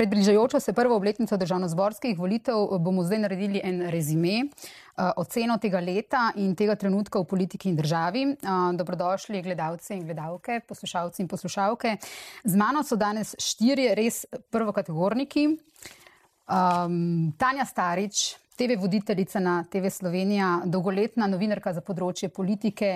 [0.00, 4.46] Pred bližajočo se prvo obletnico državno-zborskih volitev bomo zdaj naredili en rezime,
[4.96, 8.22] oceno tega leta in tega trenutka v politiki in državi.
[8.80, 11.96] Dobrodošli gledalci in gledalke, poslušalci in poslušalke.
[12.44, 15.46] Z mano so danes štirje res prvokategorniki.
[16.48, 22.90] Um, Tanja Starič, TV voditeljica na TV Slovenija, dolgoletna novinarka za področje politike,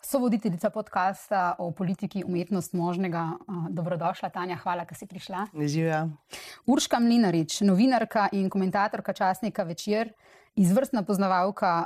[0.00, 3.26] sovoditeljica podcasta o politiki umetnost možnega.
[3.68, 5.44] Dobrodošla, Tanja, hvala, da si prišla.
[5.52, 6.00] Živijo.
[6.72, 10.14] Urška Mlinarič, novinarka in komentatorka časnika Večer,
[10.56, 11.76] izvrstna poznavalka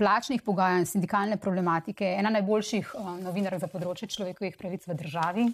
[0.00, 2.96] plačnih pogajanj, sindikalne problematike, ena najboljših
[3.28, 5.50] novinark za področje človekovih pravic v državi.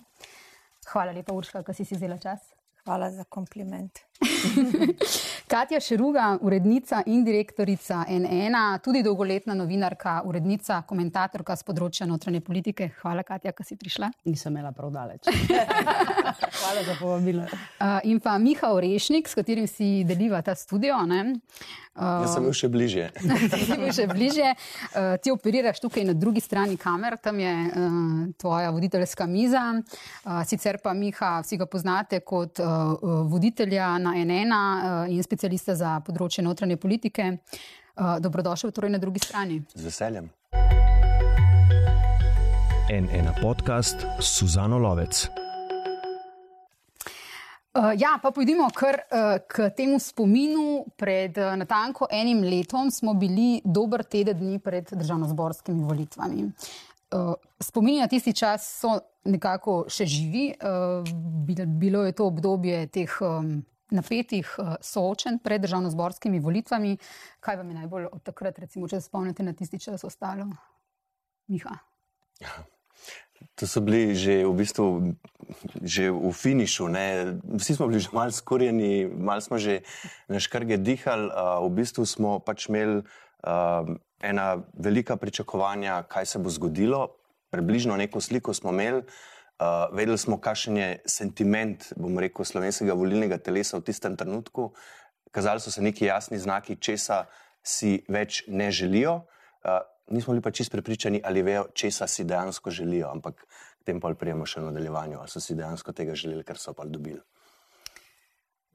[0.94, 2.52] Hvala lepa, Urška, da si si vzela čas.
[2.86, 4.05] Hvala za kompliment.
[5.52, 12.90] Katja Šeruga, urednica in direktorica NN, tudi dolgoletna novinarka, urednica, komentatorka z področja notranje politike.
[13.02, 14.10] Hvala, Katja, da si prišla.
[14.28, 15.28] Nisem imela prav daleč.
[16.60, 17.46] Hvala za povabilo.
[17.46, 20.96] Uh, in pa Miha Orešnik, s katerim si deliva ta studio.
[21.96, 23.06] Uh, Jaz sem bil še bližje.
[23.66, 24.50] si bil še bližje.
[24.52, 28.02] Uh, ti operiraš tukaj na drugi strani kamer, tam je uh,
[28.36, 29.64] tvoja voditeljska miza.
[29.78, 35.76] Uh, sicer pa Miha, vsi ga poznate kot uh, voditelja na NN uh, in specialista
[35.78, 37.32] za področje notranje politike.
[37.96, 39.62] Uh, dobrodošel torej na drugi strani.
[39.72, 40.28] Z veseljem.
[42.92, 45.45] En ena podcast, Suzano Lovec.
[47.76, 50.86] Uh, ja, pa pojdimo kar uh, k temu spominu.
[50.96, 56.46] Pred uh, natanko enim letom smo bili dober teden dni pred državno-zborskimi volitvami.
[57.12, 58.94] Uh, spomini na tisti čas so
[59.28, 60.46] nekako še živi.
[60.56, 61.04] Uh,
[61.66, 63.58] bilo je to obdobje teh um,
[63.92, 66.96] napetih uh, soočen pred državno-zborskimi volitvami.
[67.44, 70.48] Kaj vam je najbolj od takrat, recimo, če se spomnite na tisti čas, ostalo?
[71.52, 71.76] Miha.
[73.56, 75.16] To so bili že v bistvu
[75.82, 76.88] že v finišu.
[76.88, 77.38] Ne?
[77.56, 79.80] Vsi smo bili že malo skorjeni, malo smo že
[80.28, 81.32] na škrge dihali.
[81.32, 83.84] Uh, v bistvu smo pač imeli uh,
[84.20, 87.16] ena velika pričakovanja, kaj se bo zgodilo.
[87.50, 89.08] Približno neko sliko smo imeli.
[89.56, 94.76] Uh, vedeli smo, kakšen je sentiment, bomo rekel, slovenskega volilnega telesa v tistem trenutku.
[95.32, 97.24] Kazali so se neki jasni znaki, česa
[97.64, 99.24] si več ne želijo.
[99.64, 99.80] Uh,
[100.10, 103.46] nismo bili pa čist prepričani, ali vejo, česa si dejansko želijo, ampak
[103.84, 106.84] tem pa prijemo še v nadaljevanju, ali so si dejansko tega želeli, ker so pa
[106.84, 107.20] dobili.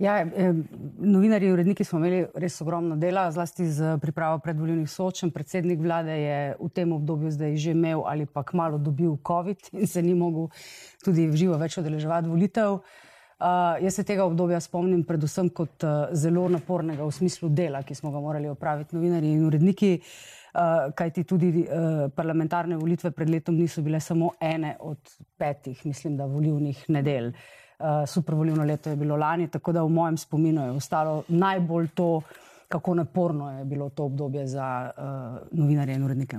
[0.02, 0.54] Ja, eh,
[0.98, 5.30] novinari in uredniki smo imeli res ogromno dela, zlasti z pripravo predvoljivnih soočen.
[5.32, 9.88] Predsednik vlade je v tem obdobju zdaj že imel ali pa kmalo dobil COVID in
[9.88, 10.50] se ni mogel
[11.06, 12.82] tudi v živo več odeleževati volitev.
[13.42, 17.96] Uh, jaz se tega obdobja spomnim predvsem kot uh, zelo napornega v smislu dela, ki
[17.98, 20.41] smo ga morali opraviti novinari in uredniki, uh,
[20.96, 24.98] kajti tudi uh, parlamentarne volitve pred letom niso bile samo ene od
[25.38, 27.28] petih, mislim, da volivnih nedelj.
[27.28, 32.22] Uh, supervolivno leto je bilo lani, tako da v mojem spominu je ostalo najbolj to,
[32.68, 34.92] kako naporno je bilo to obdobje za
[35.52, 36.38] novinarje in urednike.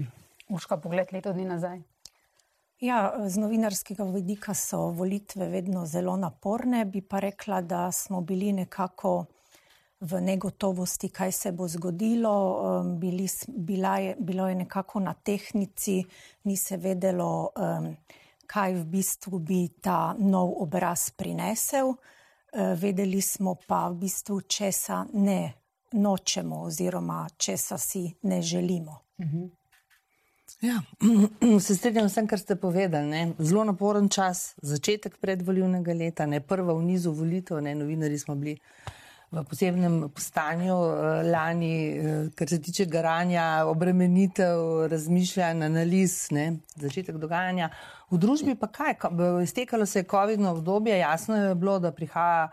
[0.48, 1.80] Uška pogled leto dni nazaj.
[2.82, 8.52] Ja, z novinarskega vidika so volitve vedno zelo naporne, bi pa rekla, da smo bili
[8.52, 9.24] nekako
[10.02, 12.34] v negotovosti, kaj se bo zgodilo.
[12.80, 16.02] Um, bili, bila je, bilo je nekako na tehnici,
[16.44, 17.50] ni se vedelo.
[17.56, 17.96] Um,
[18.52, 21.94] kaj v bistvu bi ta nov obraz prinesel.
[22.52, 25.52] Eh, vedeli smo pa v bistvu, česa ne
[25.92, 28.98] nočemo, oziroma česa si ne želimo.
[29.20, 29.44] Mhm.
[30.60, 30.82] Ja,
[31.66, 33.08] se strinjam s tem, kar ste povedali.
[33.08, 33.32] Ne?
[33.38, 38.58] Zelo naporen čas, začetek predvoljivnega leta, ne prva v nizu volitev, ne novinari smo bili
[39.32, 47.16] v posebnem stanju eh, lani, eh, kar se tiče garanja, obremenitev, razmišljanj, analiz, ne, začetek
[47.16, 47.70] dogajanja.
[48.12, 48.98] V družbi pa kaj,
[49.42, 52.50] iztekalo se je COVID-no obdobje, jasno je bilo, da prihaja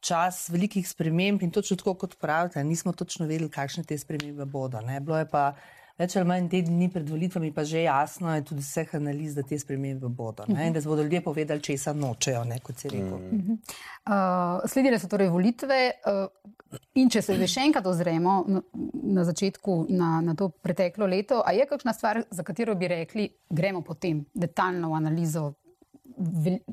[0.00, 4.80] čas velikih sprememb in točno tako kot pravite, nismo točno vedeli, kakšne te spremembe bodo.
[4.80, 5.00] Ne.
[5.00, 5.52] Bilo je pa
[6.00, 9.44] več ali manj te dni pred volitvami, pa že jasno je tudi vseh analiz, da
[9.46, 13.18] te spremembe bodo ne, in da bodo ljudje povedali, česa nočejo, ne, kot si rekel.
[13.18, 13.60] Mm.
[14.08, 15.82] Uh, sledile so torej volitve.
[16.08, 16.56] Uh,
[17.00, 21.66] In če se še enkrat ozremo na začetku, na, na to preteklo leto, ali je
[21.66, 25.48] kakšna stvar, za katero bi rekli, gremo potem detaljno v analizo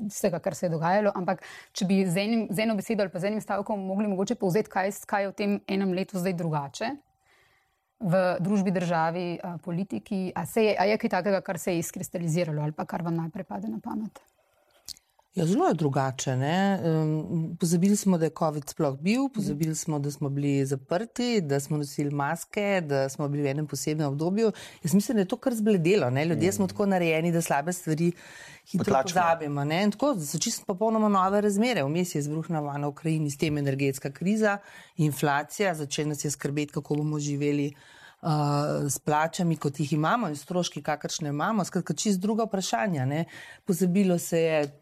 [0.06, 1.12] vsega, kar se je dogajalo.
[1.18, 1.42] Ampak,
[1.72, 4.70] če bi z, enim, z eno besedo ali pa z enim stavkom mogli mogoče povzeti,
[4.70, 6.92] kaj, kaj je v tem enem letu zdaj drugače,
[8.00, 9.26] v družbi, državi,
[9.64, 10.28] politiki.
[10.34, 13.44] A, je, a je kaj takega, kar se je izkristaliziralo ali pa kar vam najprej
[13.44, 14.20] pade na pamet?
[15.38, 16.32] Ja, zelo je drugače.
[16.32, 21.60] Um, pozabili smo, da je COVID sploh bil, pozabili smo, da smo bili zaprti, da
[21.60, 24.52] smo nosili maske, da smo bili v enem posebnem obdobju.
[24.82, 26.10] Jaz mislim, da je to kar zbledelo.
[26.10, 26.24] Ne?
[26.24, 26.52] Ljudje mm.
[26.52, 28.12] smo tako narejeni, da slabe stvari
[28.66, 29.64] hitro pozabimo.
[29.90, 31.84] Tako da so čisto popolnoma nove razmere.
[31.84, 34.58] Vmes je izbruhnila vojna v Ukrajini, s tem energetska kriza,
[34.96, 37.74] inflacija, začela nas je skrbeti, kako bomo živeli.
[38.22, 43.04] Uh, s plačami, kot jih imamo, in stroški, kakršne imamo, skratka, čist druga vprašanja.
[43.06, 43.24] Ne?
[43.64, 44.80] Pozabilo se je,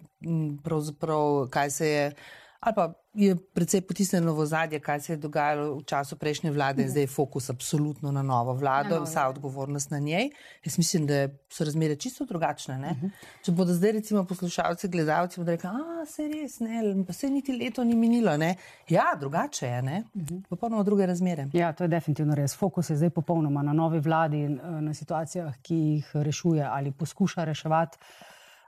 [0.64, 2.12] pravzaprav, kaj se je,
[2.60, 6.82] ali pa je predvsej potisnjeno v zadje, kaj se je dogajalo v času prejšnje vlade,
[6.82, 10.30] in zdaj je fokus absolutno na novo vlado, na vsa odgovornost na njej.
[10.64, 12.74] Jaz mislim, da so razmere čisto drugačne.
[12.74, 13.06] Uh mhm.
[13.06, 13.10] -huh.
[13.42, 17.52] Če bodo zdaj, recimo, poslušalci, gledalci, bodo rekli, da se res, ne, pa se niti
[17.52, 18.36] leto ni minilo.
[18.36, 18.56] Ne.
[18.88, 20.00] Ja, drugače je, uh mhm.
[20.14, 20.42] -huh.
[20.48, 21.48] popolnoma druge razmere.
[21.52, 22.56] Ja, to je definitivno res.
[22.56, 26.92] Fokus je zdaj popolnoma na novi vladi in eh, na situacijah, ki jih rešuje ali
[26.92, 27.98] poskuša reševati.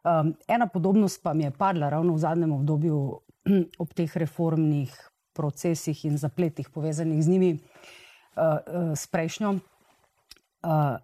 [0.04, 3.20] Um, ena podobnost pa mi je padla ravno v zadnjem obdobju
[3.82, 4.94] ob teh reformnih
[5.34, 10.96] procesih in zapletih povezanih z njimi, uh, uh, s prejšnjo, uh,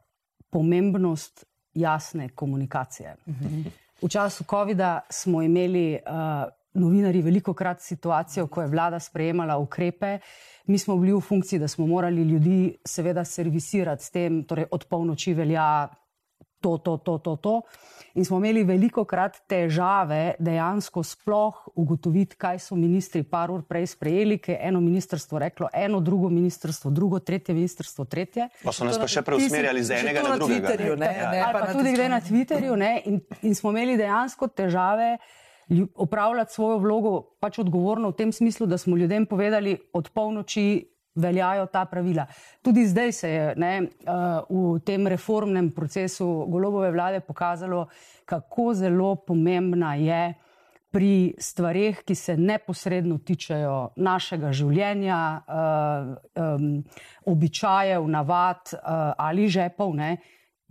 [0.51, 1.45] pomembnost
[1.75, 3.17] jasne komunikacije.
[4.03, 10.19] V času COVID-a smo imeli uh, novinari veliko krat situacijo, ko je vlada sprejemala ukrepe.
[10.67, 14.85] Mi smo bili v funkciji, da smo morali ljudi seveda servisirati s tem, torej od
[14.91, 15.89] polnoči velja
[16.65, 17.55] to, to, to, to, to.
[18.15, 23.89] In smo imeli veliko krat težave dejansko sploh ugotoviti, kaj so ministri par ur prej
[23.91, 28.49] sprejeli, ker je eno ministrstvo reklo eno, drugo ministrstvo, drugo, tretje ministrstvo, tretje.
[28.63, 30.71] Pa so nas pa še preusmerjali z enega na drugega.
[30.71, 33.99] Twitterju, ne, ne, ali pa, pa tudi gre na Twitterju ne, in, in smo imeli
[34.01, 35.17] dejansko težave.
[35.97, 41.67] Opravljati svojo vlogo, pač odgovorno v tem smislu, da smo ljudem povedali od polnoči veljajo
[41.67, 42.27] ta pravila.
[42.63, 47.87] Tudi zdaj se je ne, uh, v tem reformnem procesu golobove vlade pokazalo,
[48.25, 50.35] kako zelo pomembna je
[50.95, 55.19] pri stvarih, ki se neposredno tičejo našega življenja,
[56.39, 56.69] um,
[57.27, 59.91] običajev, navad uh, ali žepov.
[59.99, 60.17] Ne,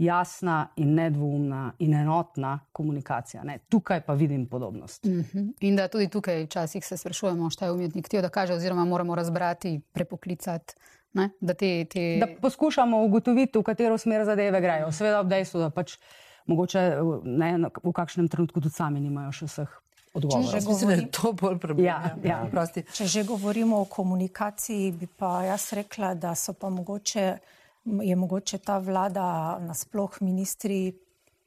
[0.03, 3.43] jasna in nedvoumna in enotna komunikacija.
[3.43, 3.59] Ne.
[3.69, 5.03] Tukaj pa vidim podobnost.
[5.03, 5.53] Mm -hmm.
[5.59, 9.15] In da tudi tukaj včasih se sprašujemo, šta je umetnik htio da kaže, oziroma moramo
[9.15, 10.73] razbrati, prepoklicati.
[11.13, 12.17] Ne, da, te, te...
[12.19, 14.91] da poskušamo ugotoviti, v katero smer zadeve grejo.
[14.91, 15.97] Seveda ob dejstvu, da pač
[16.45, 19.79] mogoče ne, v kakšnem trenutku tudi sami nimajo še vseh.
[20.13, 21.83] Govori...
[21.83, 22.45] Ja, ja.
[22.53, 22.65] Ja.
[22.93, 27.37] Če že govorimo o komunikaciji, bi pa jaz rekla, da so pa mogoče
[27.85, 30.93] je mogoče ta vlada, nasploh ministri,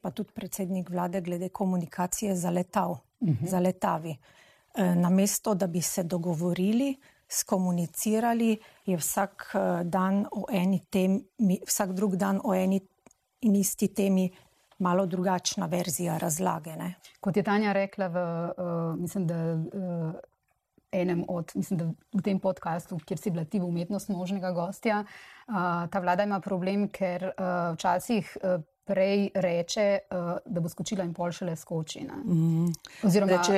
[0.01, 3.45] pa tudi predsednik vlade, glede komunikacije zaletal, uh mhm.
[3.45, 3.49] -huh.
[3.49, 4.17] zaletavi.
[4.77, 6.95] E, namesto, da bi se dogovorili,
[7.29, 12.81] skomunicirali, je vsak e, dan o eni temi, vsak drug dan o eni
[13.41, 14.31] in isti temi.
[14.79, 16.75] Malo drugačna verzija razlage.
[16.75, 16.93] Ne?
[17.19, 20.13] Kot je Tanja rekla, v, uh, mislim, da uh,
[20.91, 25.85] enem od, mislim, v tem podkastu, kjer si bila ti v umetnost možnega gostja, uh,
[25.91, 28.37] ta vlada ima problem, ker uh, včasih.
[28.43, 29.85] Uh, Prej reče,
[30.15, 32.05] uh, da bo skočila in pol šele skoči.
[32.07, 32.69] Mm.
[33.03, 33.57] Oziroma, reče,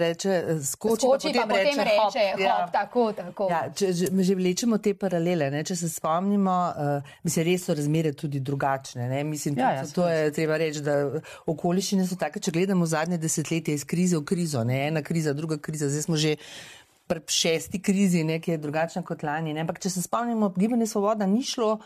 [0.00, 2.54] reče skoči, skoči pa, pa potem, potem reče, reče hop, ja.
[2.54, 3.04] hop, tako.
[3.12, 3.48] tako.
[3.50, 8.14] Ja, če že, vlečemo te paralele, ne, če se spomnimo, uh, mislim, res so razmere
[8.16, 9.10] tudi drugačne.
[9.12, 10.96] Ne, mislim, ja, ja, to je treba reči, da
[11.52, 15.60] okoliščine so take, če gledamo zadnje desetletje iz krize v krizo, ne, ena kriza, druga
[15.60, 16.36] kriza, zdaj smo že
[17.10, 19.54] pri šesti krizi, nekaj drugačnega kot lani.
[19.54, 19.64] Ne?
[19.64, 21.78] Ampak, če se spomnimo, gibanje Svoboda ni šlo,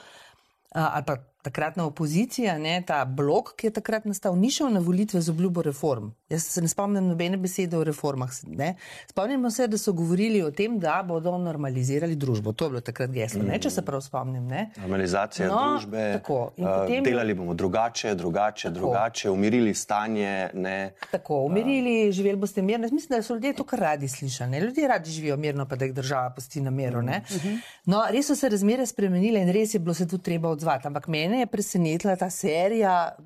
[0.75, 5.21] ali pa takratna opozicija, ne, ta blok, ki je takrat nastal, ni šel na volitve
[5.21, 6.09] z obljubo reform.
[6.33, 8.33] Jaz se ne spomnim nobene besede o reformah.
[8.47, 8.75] Ne.
[9.11, 12.53] Spomnimo se, da so govorili o tem, da bodo normalizirali družbo.
[12.53, 13.59] To je bilo takrat geslo, mm.
[13.61, 14.47] če se prav spomnim.
[14.49, 14.71] Ne.
[14.81, 16.07] Normalizacija no, družbe.
[16.17, 18.79] Tako, uh, delali bomo drugače, drugače, tako.
[18.79, 20.49] drugače, umirili stanje.
[20.55, 20.79] Ne.
[21.11, 22.15] Tako, umirili, uh.
[22.17, 22.89] živeli boste mirno.
[22.93, 24.65] Mislim, da so ljudje to kar radi slišali.
[24.65, 27.03] Ljudje radi živijo mirno, pa da jih država pusti na miru.
[27.03, 27.21] Mm.
[27.45, 27.61] Mm.
[27.93, 30.89] No, res so se razmere spremenile in res je bilo se tu treba odzvati.
[30.89, 33.17] Ampak meni mene je presenetila ta serija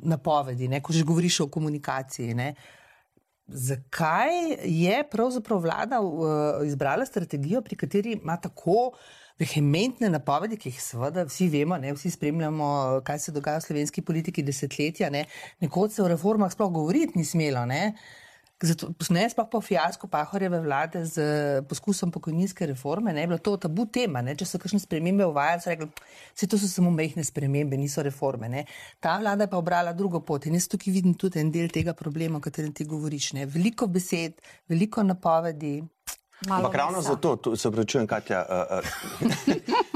[0.00, 2.34] napovedi, ne, ko že govoriš o komunikaciji.
[2.34, 2.54] Ne.
[3.46, 8.92] Zakaj je pravzaprav vlada uh, izbrala strategijo, pri kateri ima tako
[9.38, 14.02] vehementne napovedi, ki jih seveda vsi vemo, ne, vsi spremljamo, kaj se dogaja v slovenski
[14.02, 15.24] politiki desetletja, ne,
[15.60, 17.66] nekoč se o reformah sploh govoriti ni smelo.
[17.66, 17.92] Ne.
[17.94, 18.27] Uh,
[18.58, 21.22] Zato, ne, sploh po fiasku Pahorjeve vlade z
[21.70, 24.18] poskusom pokojninske reforme, ne, je bilo to tabu tema.
[24.22, 25.86] Ne, če so kakšne spremembe uvajali, so rekli,
[26.40, 28.50] da to so samo mehne spremembe, niso reforme.
[28.50, 28.64] Ne.
[28.98, 31.94] Ta vlada je pa obrala drugo pot in jaz tukaj vidim tudi en del tega
[31.94, 33.32] problema, o katerem ti govoriš.
[33.38, 33.46] Ne.
[33.46, 35.78] Veliko besed, veliko napovedi.
[36.48, 38.42] Ampak ravno zato, se pravičujem, Katja.
[38.50, 38.82] Uh,
[39.22, 39.84] uh,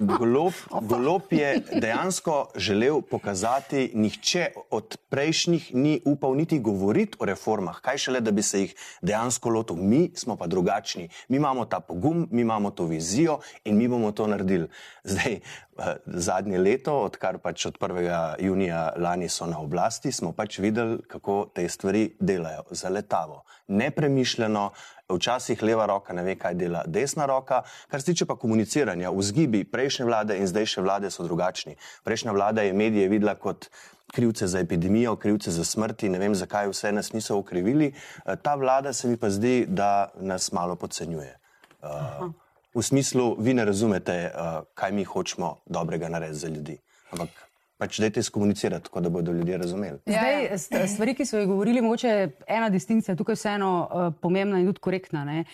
[0.00, 0.52] Golob,
[0.90, 7.98] golob je dejansko želel pokazati, nihče od prejšnjih ni upal niti govoriti o reformah, kaj
[7.98, 9.76] šele, da bi se jih dejansko lotil.
[9.76, 11.08] Mi smo pa drugačni.
[11.28, 14.68] Mi imamo ta pogum, mi imamo to vizijo in mi bomo to naredili.
[15.04, 18.34] Zdaj, eh, zadnje leto, odkar pač od 1.
[18.38, 22.62] junija lani so na oblasti, smo pač videli, kako te stvari delajo.
[22.70, 24.70] Zaletavo, nepremišljeno,
[25.08, 27.62] včasih leva roka ne ve, kaj dela desna roka.
[27.88, 31.76] Kar se tiče pa komuniciranja, vzgibi prejšnje vlade in zdajšnje vlade so drugačni.
[32.04, 33.70] Prejšnja vlada je medije videla kot
[34.12, 37.92] krivce za epidemijo, krivce za smrti, ne vem, zakaj vse nas niso ukrivili.
[37.92, 41.38] Eh, ta vlada se mi pa zdi, da nas malo podcenjuje.
[41.82, 42.32] Uh,
[42.74, 46.78] v smislu, vi ne razumete, uh, kaj mi hočemo dobrega narediti za ljudi.
[47.10, 47.47] Ampak
[47.78, 49.98] pač dajte skomunicirati, tako da bodo ljudje razumeli.
[50.06, 50.56] Ja, ja.
[50.58, 52.14] Zdaj, stvari, ki so jih govorili, mogoče
[52.46, 55.24] ena distinkcija tukaj vseeno uh, pomembna in tudi korektna.
[55.24, 55.44] Ne?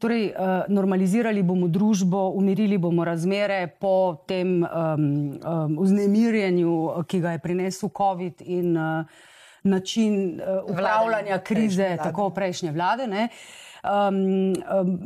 [0.00, 5.04] Torej, uh, normalizirali bomo družbo, umirili bomo razmere po tem um,
[5.44, 9.04] um, vznemirjenju, ki ga je prinesel COVID in uh,
[9.64, 13.06] način uh, upravljanja krize, tako prejšnje vlade.
[13.06, 13.28] Ne?
[13.84, 14.98] Um, um,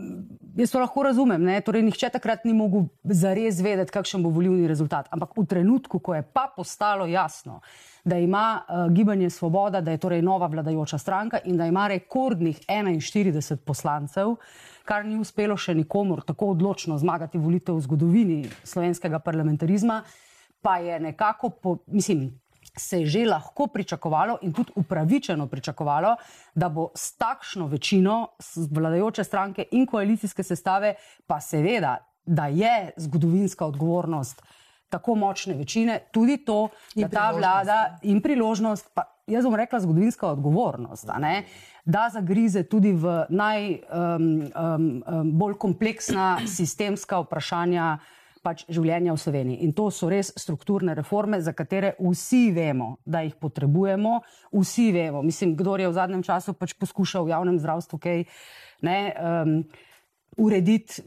[0.59, 1.47] jaz to lahko razumem.
[1.65, 5.07] Torej, nihče takrat ni mogel zares vedeti, kakšen bo volilni rezultat.
[5.15, 7.61] Ampak v trenutku, ko je pa postalo jasno,
[8.05, 12.61] da ima uh, gibanje Svoboda, da je torej nova vladajoča stranka in da ima rekordnih
[12.67, 14.35] 41 poslancev,
[14.85, 20.03] kar ni uspelo še nikomor tako odločno zmagati volitev v zgodovini slovenskega parlamentarizma,
[20.63, 22.31] pa je nekako, po, mislim,
[22.79, 26.17] se je že lahko pričakovalo in tudi upravičeno pričakovalo,
[26.55, 28.29] da bo s takšno večino
[28.71, 30.95] vladajoče stranke in koalicijske sestave,
[31.27, 34.43] pa seveda, da je zgodovinska odgovornost
[34.89, 40.29] tako močne večine, tudi to, da ta vlada in priložnost, pa jaz bom rekla zgodovinska
[40.29, 41.09] odgovornost,
[41.85, 47.99] da zagrize tudi v najbolj um, um, um, kompleksna sistemska vprašanja
[48.43, 49.61] pač življenja v Sloveniji.
[49.67, 54.21] In to so res strukturne reforme, za katere vsi vemo, da jih potrebujemo.
[54.55, 58.25] Vsi vemo, mislim, kdo je v zadnjem času pač poskušal v javnem zdravstvu kaj
[58.87, 59.57] ne, um,
[60.39, 61.03] urediti.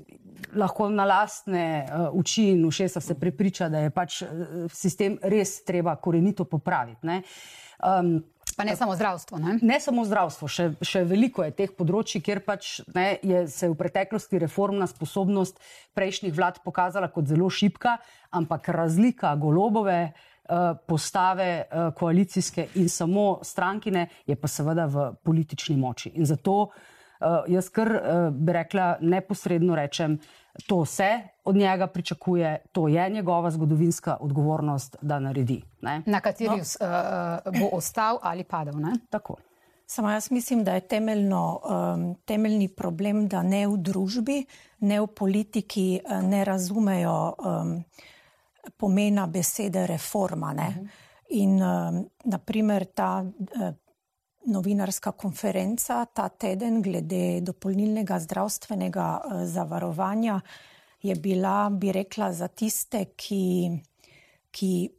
[0.58, 5.62] Lahko na lastne uh, oči in ušesa se prepriča, da je pač uh, sistem res
[5.68, 7.22] treba korenito popraviti.
[7.82, 8.20] Um,
[8.62, 9.38] Pa ne samo zdravstvo.
[9.38, 13.66] Ne, ne samo zdravstvo, še, še veliko je teh področji, kjer pač ne, je se
[13.72, 15.58] v preteklosti reformna sposobnost
[15.98, 17.96] prejšnjih vlad pokazala kot zelo šipka,
[18.30, 25.80] ampak razlika golobove uh, postave uh, koalicijske in samo strankine je pa seveda v politični
[25.82, 26.14] moči.
[26.22, 27.90] In zato uh, jaz kar
[28.30, 30.20] bi rekla neposredno rečem,
[30.68, 35.62] To se od njega pričakuje, to je njegova zgodovinska odgovornost, da naredi.
[35.82, 36.02] Ne?
[36.06, 36.56] Na kateri no.
[36.56, 38.80] uh, bo ostal ali padel.
[38.80, 38.94] Ne?
[39.10, 39.36] Tako.
[39.86, 44.46] Samo jaz mislim, da je temeljno, um, temeljni problem, da ne v družbi,
[44.80, 47.84] ne v politiki ne razumejo um,
[48.78, 50.54] pomena besede reforma.
[50.54, 50.70] Ne?
[50.70, 50.86] Mhm.
[51.30, 53.76] In um, naprimer ta uh,
[54.46, 60.42] novinarska konferenca ta teden glede dopolnilnega zdravstvenega eh, zavarovanja
[61.02, 63.72] je bila, bi rekla, za tiste, ki,
[64.52, 64.90] ki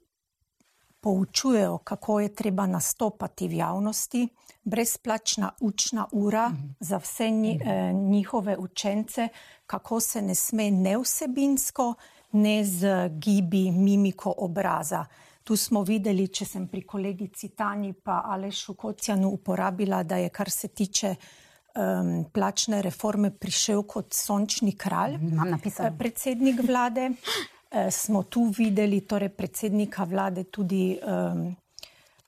[1.01, 4.29] poučujejo, kako je treba nastopati v javnosti,
[4.65, 6.69] brezplačna učna ura mhm.
[6.81, 9.29] za vse eh, njihove učence,
[9.67, 11.95] kako se ne sme nevsebinsko,
[12.33, 15.05] ne z gibi, mimiko obraza.
[15.45, 20.51] Tu smo videli, če sem pri kolegici Tani pa Alešu Kocjanu uporabila, da je kar
[20.51, 25.19] se tiče um, plačne reforme prišel kot sončni kralj.
[25.19, 27.11] Eh, predsednik vlade.
[27.73, 31.47] E, smo tu videli torej predsednika vlade tudi um,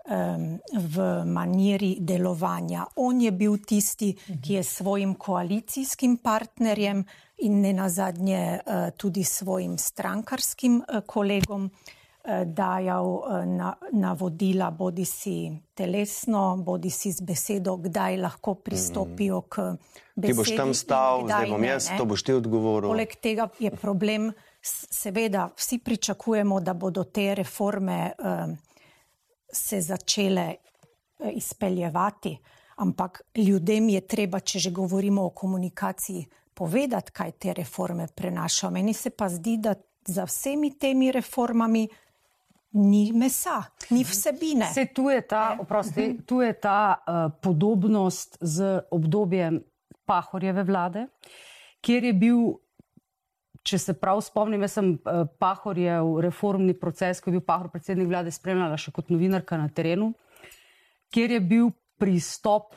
[0.08, 2.86] um, v maniri delovanja.
[3.04, 7.04] On je bil tisti, ki je svojim koalicijskim partnerjem
[7.44, 12.02] in ne nazadnje uh, tudi svojim strankarskim uh, kolegom uh, Eh,
[12.44, 13.46] dajal eh,
[13.92, 19.76] navodila, bodi si telesno, bodi si z besedo, kdaj lahko pristopijo k
[20.16, 20.32] besedi.
[20.32, 22.88] Ti boš tam stal, zdaj bom jaz, ne, to boš ti odgovoril.
[22.88, 24.30] Poleg tega je problem,
[24.64, 28.54] seveda, vsi pričakujemo, da bodo te reforme uh,
[29.52, 30.54] se začele
[31.32, 32.38] izpeljevati,
[32.76, 38.70] ampak ljudem je treba, če že govorimo o komunikaciji, povedati, kaj te reforme prenašajo.
[38.70, 39.74] Meni se pa zdi, da
[40.06, 41.88] za vsemi temi reformami
[42.74, 44.66] ni mesa, ni vsebine.
[44.74, 46.24] Se tu je ta, oprosti, mhm.
[46.26, 49.62] tu je ta uh, podobnost z obdobjem
[50.04, 51.06] Pahorjeve vlade,
[51.80, 52.40] kjer je bil,
[53.64, 58.10] če se prav spomnim, jaz sem uh, Pahorjev reformni proces, ko je bil Pahor predsednik
[58.10, 60.12] vlade, spremljala še kot novinarka na terenu,
[61.14, 62.74] kjer je bil pristop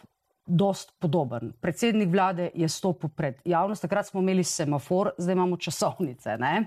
[0.48, 1.54] dost podoben.
[1.62, 6.38] Predsednik vlade je stopil pred javnost, takrat smo imeli semafor, zdaj imamo časovnice.
[6.38, 6.66] Ne?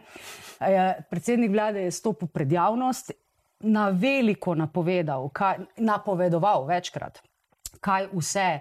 [1.11, 3.13] Predsednik vlade je stopil pred javnost,
[3.61, 7.21] na veliko napovedal, kaj, napovedoval večkrat,
[7.81, 8.61] kaj vse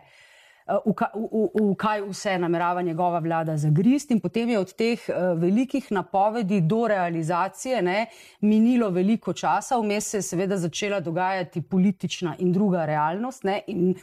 [0.86, 5.34] v, v, v kaj vse namerava njegova vlada zagrist, in potem je od teh uh,
[5.40, 8.06] velikih napovedi do realizacije ne,
[8.42, 13.96] minilo veliko časa, vmes se je seveda začela dogajati politična in druga realnost, ne, in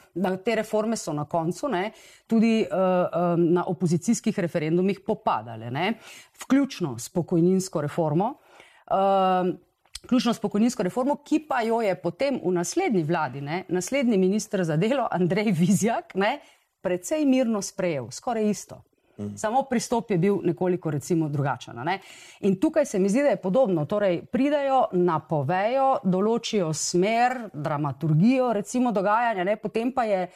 [0.44, 1.90] te reforme so na koncu ne,
[2.26, 2.76] tudi uh,
[3.36, 5.92] um, na opozicijskih referendumih popadale, ne,
[6.42, 8.34] vključno s pokojninsko reformo.
[8.90, 9.54] Uh,
[10.06, 14.62] Ključno s pokojninsko reformo, ki pa jo je potem v naslednji vladi, ne, naslednji ministr
[14.64, 16.36] za delo, Andrej Vizjak, ne,
[16.86, 18.84] precej mirno sprejel, skoraj isto.
[19.18, 19.36] Mm.
[19.36, 21.74] Samo pristop je bil nekoliko recimo, drugačen.
[21.84, 21.98] Ne?
[22.40, 23.84] In tukaj se mi zdi, da je podobno.
[23.84, 29.56] Torej, pridajo, napovejo, določijo smer, dramaturgijo, recimo dogajanja, ne?
[29.56, 30.28] potem pa je.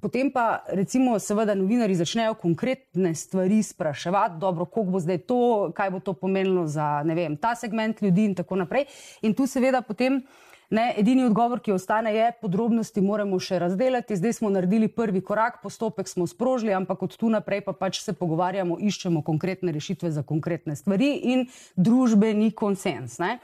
[0.00, 5.40] Potem pa, recimo, seveda, novinari začnejo konkretne stvari spraševati, dobro, kako bo zdaj to,
[5.76, 8.86] kaj bo to pomenilo za vem, ta segment ljudi in tako naprej.
[9.22, 10.22] In tu seveda potem.
[10.70, 14.14] Ne, edini odgovor, ki ostane, je, podrobnosti moramo še razdeliti.
[14.14, 18.14] Zdaj smo naredili prvi korak, postopek smo sprožili, ampak od tu naprej pa pač se
[18.14, 21.42] pogovarjamo, iščemo konkretne rešitve za konkretne stvari in
[21.74, 23.18] družbeni konsens.
[23.18, 23.40] Ne.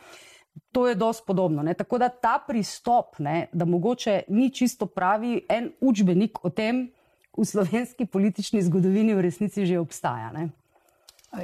[0.71, 1.67] To je dosti podobno.
[1.67, 1.75] Ne.
[1.75, 6.87] Tako da ta pristop, ne, da mogoče ni čisto pravi, en učbenik o tem
[7.37, 10.31] v slovenski politični zgodovini v resnici že obstaja.
[10.31, 10.47] Ne.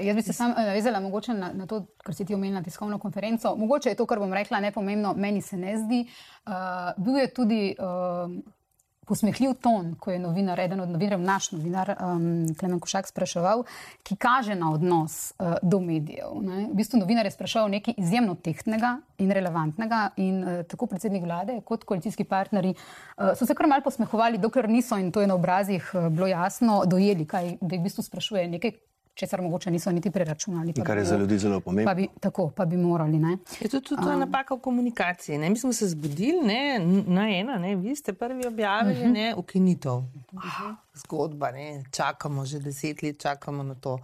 [0.00, 2.98] Jaz bi se sam eh, navezala mogoče na, na to, kar si ti omenila tiskovno
[2.98, 3.56] konferenco.
[3.56, 6.06] Mogoče je to, kar bom rekla, nepomembno, meni se ne zdi.
[6.46, 6.52] Uh,
[7.04, 8.42] bil je tudi uh,
[9.06, 13.64] posmehljiv ton, ko je novinar, eden od novinarjev, naš novinar, um, Klemen Košak, spraševal,
[14.06, 16.36] ki kaže na odnos uh, do medijev.
[16.42, 16.66] Ne?
[16.70, 21.60] V bistvu novinar je spraševal nekaj izjemno tehtnega in relevantnega in uh, tako predsednik vlade
[21.66, 25.34] kot koalicijski partnerji uh, so se kar mal posmehovali, dokler niso, in to je na
[25.34, 28.78] obrazih uh, bilo jasno, dojeli, kaj, da jih v bistvu sprašuje nekaj
[29.14, 30.72] česar mogoče niso niti preračunali.
[30.72, 31.90] Kar je za ljudi zelo pomembno.
[31.90, 33.18] Pa bi, tako, pa bi morali.
[33.18, 33.36] Ne?
[33.60, 35.38] Je to tudi um, napaka v komunikaciji.
[35.38, 35.50] Ne?
[35.50, 37.76] Mi smo se zbudili ne, na ena, ne?
[37.76, 39.14] vi ste prvi objavili, uh mhm.
[39.14, 39.34] -huh.
[39.36, 39.92] ukinitev.
[39.92, 40.74] Uh -huh.
[40.94, 41.84] Zgodba, ne?
[41.90, 43.98] čakamo že deset let, čakamo na to.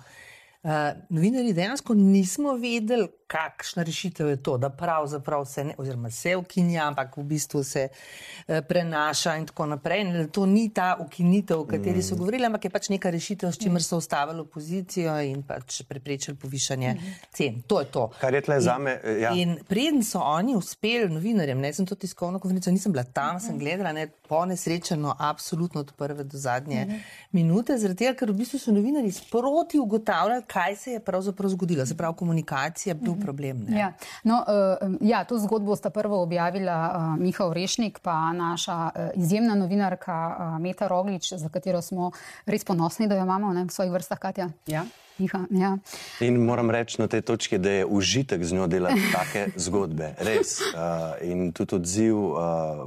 [0.62, 0.70] Uh,
[1.08, 6.86] novinari dejansko nismo vedeli, kakšna rešitev je to, da pravzaprav se, ne, oziroma se ukinja,
[6.88, 10.00] ampak v bistvu se uh, prenaša in tako naprej.
[10.00, 12.18] In to ni ta ukinitev, o kateri so mm.
[12.18, 16.94] govorili, ampak je pač neka rešitev, s čimer so ustavili opozicijo in pač preprečili povišanje
[17.36, 17.60] cen.
[17.68, 18.06] To je to.
[18.20, 18.96] Kar je tle za me.
[19.02, 19.34] Eh, ja.
[19.36, 23.58] In preden so oni uspeli novinarjem, ne sem to tiskovno konferenco, nisem bila tam, sem
[23.60, 27.00] gledala, ne, po nesrečeno, absolutno od prve do zadnje mm -hmm.
[27.32, 31.86] minute, zaradi tega, ker v bistvu so novinari sproti ugotavljali, kaj se je pravzaprav zgodilo.
[31.86, 33.24] Se pravi, komunikacija bil mm -hmm.
[33.24, 33.66] problem.
[33.68, 33.92] Ja.
[34.24, 34.44] No,
[34.80, 40.36] uh, ja, to zgodbo sta prvo objavila uh, Miha Orešnik, pa naša uh, izjemna novinarka
[40.38, 42.10] uh, Meta Roglič, za katero smo
[42.46, 44.48] res ponosni, da jo imamo ne, v svojih vrstah, Katja.
[44.66, 44.84] Ja.
[45.18, 45.78] Miha, ja.
[46.20, 50.14] In moram reči na tej točki, da je užitek z njo delati take zgodbe.
[50.18, 50.60] Res.
[50.60, 52.38] Uh, in tudi odziv uh,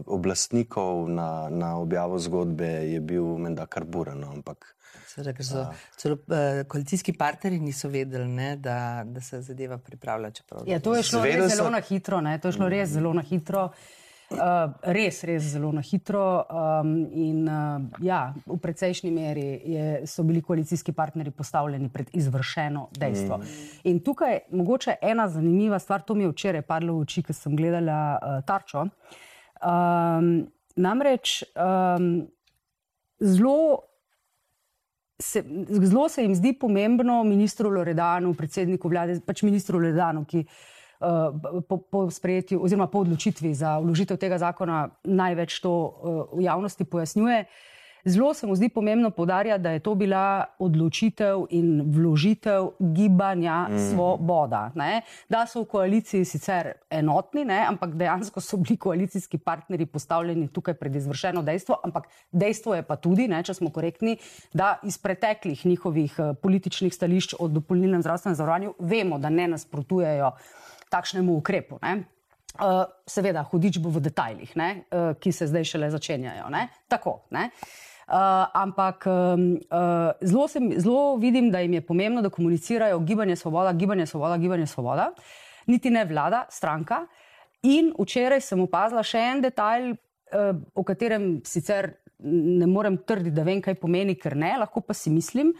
[0.08, 4.24] oblastnikov na, na objavo zgodbe je bil menda kar buren.
[4.24, 4.76] No, ampak
[5.12, 5.64] Seveda, ker so
[6.00, 10.32] celo uh, koalicijski partnerji niso vedeli, ne, da, da se zadeva pripravlja.
[10.66, 12.22] Ja, to je šlo res zelo na hitro.
[12.22, 13.72] Ne, to je šlo res zelo na hitro.
[14.32, 16.24] Uh, res, res zelo na hitro.
[16.48, 22.88] Um, in uh, ja, v precejšnji meri je, so bili koalicijski partnerji postavljeni pred izvršeno
[22.96, 23.38] dejstvo.
[23.38, 23.60] Mm.
[23.92, 27.60] In tukaj mogoče ena zanimiva stvar, to mi je včeraj padlo v oči, ko sem
[27.60, 28.88] gledala uh, Tarčo.
[29.62, 30.32] Um,
[30.80, 32.14] namreč um,
[33.20, 33.91] zelo
[35.22, 41.62] se, zelo se jim zdi pomembno ministru Loredanu, predsedniku vlade, pač ministru Loredanu, ki uh,
[41.68, 46.84] po, po sprejetju oziroma po odločitvi za vložitev tega zakona največ to uh, v javnosti
[46.84, 47.46] pojasnjuje.
[47.46, 47.71] Uh,
[48.06, 53.80] Zelo se mu zdi pomembno podarjati, da je to bila odločitev in vložitev gibanja mm.
[53.92, 54.72] Svoboda.
[54.76, 55.02] Ne?
[55.30, 57.66] Da so v koaliciji sicer enotni, ne?
[57.68, 61.80] ampak dejansko so bili koalicijski partnerji postavljeni tukaj pred izvršeno dejstvo.
[61.84, 64.18] Ampak dejstvo je pa tudi, ne, če smo korektni,
[64.54, 70.32] da iz preteklih njihovih eh, političnih stališč o dopolnilnem zdravstvenem zavarovanju vemo, da ne nasprotujejo
[70.90, 71.80] takšnemu ukrepu.
[71.82, 72.04] Ne?
[72.60, 76.50] Uh, seveda, hudič bo v detajlih, uh, ki se zdaj šele začenjajo.
[76.52, 76.68] Ne?
[76.92, 77.22] Tako.
[77.32, 77.48] Ne?
[78.12, 79.40] Uh, Uh, ampak uh,
[80.20, 84.66] zelo, sem, zelo vidim, da jim je pomembno, da komunicirajo gibanje svoboda, gibanje svoboda, gibanje
[84.68, 85.06] svoboda,
[85.68, 87.06] niti ne vlada, stranka.
[87.64, 91.88] In včeraj sem opazila še en detalj, uh, o katerem sicer
[92.20, 95.54] ne morem trditi, da vem, kaj pomeni, ker ne, lahko pa si mislim.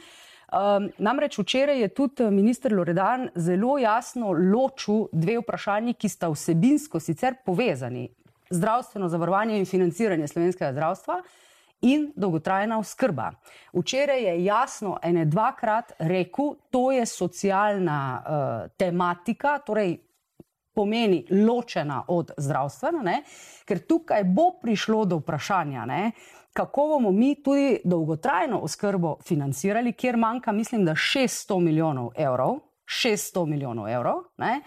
[0.52, 7.00] Um, namreč včeraj je tudi minister Loredan zelo jasno ločil dve vprašanji, ki sta vsebinsko
[7.00, 8.10] sicer povezani:
[8.52, 11.22] zdravstveno zavarovanje in financiranje slovenskega zdravstva
[11.82, 13.32] in dolgotrajna oskrba.
[13.74, 19.98] Včeraj je jasno ene dvakrat rekel, to je socialna uh, tematika, torej
[20.74, 23.24] pomeni ločena od zdravstvene, ne?
[23.66, 26.12] ker tukaj bo prišlo do vprašanja, ne?
[26.54, 33.46] kako bomo mi tudi dolgotrajno oskrbo financirali, kjer manjka, mislim, da 600 milijonov evrov, 600
[33.46, 34.24] milijonov evrov.
[34.38, 34.62] Ne?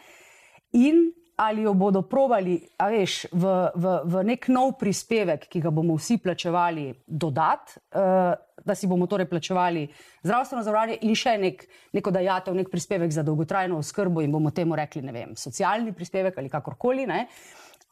[0.73, 5.73] In ali jo bodo provali, a veš, v, v, v nek nov prispevek, ki ga
[5.75, 9.85] bomo vsi plačevali, dodati, uh, da si bomo torej plačevali
[10.23, 14.79] zdravstveno zavarovanje in še nek, neko dajatev, nek prispevek za dolgotrajno oskrbo in bomo temu
[14.79, 17.07] rekli, ne vem, socialni prispevek ali kakorkoli.
[17.11, 17.27] Ne?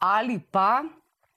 [0.07, 0.81] Ali pa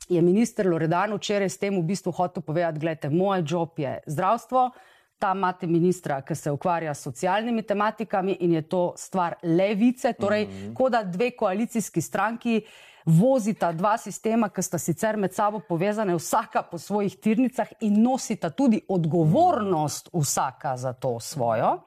[0.09, 4.71] je minister Loredan včeraj s tem v bistvu hotel povedati, gledajte, moj job je zdravstvo.
[5.18, 10.46] Tam imate ministra, ki se ukvarja s socialnimi tematikami in je to stvar levice, torej
[10.46, 10.74] mm -hmm.
[10.74, 12.62] kot da dve koalicijski stranki
[13.07, 18.50] vozita dva sistema, ki sta sicer med sabo povezane, vsaka po svojih tirnicah in nosita
[18.50, 21.79] tudi odgovornost vsaka za to svojo.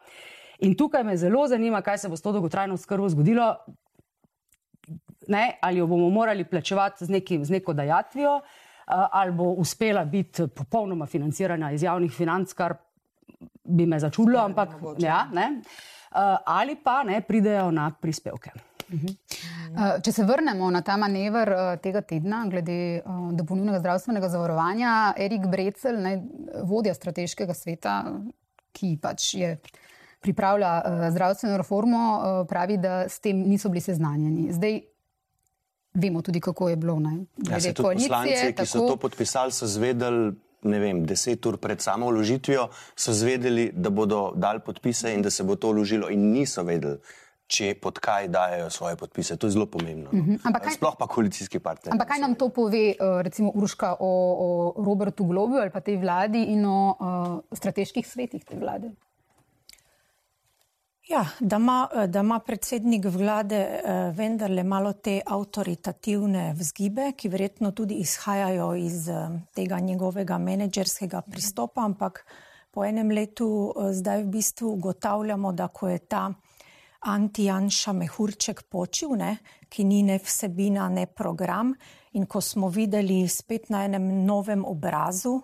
[0.59, 3.55] In tukaj me zelo zanima, kaj se bo s to dolgotrajno skrbo zgodilo.
[5.27, 8.39] Ne, ali jo bomo morali plačevati z, nekim, z neko dajatvijo,
[8.85, 12.73] ali bo uspela biti popolnoma financirana iz javnih financ, kar
[13.69, 15.61] bi me začudilo, ampak ja, ne.
[16.45, 18.51] ali pa ne pridejo na prispevke.
[18.89, 23.03] Uh, če se vrnemo na ta manever uh, tega tedna, glede
[23.37, 26.15] dopolnilnega zdravstvenega zavarovanja, Erik Brecel, ne,
[26.65, 27.99] vodja strateškega sveta,
[28.73, 29.51] ki pač je
[30.25, 30.71] pripravlja
[31.13, 31.99] zdravstveno reformo,
[32.49, 34.49] pravi, da s tem niso bili seznanjeni.
[34.51, 34.81] Zdaj
[35.93, 36.97] vemo tudi, kako je bilo.
[37.49, 38.61] Ja, se tudi poslanci, tako...
[38.61, 40.33] ki so to podpisali, so zvedeli.
[40.63, 45.29] Ne vem, deset ur pred samo vložitvijo so zvedeli, da bodo dali podpise in da
[45.29, 46.99] se bo to vložilo, in niso vedeli,
[47.47, 49.37] če pod kaj dajo svoje podpise.
[49.39, 50.09] To je zelo pomembno.
[50.11, 50.61] Uh -huh.
[50.61, 51.95] kaj, Sploh pa koalicijski partnerji.
[51.95, 55.97] Ampak kaj nam to pove, uh, recimo, Urška o, o Robertu Globu ali pa tej
[55.97, 58.91] vladi in o uh, strateških svetih te vlade?
[61.09, 67.71] Ja, da ima, da ima predsednik vlade eh, vendarle malo te avtoritativne vzgibe, ki verjetno
[67.71, 72.25] tudi izhajajo iz eh, tega njegovega menedžerskega pristopa, ampak
[72.71, 76.27] po enem letu eh, zdaj v bistvu ugotavljamo, da ko je ta
[76.99, 79.37] anti-Janša mehurček počil, ne,
[79.69, 81.73] ki ni ne vsebina, ne program.
[82.13, 85.39] In ko smo videli spet na enem novem obrazu,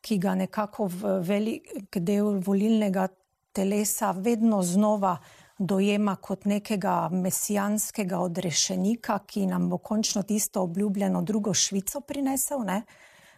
[0.00, 3.08] ki ga nekako v velik del volilnega
[3.52, 5.16] telesa vedno znova
[5.58, 12.82] dojema kot nekega mesijanskega odrešenika, ki nam bo končno tisto obljubljeno drugo Švico prinesel, ne,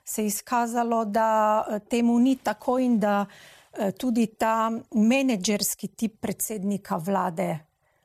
[0.05, 3.27] se je izkazalo, da temu ni tako in da
[3.73, 7.59] Eh, tudi ta menedžerski tip predsednika vlade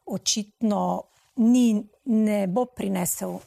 [0.06, 1.04] očitno
[1.36, 3.40] ni, ne bo prinesel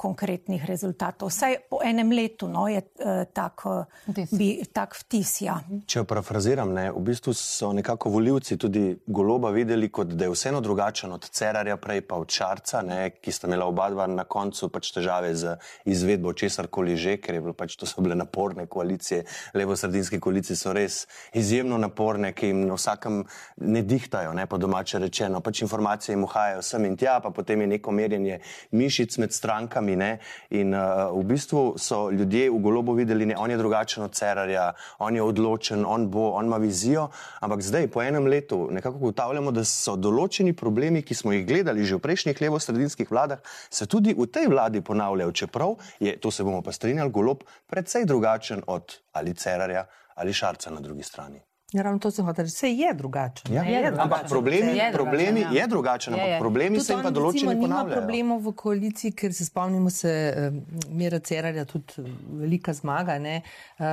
[0.00, 1.28] konkretnih rezultatov.
[1.28, 3.66] Vsaj po enem letu no, je uh, tak,
[4.08, 4.32] vtis.
[4.32, 5.34] Bi, tak vtis.
[5.44, 5.58] Ja.
[5.84, 10.62] Če parafraziram, ne, v bistvu so nekako voljivci tudi goloba videli, kot da je vseeno
[10.64, 14.70] drugačen od Cerarja, prej pa od Šarca, ne, ki sta imela oba dva na koncu
[14.72, 19.26] pač težave z izvedbo česar koli že, ker bilo, pač, to so bile naporne koalicije.
[19.60, 21.02] Levo-sredinske koalicije so res
[21.36, 23.20] izjemno naporne, ki jim na vsakem
[23.68, 25.42] ne dihtajo, ne, po domače rečeno.
[25.44, 28.40] Pač informacije jim uhajajo sem in tja, pa potem je neko merjenje
[28.72, 29.96] mišic med strankami sami.
[29.96, 30.18] Ne?
[30.50, 34.72] In uh, v bistvu so ljudje v golobu videli, da on je drugačen od Cerarja,
[34.98, 37.10] on je odločen, on bo, on ima vizijo.
[37.40, 41.84] Ampak zdaj, po enem letu, nekako ugotavljamo, da so določeni problemi, ki smo jih gledali
[41.84, 45.32] že v prejšnjih levo-sredinskih vladah, se tudi v tej vladi ponavljajo.
[45.32, 49.86] Čeprav je, to se bomo pa strinjali, golob precej drugačen od ali Cerarja
[50.20, 51.40] ali Šarca na drugi strani.
[51.72, 53.42] Ja, ravno to se hoče reči, vse je drugače.
[53.52, 54.00] Ja, je drugačen.
[54.00, 55.62] Ampak problemi, je problemi drugačen, ja.
[55.62, 57.68] je drugačen, ampak problemi tudi se jim pa določeni ponavljajo.
[57.68, 60.56] Nimamo problemov v koaliciji, ker se spomnimo se uh,
[60.90, 62.02] Mira Cerarja, tudi
[62.42, 63.18] velika zmaga.
[63.20, 63.86] Uh,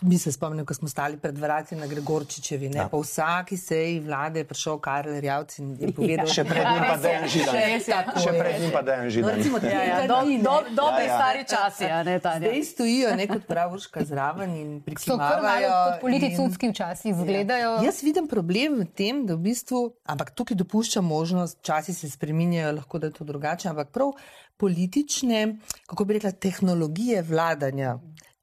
[0.00, 2.80] mi se spomnimo, ko smo stali pred vrati na Gregorčičevi, ne?
[2.80, 2.88] Ja.
[2.88, 6.32] po vsaki seji vlade je prišel Karel Rjavc in je povedal, ja.
[6.32, 8.10] še pred njim pa Dejan Židan.
[8.16, 9.44] Še pred njim pa Dejan Židan.
[9.50, 11.20] No, ja, ja, dobi do, do ja, ja.
[11.20, 12.38] stari časi, ja, ne ta.
[12.40, 15.76] Zdaj stojijo nekot pravuška zraven in prikimavajo.
[15.90, 17.70] Kot politicunski včasih izgledajo.
[17.78, 17.82] Ja.
[17.88, 22.76] Jaz vidim problem v tem, da v bistvu, ampak tukaj dopuščam možnost, časi se spreminjajo,
[22.78, 24.14] lahko da je to drugače, ampak prav
[24.60, 25.42] politične,
[25.88, 27.98] kako bi rekla, tehnologije vladanja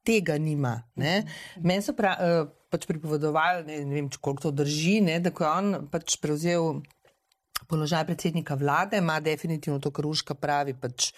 [0.06, 0.76] tega nima.
[0.96, 5.44] Meni so pra, uh, pač pripovedovali, ne, ne vem, koliko to drži, ne, da ko
[5.44, 6.80] je on pač prevzel
[7.68, 11.12] položaj predsednika vlade, ima definitivno to, kar Ruška pravi, pač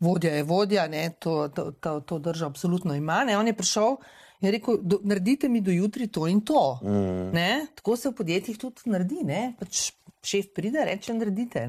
[0.00, 3.24] vodja je vodja, ne, to, to, to, to drža absolutno ima.
[3.26, 3.38] Ne.
[3.38, 3.98] On je prišel.
[4.40, 6.78] Je rekel, do, naredite mi do jutri to in to.
[6.82, 7.36] Mm.
[7.74, 9.24] Tako se v podjetjih tudi naredi.
[9.58, 9.88] Pač
[10.22, 11.64] šef pride, reče, naredite.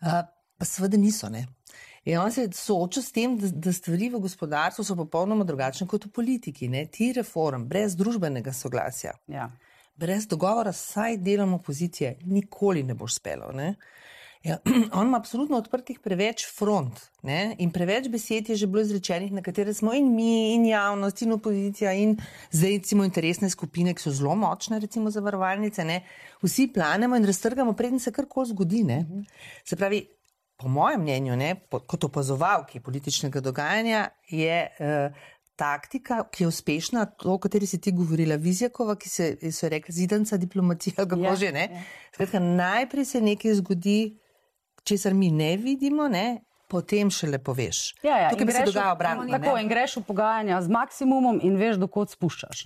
[0.00, 0.20] Uh,
[0.58, 1.28] pa seveda niso.
[1.28, 1.46] Ne?
[2.04, 6.06] In on se sooča s tem, da, da stvari v gospodarstvu so popolnoma drugačne kot
[6.06, 6.68] v politiki.
[6.68, 6.86] Ne?
[6.86, 9.50] Ti reform, brez družbenega soglasja, Ja.
[9.96, 13.52] brez dogovora, saj delamo opozicije, nikoli ne boš spelo.
[13.52, 13.74] Ne?
[14.42, 14.56] Ja,
[14.96, 17.56] on ima absolutno odprtih preveč front ne?
[17.60, 21.34] in preveč besed je že bilo izrečenih, na katere smo in mi, in javnost, in
[21.36, 22.14] opozicija, in
[22.50, 25.84] zdaj recimo interesne skupine, ki so zelo močne, recimo zavarovalnice.
[25.84, 26.00] Ne?
[26.42, 28.80] Vsi planemo in raztrgamo, preden se karkoli zgodi.
[28.88, 29.04] Ne?
[29.64, 30.06] Se pravi,
[30.56, 35.28] po mojem mnenju, ne, kot opazovalki političnega dogajanja, je uh,
[35.60, 39.94] taktika, ki je uspešna, to, o kateri si ti govorila, Vizjakova, ki se so rekli
[39.94, 41.68] zidanca diplomacija, kako Ja, že ne.
[41.72, 41.84] ja.
[42.14, 43.98] Skratka, najprej se nekaj zgodi,
[44.82, 47.98] česar mi ne vidimo, ne, potem šele poveš.
[47.98, 49.24] Ja, ja, Tukaj in bi se dogajalo obratno.
[49.28, 49.62] Tako, ne.
[49.62, 52.60] in greš v pogajanja z maksimumom in veš, dokot spuščaš.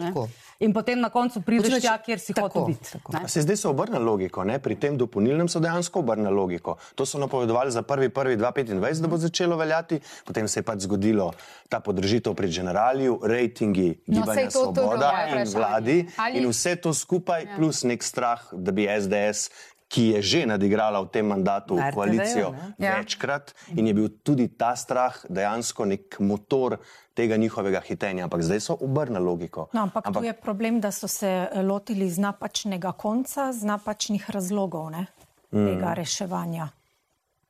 [0.61, 2.93] In potem na koncu prideš reči, tja, kjer si tako, hotel biti.
[2.93, 3.13] tako.
[3.15, 3.23] ne.
[3.27, 4.59] Se zdaj so obrnili logiko, ne?
[4.59, 6.77] pri tem dopolnilnem so dejansko obrnili logiko.
[6.95, 11.33] To so napovedovali za 1.1.2025, da bo začelo veljati, potem se je pač zgodilo
[11.69, 15.57] ta podržitev pri generaliju, rejtingi No, Gibanja to- to Svoboda moje in vprašanje.
[15.57, 17.57] vladi Ali- in vse to skupaj, ja.
[17.57, 19.49] plus nek strah, da bi SDS.
[19.95, 22.75] Ki je že nadigrala v tem mandatu RTV-ju, koalicijo ne?
[22.83, 22.99] Ja.
[22.99, 26.81] večkrat, in je bil tudi ta strah dejansko nek motor
[27.15, 28.27] tega njihovega hitenja.
[28.27, 29.69] Ampak zdaj so obrnili logiko.
[29.71, 33.63] No, ampak, ampak tu je problem, da so se eh, lotili z napačnega konca, z
[33.63, 35.07] napačnih razlogov ne,
[35.55, 35.67] mm.
[35.67, 36.84] tega reševanja z-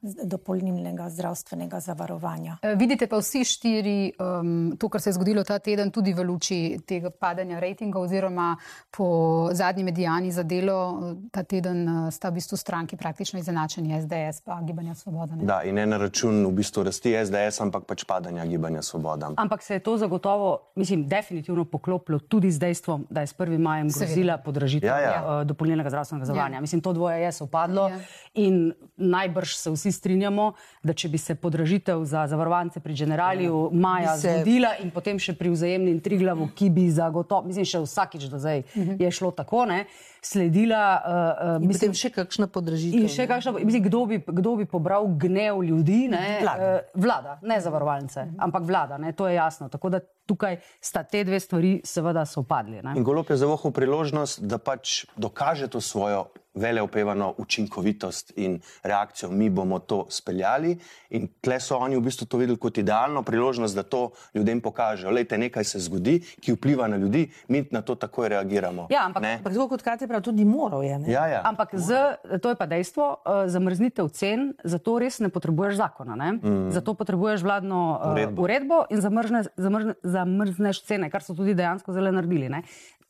[0.05, 2.57] dopolnilnega zdravstvenega zavarovanja.
[2.62, 6.23] Eh, Vidite pa vsi štiri um, to, kar se je zgodilo ta teden, tudi v
[6.23, 8.57] luči tega padanja rejtingov, oziroma
[8.90, 9.09] po
[9.53, 14.61] zadnji medijani za delo ta teden eh, sta v bistvu stranki praktično izenačeni, SDS pa
[14.62, 15.37] Gibanja Svoboda.
[15.37, 15.45] Ne?
[15.45, 19.31] Da, in ne na račun v bistvu rasti SDS, ampak pač padanja gibanja Svoboda.
[19.37, 23.59] Ampak se je to zagotovo, mislim, definitivno poklopilo tudi z dejstvom, da je s 1.
[23.59, 25.40] majem grozila podražitev Ja, ja.
[25.40, 26.57] eh, dopolnilnega zdravstvenega zavarovanja.
[26.57, 26.61] Ja.
[26.61, 27.99] Mislim, to dvoje je sovpadlo Ja.
[28.35, 30.51] in najbrž se vsi strinjamo,
[30.83, 35.19] da če bi se podražitev za zavarovance pri generaliju maja Bi se- zgodila in potem
[35.19, 38.65] še pri vzajemni in triglavu, ki bi zagotovo, mislim, še vsakič do zdaj
[38.99, 39.85] je šlo tako, ne,
[40.25, 40.83] sledila.
[40.99, 43.01] Uh, uh, potem še kakšna podražitev.
[43.01, 46.09] In še kakšno, mislim, kdo bi, kdo bi pobral gnev ljudi?
[46.09, 46.41] Ne?
[46.43, 46.65] Vlada.
[46.65, 49.13] Eh, vlada, ne zavarovalnice, ampak vlada, ne?
[49.13, 49.69] to je jasno.
[49.69, 52.81] Tako da tukaj sta te dve stvari seveda sopadli.
[52.83, 52.97] Ne?
[52.97, 59.31] In Golop je zavohal priložnost, da pač dokaže to svojo veleopevano učinkovitost in reakcijo.
[59.31, 60.79] Mi bomo to speljali
[61.11, 65.11] in tle so oni v bistvu to videli kot idealno priložnost, da to ljudem pokažejo.
[65.11, 68.87] Lejte, nekaj se zgodi, ki vpliva na ljudi, mi na to takoj reagiramo.
[68.90, 69.35] Ja, ampak- Ne?
[69.35, 70.99] Ampak tako kot Katja pravi, tudi moral je.
[70.99, 71.12] Ne?
[71.12, 71.40] Ja, ja.
[71.45, 71.95] Ampak z,
[72.38, 76.14] to je pa dejstvo, eh, zamrznitev cen, zato res ne potrebuješ zakona.
[76.14, 76.33] Ne?
[76.35, 76.71] Mm.
[76.71, 78.43] Zato potrebuješ vladno uh, Uredbo.
[78.43, 78.43] uredbo.
[78.43, 82.49] uredbo in zamrzne, zamrzne, zamrzneš cene, kar so tudi dejansko zelo naredili.
[82.49, 82.62] Ne?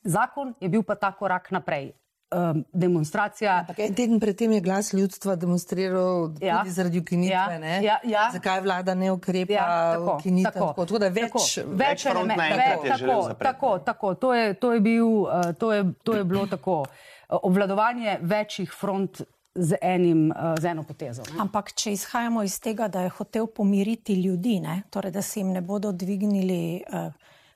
[0.03, 1.93] Zakon je bil pa ta korak naprej.
[2.27, 3.59] Um, demonstracija.
[3.59, 6.57] Ampak en teden predtem je glas ljudstva demonstriral Ja.
[6.57, 7.33] tudi zaradi ukinitve.
[7.33, 7.83] Ja, ne?
[7.83, 8.29] ja, ja.
[8.33, 10.51] Zakaj vlada ne ukrepa Ja, tako, ukinitev?
[10.51, 12.83] tako, Tako, tako da več, tako, več več elementov.
[12.87, 13.43] Tako, zapreti.
[13.43, 14.13] tako, tako.
[14.15, 16.85] To je, to je, bil, uh, to je, to je bilo tako.
[17.29, 19.21] Obvladovanje večjih front
[19.55, 21.21] z, enim, uh, z eno potezo.
[21.23, 21.39] Ne?
[21.39, 24.81] Ampak, če izhajamo iz tega, da je hotel pomiriti ljudi, ne?
[24.89, 27.11] torej da se jim ne bodo dvignili eh,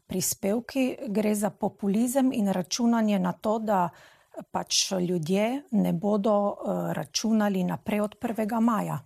[0.07, 3.89] prispevki, gre za populizem in računanje na to, da
[4.51, 8.59] pač ljudje ne bodo eh, računali naprej od 1.
[8.61, 8.99] maja,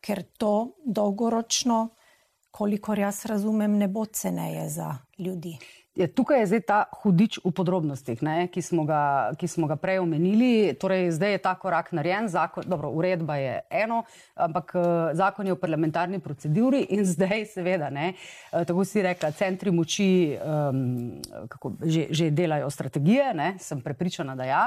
[0.00, 1.88] ker to dolgoročno,
[2.50, 5.58] kolikor jaz razumem, ne bo ceneje za ljudi.
[5.96, 9.78] Je, tukaj je zdaj ta hudič v podrobnostih, ne, ki, smo ga, ki smo ga
[9.80, 10.76] prej omenili.
[10.76, 14.02] Torej, zdaj je ta korak narejen, zakon, dobro, uredba je eno,
[14.36, 14.74] ampak
[15.16, 18.12] zakon je v parlamentarni proceduri in zdaj, seveda, ne,
[18.52, 21.16] tako si rekla, centri moči um,
[21.48, 24.66] kako, že, že delajo strategije, ne, sem prepričana, da ja.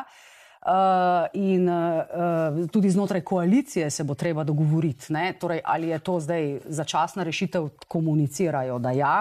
[0.59, 5.33] Uh, in uh, tudi znotraj koalicije se bo treba dogovoriti, ne?
[5.39, 9.13] torej, ali je to zdaj začasna rešitev, komunicirajo, da ja,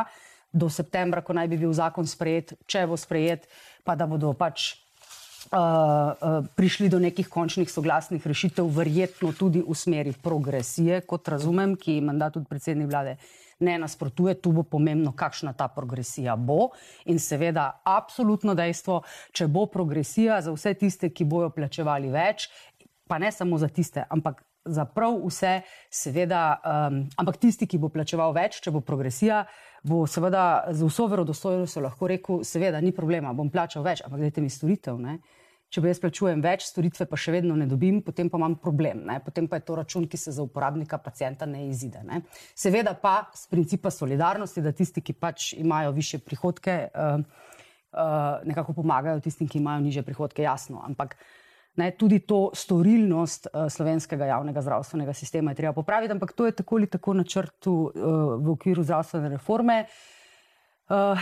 [0.53, 3.49] do septembra, ko naj bi bil zakon sprejet, če bo sprejet,
[3.85, 4.71] pa da bodo pač
[5.53, 11.77] uh, uh, prišli do nekih končnih soglasnih rešitev, verjetno tudi v smeri progresije, kot razumem,
[11.77, 13.19] ki mandat tudi predsednik vlade
[13.61, 16.71] ne nasprotuje, tu bo pomembno, kakšna ta progresija bo.
[17.11, 19.03] In seveda, absolutno dejstvo,
[19.35, 22.49] če bo progresija za vse tiste, ki bojo plačevali več,
[23.09, 27.91] pa ne samo za tiste, ampak za prav vse, seveda, um, ampak tisti, ki bo
[27.93, 29.43] plačeval več, če bo progresija,
[29.89, 34.45] bo seveda z vso verodostojnostjo lahko rekel, seveda, ni problema, bom plačal več, ampak dajte
[34.45, 34.99] mi storitev.
[35.01, 35.19] Ne?
[35.69, 39.03] Če pa jaz plačujem več, storitve pa še vedno ne dobim, potem pa imam problem.
[39.11, 39.19] Ne?
[39.25, 42.01] Potem pa je to račun, ki se za uporabnika, pacijenta ne izide.
[42.09, 42.23] Ne?
[42.57, 47.21] Seveda pa z principa solidarnosti, da tisti, ki pač imajo više prihodke, uh,
[47.93, 50.81] uh, nekako pomagajo tistim, ki imajo niže prihodke, jasno.
[50.89, 51.19] Ampak
[51.79, 56.57] Ne, tudi to storilnost uh, slovenskega javnega zdravstvenega sistema je treba popraviti, ampak to je
[56.59, 57.93] tako ali tako načrtu uh,
[58.43, 59.85] v okviru zdravstvene reforme.
[59.87, 60.18] Uh,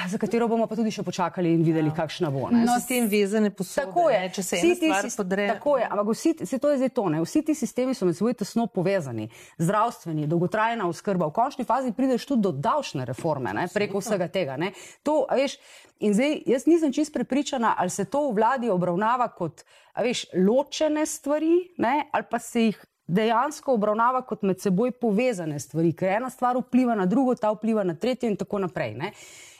[0.08, 1.94] za katero bomo pa tudi še počakali in videli, ja.
[1.96, 2.46] kakšna bo.
[2.54, 2.62] Ne?
[2.68, 3.88] No, s tem vezane posode.
[3.88, 5.46] Tako je, ne, če se ena stvar podre.
[5.50, 7.22] Tako je, ampak vsi, se to je zdaj to, ne?
[7.24, 9.26] Vsi ti sistemi so med seboj tesno povezani.
[9.58, 13.66] Zdravstveni, dolgotrajna oskrba, v končni fazi prideš tudi do davčne reforme, ne?
[13.74, 14.54] preko vsega tega.
[14.60, 14.70] Ne?
[15.02, 15.58] To, veš,
[15.98, 19.66] in zdaj jaz nisem čist prepričana, ali se to v vladi obravnava kot,
[19.98, 22.04] veš, ločene stvari, ne?
[22.14, 26.96] ali pa se jih dejansko obravnava kot med seboj povezane stvari, ker ena stvar vpliva
[26.98, 28.94] na drugo, ta vpliva na tretjo in tako naprej.
[28.98, 29.12] Ne?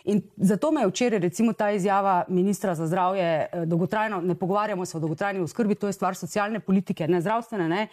[0.07, 4.85] In zato me je včeraj, recimo, ta izjava ministra za zdravje, eh, dolgotrajno, ne pogovarjamo
[4.87, 7.69] se o dolgotrajni oskrbi, to je stvar socialne politike, ne zdravstvene.
[7.69, 7.89] Ne.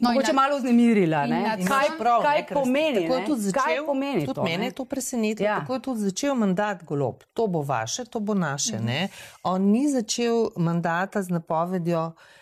[0.00, 1.26] No, Mogoče malo vznemirila.
[1.68, 4.26] Kaj, prav, kaj, ne, pomeni, tako tudi začel, kaj pomeni?
[4.26, 5.46] Tudi to, mene je to presenetilo.
[5.46, 5.60] Ja.
[5.60, 7.22] Tako je tudi začel mandat golob.
[7.34, 8.76] To bo vaše, to bo naše.
[8.76, 9.12] Mhm.
[9.42, 12.12] On ni začel mandata z napovedjo.
[12.12, 12.37] Eh,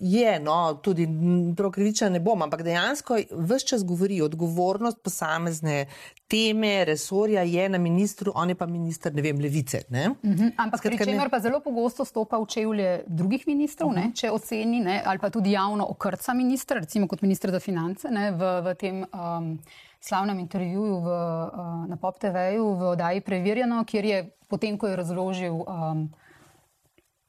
[0.00, 1.08] je, no, tudi
[1.56, 5.86] prokriviča ne bom, ampak dejansko vse čas govori odgovornost posamezne
[6.28, 9.82] teme, resorja je na ministru, on je pa minister, ne vem, levice.
[9.90, 10.08] Ne?
[10.10, 10.52] Uh mhm, -huh.
[10.56, 13.96] Ampak pri čemer pa zelo pogosto stopa v čevlje drugih ministrov, uh -huh.
[13.96, 14.12] ne, mhm.
[14.12, 18.30] če oceni ne, ali pa tudi javno okrca ministra, recimo kot ministr za finance ne,
[18.30, 19.04] v, v tem.
[19.12, 19.58] Um,
[20.04, 24.96] Slavnem intervjuju v, uh, na Pop TV-ju v oddaji Preverjeno, kjer je potem, ko je
[24.96, 26.10] razložil um,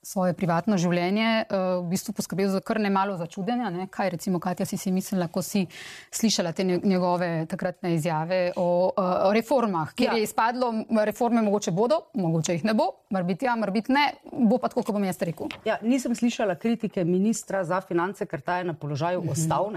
[0.05, 3.71] svoje privatno življenje, uh, v bistvu poskrbel za kar ne malo začudenja.
[3.73, 3.87] Ne?
[3.91, 5.65] Kaj recimo, Katja, si si mislila, ko si
[6.13, 10.19] slišala te njegove takratne izjave o, uh, o reformah, kjer ja.
[10.21, 10.71] je izpadlo,
[11.07, 14.69] reforme mogoče bodo, mogoče jih ne bo, mar biti ja, mar biti ne, bo pa
[14.69, 15.49] tako, kot bom jaz rekel.
[15.65, 19.31] Ja, nisem slišala kritike ministra za finance, ker ta je na položaju mm -hmm.
[19.31, 19.71] ostal.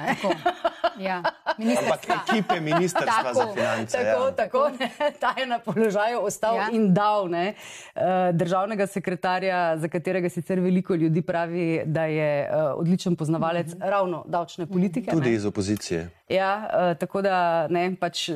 [0.99, 1.23] Ja,
[1.59, 3.99] Ampak ekipe ministrstva tako, za finance.
[3.99, 4.35] Tako, ja.
[4.37, 6.69] tako ne, ta je na položaju ostal ja.
[6.73, 7.55] in dal ne,
[7.95, 13.75] uh, državnega sekretarja, za katerega katerega sicer veliko ljudi pravi, da je uh, odličen poznavalec
[13.75, 13.91] mm -hmm.
[13.91, 15.11] ravno davčne politike.
[15.11, 15.35] Tudi ne?
[15.35, 16.11] iz opozicije.
[16.29, 18.31] Ja, uh, tako da ne, pač,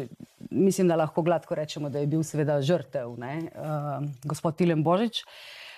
[0.51, 3.19] mislim, da lahko gladko rečemo, da je bil seveda žrtev, uh,
[4.25, 5.25] gospod Tilem Božič.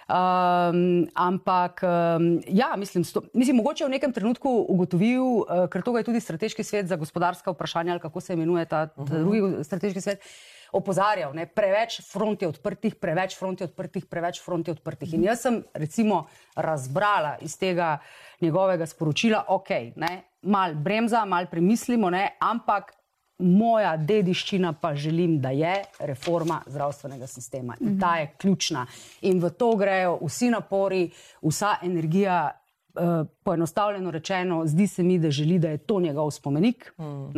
[0.09, 5.99] Um, ampak, um, ja, mislim, sto, mislim, mogoče v nekem trenutku ugotovil, uh, ker to
[5.99, 9.19] je tudi strateški svet za gospodarska vprašanja, ali kako se imenuje ta, ta uh -huh.
[9.19, 10.19] drugi strateški svet.
[10.19, 15.15] Uh, opozarjal, ne, preveč front je odprtih, preveč front je odprtih, preveč front je odprtih.
[15.15, 16.25] In jaz sem recimo
[16.57, 17.99] razbrala iz tega
[18.43, 22.93] njegovega sporočila, ok, ne, mal bremza, mal premislimo, ne, ampak
[23.39, 25.75] moja dediščina pa želim, da je
[26.07, 27.75] reforma zdravstvenega sistema.
[27.81, 28.87] In ta je ključna.
[29.27, 31.09] In v to grejo vsi napori,
[31.43, 32.61] vsa energija.
[32.95, 36.93] Uh, poenostavljeno rečeno, zdi se mi, da želi, da je to njegov spomenik.
[36.99, 37.33] Mm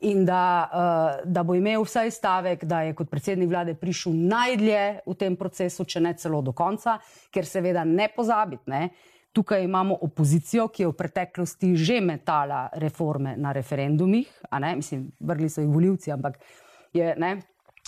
[0.00, 4.82] in da, uh, da bo imel vsaj stavek, da je kot predsednik vlade prišel najdlje
[5.06, 6.98] v tem procesu, če ne celo do konca,
[7.30, 8.70] ker seveda ne pozabiti.
[8.70, 8.88] Ne,
[9.30, 14.26] Tukaj imamo opozicijo, ki je v preteklosti že metala reforme na referendumih,
[14.74, 16.40] mislim, vrli so jih voljivci, ampak
[16.92, 17.36] je, ne,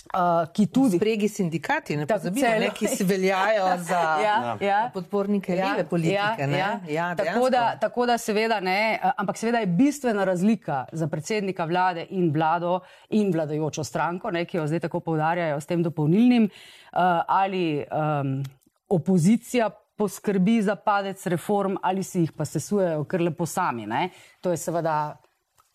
[0.03, 5.55] Uh, ki tudi spregi sindikati, ne pozabimo, ne, ki se veljajo za ja, ja, podpornike
[5.55, 6.43] ja, leve politike.
[6.43, 11.07] Ja, ja, ja, tako, da, tako da seveda ne, ampak seveda je bistvena razlika za
[11.07, 15.81] predsednika vlade in vlado in vladajočo stranko, ne, ki jo zdaj tako povdarjajo s tem
[15.83, 18.43] dopolnilnim, uh, ali um,
[18.89, 23.85] opozicija poskrbi za padec reform ali si jih pa sesujejo kar lepo sami.
[23.87, 24.09] Ne.
[24.41, 25.15] To je seveda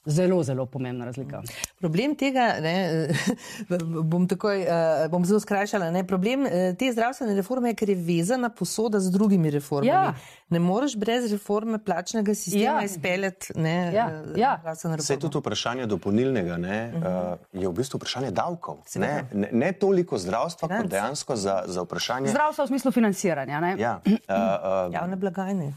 [0.08, 1.42] Zelo, zelo pomembna razlika.
[1.78, 3.08] Problem tega, ne,
[4.10, 7.96] bom, takoj, uh, bom zelo skrajšala, ne, problem uh, te zdravstvene reforme je, ker je
[8.06, 9.92] vezana posoda z drugimi reformami.
[9.92, 10.14] Ja.
[10.48, 12.84] Ne moreš brez reforme plačnega sistema ja.
[12.84, 13.52] izpeljati.
[13.60, 14.08] Ne, ja.
[14.36, 14.54] Ja.
[14.96, 17.32] Vse je tudi vprašanje dopolnilnega, ne, uh -huh.
[17.32, 18.78] uh, je v bistvu vprašanje davkov.
[18.94, 20.82] Ne, ne, ne toliko zdravstva, Financ.
[20.82, 22.28] kot dejansko za, za vprašanje.
[22.28, 23.76] Zdravstva v smislu financiranja.
[23.78, 24.00] Ja.
[24.06, 25.72] Uh, uh, Javne blagajne.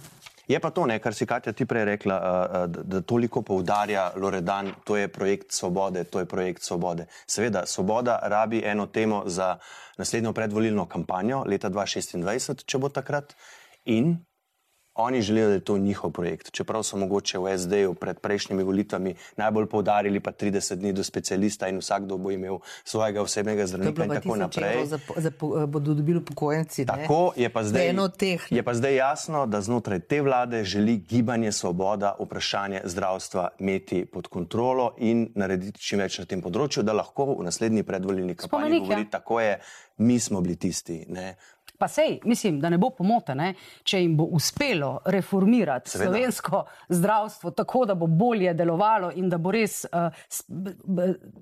[0.52, 2.16] Je pa to, ne, kar si Katja ti prej rekla,
[2.68, 7.06] da, da toliko poudarja Loredan, to je projekt svobode, to je projekt svobode.
[7.28, 9.56] Seveda, svoboda rabi eno temo za
[9.98, 13.36] naslednjo predvolilno kampanjo leta 2026, če bo takrat.
[13.86, 14.18] In
[14.96, 16.52] Oni želijo, da je to njihov projekt.
[16.52, 21.68] Čeprav so mogoče v SD-ju pred prejšnjimi volitvami najbolj poudarili pa 30 dni do specialista
[21.68, 24.86] in vsakdo bo imel svojega osebnega zdravnika in tako naprej.
[24.86, 25.32] Za, za,
[25.68, 26.86] bodo dobili upokojenci.
[26.86, 27.94] Tako je pa, zdaj,
[28.50, 34.28] je pa zdaj jasno, da znotraj te vlade želi gibanje svoboda vprašanje zdravstva imeti pod
[34.28, 39.08] kontrolo in narediti čim več na tem področju, da lahko v naslednji predvoljni kampanji govori,
[39.10, 39.60] tako je,
[39.98, 41.06] mi smo bili tisti.
[41.10, 41.36] Ne?
[41.82, 43.56] Pa sej, mislim, da ne bo pomote, ne?
[43.84, 46.12] če jim bo uspelo reformirati Seveda.
[46.12, 46.60] slovensko
[46.94, 50.14] zdravstvo tako, da bo bolje delovalo in da bo res uh,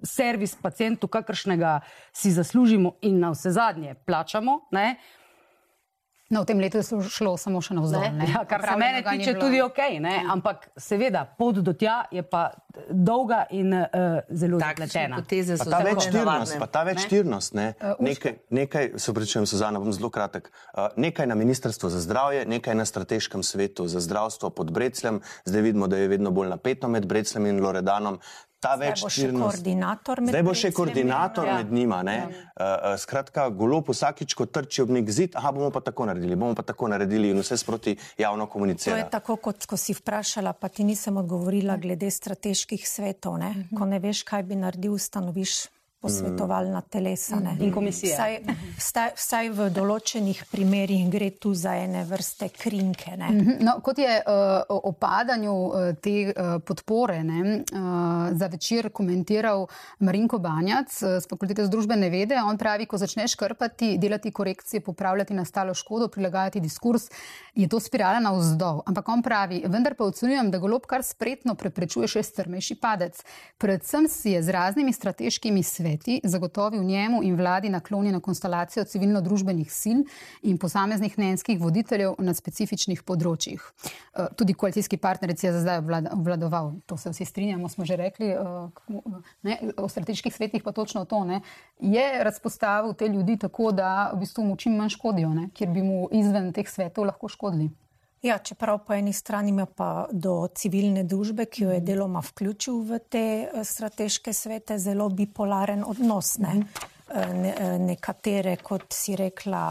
[0.04, 1.73] servis pacijentu, kakršnega
[2.15, 4.62] si zaslužimo in na vse zadnje plačamo.
[4.71, 4.96] Ne?
[6.30, 8.04] No, v tem letu je šlo samo še navzdol.
[8.30, 10.19] Ja, kar se mene tiče, tudi ok, ne?
[10.30, 12.52] ampak seveda pot do tja je pa
[12.90, 15.23] dolga in uh, zelo zapletena.
[15.25, 17.71] Ta večtirnost, pa ta večtirnost, ne?
[17.73, 17.94] ne?
[17.98, 20.52] Uh, nekaj, nekaj, se pričujem, Suzana, bom zelo kratek.
[20.54, 25.65] Uh, nekaj na Ministrstvu za zdravje, nekaj na Strateškem svetu za zdravstvo pod Brecljem, zdaj
[25.65, 28.21] vidimo, da je vedno bolj napeto med Brecljem in Loredanom
[28.60, 29.64] ta več širnost.
[29.64, 31.58] Zdaj bo še koordinator ja.
[31.60, 32.02] med njima.
[32.08, 32.28] Ja.
[32.30, 36.58] Uh, skratka, golo vsakič, ko trči ob nek zid, aha, bomo pa tako naredili, bomo
[36.58, 39.00] pa tako naredili in vse sproti javno komunicirati.
[39.00, 43.40] To je tako, kot ko si vprašala, pa ti nisem odgovorila glede strateških svetov.
[43.42, 43.70] Ne?
[43.76, 47.39] Ko ne veš, kaj bi naredil, ustanoviš posvetovalna telesa.
[47.39, 47.58] Ne?
[47.60, 48.13] In komisije.
[48.13, 48.39] Vsaj,
[48.77, 53.17] vsaj, vsaj v določenih primerjih gre tu za ene vrste krinke.
[53.19, 53.60] Mhm.
[53.65, 59.65] No, kot je uh, o padanju uh, te uh, podpore ne, uh, za večer komentiral
[60.00, 64.81] Marinko Banjac z uh, Fakultete za družbene vede, on pravi, ko začneš krpati, delati korekcije,
[64.81, 67.10] popravljati nastalo škodo, prilagajati diskurs,
[67.56, 68.81] je to spirala na vzdolj.
[68.87, 73.19] Ampak on pravi, vendar pa ocenjujem, da golob kar spretno preprečuje še strmejši padec.
[73.60, 79.71] Predvsem si je z raznimi strateškimi sveti sveti zagotovil njemu in vladi naklonjeno konstelacijo civilno-družbenih
[79.81, 80.00] sil
[80.42, 83.62] in posameznih mnenjskih voditeljev na specifičnih področjih.
[83.62, 85.81] Eh, tudi koalicijski partnerici je za zdaj
[86.13, 88.37] obvladoval, to se vsi strinjamo, smo že rekli, eh,
[89.42, 91.23] ne, o strateških svetih pa točno to.
[91.25, 91.42] Ne,
[91.79, 95.81] je razpostavil te ljudi tako, da v bistvu mu čim manj škodijo, ne, kjer bi
[95.83, 97.69] mu izven teh svetov lahko škodili.
[98.22, 102.82] Ja, čeprav po eni strani ima pa do civilne družbe, ki jo je deloma vključil
[102.84, 106.36] v te eh, strateške svete, zelo bipolaren odnos.
[106.44, 106.56] Ne?
[106.60, 109.63] Eh, ne, eh, nekatere, kot si rekla,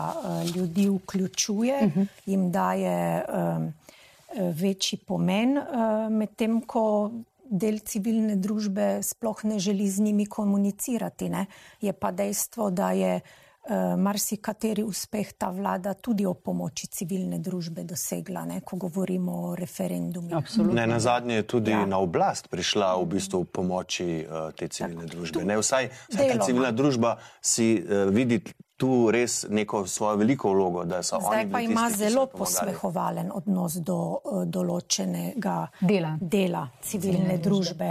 [0.55, 1.81] ljudi vključuje,
[2.27, 3.69] jim daje um,
[4.57, 5.59] večji pomen,
[6.11, 7.11] medtem ko
[7.45, 11.29] del civilne družbe sploh ne želi z njimi komunicirati.
[11.29, 11.47] Ne?
[11.81, 13.21] Je pa dejstvo, da je
[13.97, 20.43] marsikateri uspeh ta vlada tudi o pomoči civilne družbe dosegla, ne, ko govorimo o referendumu.
[20.73, 21.87] Ne, na zadnje je tudi ja.
[21.87, 25.45] na oblast prišla v bistvu pomoči uh, te civilne tak, družbe.
[25.45, 28.41] Ne, vsaj vsaj ta civilna družba si uh, vidi.
[28.79, 31.35] Tu res neko svojo veliko vlogo, da so Zdaj oni.
[31.35, 37.89] Zdaj pa ima tisti, zelo posmehovalen odnos do uh, določenega dela, dela civilne družbe.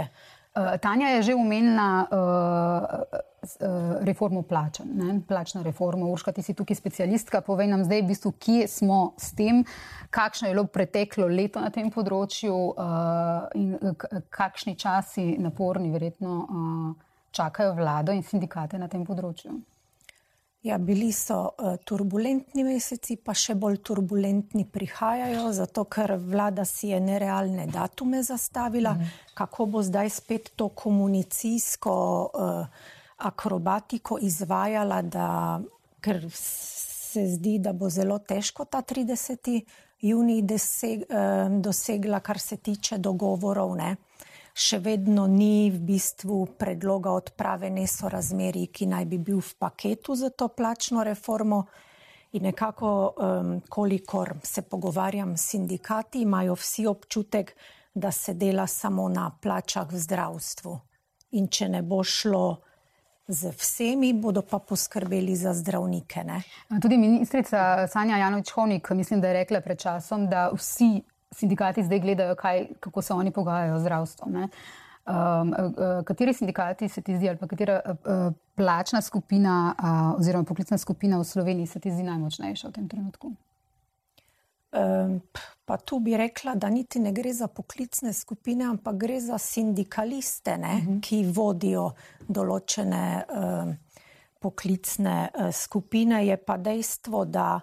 [0.56, 4.80] Uh, Tanja je že umenila uh, uh, reformo plač,
[5.28, 6.06] plačna reforma.
[6.06, 7.40] Urška, ti si tukaj specialistka.
[7.40, 9.64] Povej nam zdaj, v bistvu, kje smo s tem,
[10.10, 13.74] kakšno je bilo preteklo leto na tem področju uh, in
[14.30, 19.58] kakšni časi naporni verjetno uh, čakajo vlado in sindikate na tem področju.
[20.66, 26.90] Ja, bili so uh, turbulentni meseci, pa še bolj turbulentni prihajajo, zato ker vlada si
[26.90, 29.12] je nerealne datume zastavila, mm.
[29.38, 31.94] kako bo zdaj spet to komunicijsko
[32.26, 32.88] uh,
[33.18, 35.60] akrobatiko izvajala, da,
[36.00, 39.62] ker se zdi, da bo zelo težko ta 30.
[40.00, 43.74] juni doseg, uh, dosegla, kar se tiče dogovorov.
[43.76, 43.96] Ne?
[44.58, 50.32] še vedno ni v bistvu predloga odprave nesorazmeri, ki naj bi bil v paketu za
[50.34, 51.66] to plačno reformo.
[52.36, 57.54] In nekako, um, kolikor se pogovarjam s sindikati, imajo vsi občutek,
[57.94, 60.74] da se dela samo na plačah v zdravstvu.
[61.38, 62.58] In če ne bo šlo
[63.28, 66.24] z vsemi, bodo pa poskrbeli za zdravnike.
[66.24, 66.42] Ne?
[66.82, 72.34] Tudi ministrica Sanja Janovič-Honik, mislim, da je rekla pred časom, da vsi sindikati zdaj gledajo,
[72.34, 74.36] kaj, kako se oni pogajajo z zdravstvom.
[75.08, 75.54] Um,
[76.04, 81.18] kateri sindikati se ti zdi, ali pa katera uh, plačna skupina uh, oziroma poklicna skupina
[81.18, 83.32] v Sloveniji se ti zdi najmočnejša v tem trenutku?
[85.64, 90.56] Pa tu bi rekla, da niti ne gre za poklicne skupine, ampak gre za sindikaliste,
[90.58, 90.92] ne, uh mhm.
[90.92, 91.00] -huh.
[91.00, 91.90] ki vodijo
[92.28, 93.76] določene um,
[94.38, 96.26] poklicne uh, skupine.
[96.26, 97.60] Je pa dejstvo, da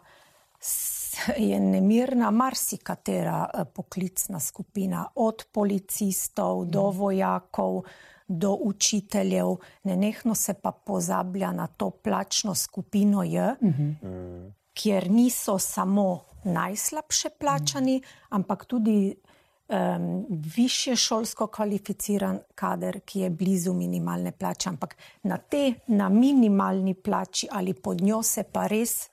[1.38, 6.98] je nemirna marsikatera eh, poklicna skupina, od policistov do mm.
[6.98, 7.82] vojakov,
[8.28, 14.52] do učiteljev, nenehno se pa pozablja na to plačno skupino J, mm -hmm.
[14.74, 19.16] kjer niso samo najslabše plačani, ampak tudi
[19.68, 24.70] um, više šolsko kvalificiran kader, ki je blizu minimalne plače.
[24.70, 29.10] Ampak na te, na minimalni plači ali pod njo se pa res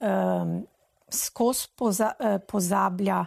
[0.00, 0.66] um,
[1.08, 3.24] skozi poza, eh, pozablja,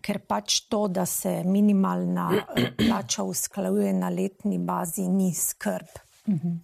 [0.00, 6.06] ker pač to, da se minimalna eh, plača usklajuje na letni bazi, ni skrb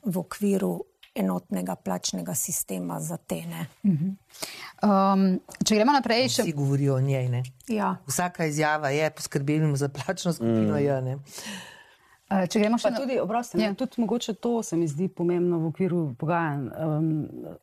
[0.04, 0.76] v okviru
[1.16, 3.42] enotnega plačnega sistema za te.
[3.82, 6.44] Um, če gremo naprej, še.
[6.44, 7.30] Vsi govorijo o njej.
[7.72, 7.96] Ja.
[8.08, 10.76] Vsaka izjava je poskrbela za plačno skupino.
[10.76, 10.84] Mm.
[10.84, 13.72] Je, uh, Če gremo še naprej, tudi obrostem, ja.
[13.78, 17.10] tudi mogoče to se mi zdi pomembno v okviru pogajanj um,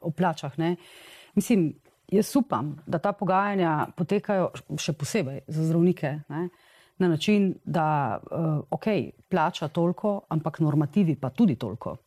[0.02, 0.56] o plačah.
[0.58, 0.76] Ne?
[1.36, 1.74] Mislim,
[2.12, 6.16] jaz upam, da ta pogajanja potekajo še posebej za zdravnike.
[6.32, 6.48] Ne?
[7.02, 7.86] Na način, da
[8.22, 8.88] uh, ok,
[9.30, 11.98] plača toliko, ampak normativi pa tudi toliko.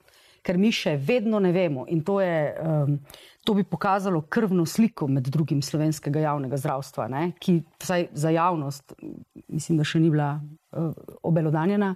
[0.47, 2.99] Ker mi še vedno ne vemo, in to, je, um,
[3.43, 7.25] to bi pokazalo krvno sliko med drugim slovenskega javnega zdravstva, ne?
[7.43, 8.95] ki vsaj za javnost,
[9.49, 10.93] mislim, da še ni bila uh,
[11.27, 11.95] obelodanjena.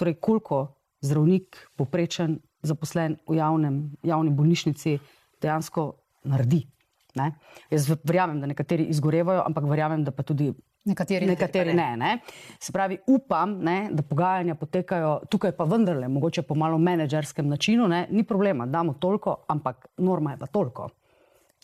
[0.00, 0.64] Torej, koliko
[1.04, 4.96] zdravnik, poprečen, zaposlen v javnem, javni bolnišnici,
[5.42, 5.90] dejansko
[6.30, 6.62] naredi.
[7.18, 7.34] Ne?
[7.68, 10.52] Jaz verjamem, da nekateri izgorevajo, ampak verjamem, da pa tudi.
[10.84, 11.96] Nekateri, nekateri ne.
[11.96, 12.18] ne.
[12.60, 17.86] Se pravi, upam, ne, da pogajanja potekajo tukaj, pa vendarle, mogoče po malo menedžerskem načinu.
[17.88, 18.06] Ne.
[18.10, 20.88] Ni problema, damo toliko, ampak norma je pa toliko.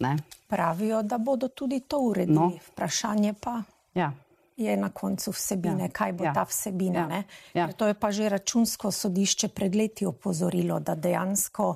[0.01, 0.17] Ne.
[0.47, 2.37] Pravijo, da bodo tudi to uredili.
[2.39, 2.53] No.
[2.69, 3.63] Vprašanje pa
[3.95, 4.13] ja.
[4.57, 5.93] je na koncu vsebine, ja.
[5.93, 6.35] kaj bo ja.
[6.35, 7.09] ta vsebina.
[7.11, 7.23] Ja.
[7.55, 7.73] Ja.
[7.73, 11.75] To je pa že računsko sodišče pred leti opozorilo, da dejansko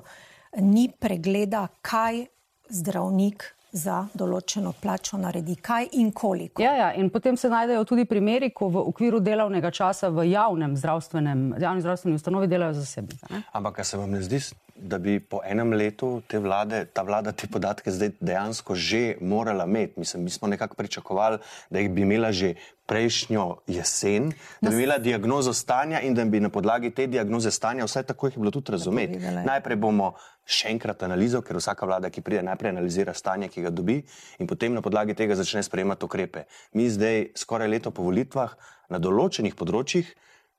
[0.63, 2.25] ni pregleda, kaj
[2.69, 6.61] zdravnik za določeno plačo naredi, kaj in koliko.
[6.61, 10.77] Ja, ja, in potem se najdejo tudi primeri, ko v okviru delovnega časa v javnem
[10.77, 13.41] zdravstvenem, javnem zdravstvenem ustanovi delajo zasebniki.
[13.51, 14.43] Ampak, kaj se vam ne zdi,
[14.77, 19.65] da bi po enem letu te vlade, ta vlada te podatke zdaj dejansko že morala
[19.65, 19.99] imeti?
[19.99, 22.53] Mislim, mi smo nekako pričakovali, da jih bi imela že
[22.85, 24.31] prejšnjo jesen,
[24.61, 28.27] da bi imela diagnozo stanja in da bi na podlagi te diagnoze stanja vsaj tako
[28.27, 29.19] jih bilo tudi razumeti.
[29.45, 30.13] Najprej bomo
[30.45, 34.01] še enkrat analizo, ker vsaka vlada, ki pride, najprej analizira stanje, ki ga dobi
[34.39, 36.45] in potem na podlagi tega začne sprejemati ukrepe.
[36.75, 38.57] Mi zdaj, skoraj leto po volitvah,
[38.91, 40.11] na določenih področjih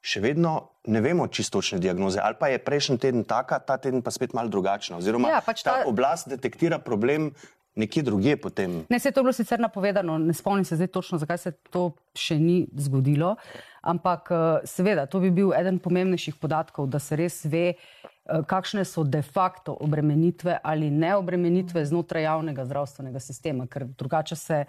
[0.05, 0.55] še vedno
[0.93, 2.21] ne vemo čistočne diagnoze.
[2.21, 5.01] Ali pa je prejšnji teden taka, ta teden pa spet malo drugačna.
[5.01, 5.81] Oziroma, ja, pač ta...
[5.81, 7.33] ta oblast detektira problem
[7.77, 8.85] nekje drugje potem.
[8.91, 11.91] Ne, se je to bilo sicer napovedano, ne spomnim se zdaj točno, zakaj se to
[12.15, 13.35] še ni zgodilo,
[13.83, 18.85] ampak eh, seveda, to bi bil eden pomembnejših podatkov, da se res ve, eh, kakšne
[18.85, 24.65] so de facto obremenitve ali neobremenitve znotraj javnega zdravstvenega sistema, ker drugače se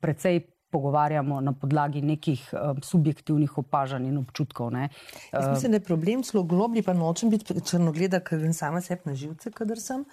[0.00, 0.44] precej
[0.76, 4.70] pogovarjamo na podlagi nekih um, subjektivnih opažanj in občutkov.
[4.74, 4.88] Ne.
[5.32, 9.08] Jaz mislim, da je problem zelo globlji, pa nočem biti črnogleda, ker vem sama sebi
[9.08, 10.04] na živce, kadar sem.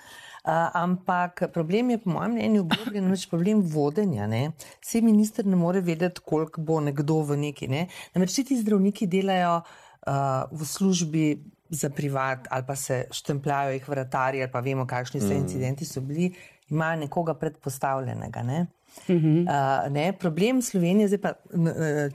[0.43, 4.27] Uh, ampak problem je, po mojem mnenju, globljen, namreč problem vodenja.
[4.27, 4.51] Ne?
[4.83, 7.71] Vse minister ne more vedeti, koliko bo nekdo v neki.
[7.71, 7.87] Ne?
[8.15, 11.27] Namreč ti zdravniki delajo uh, v službi
[11.73, 15.39] za privat ali pa se štempljajo jih vratarji ali pa vemo, kakšni so mm.
[15.41, 16.29] incidenti so bili,
[16.69, 18.43] imajo nekoga predpostavljenega.
[18.43, 18.65] Ne?
[19.07, 21.33] Uh, ne, problem Slovenije, zdaj pa,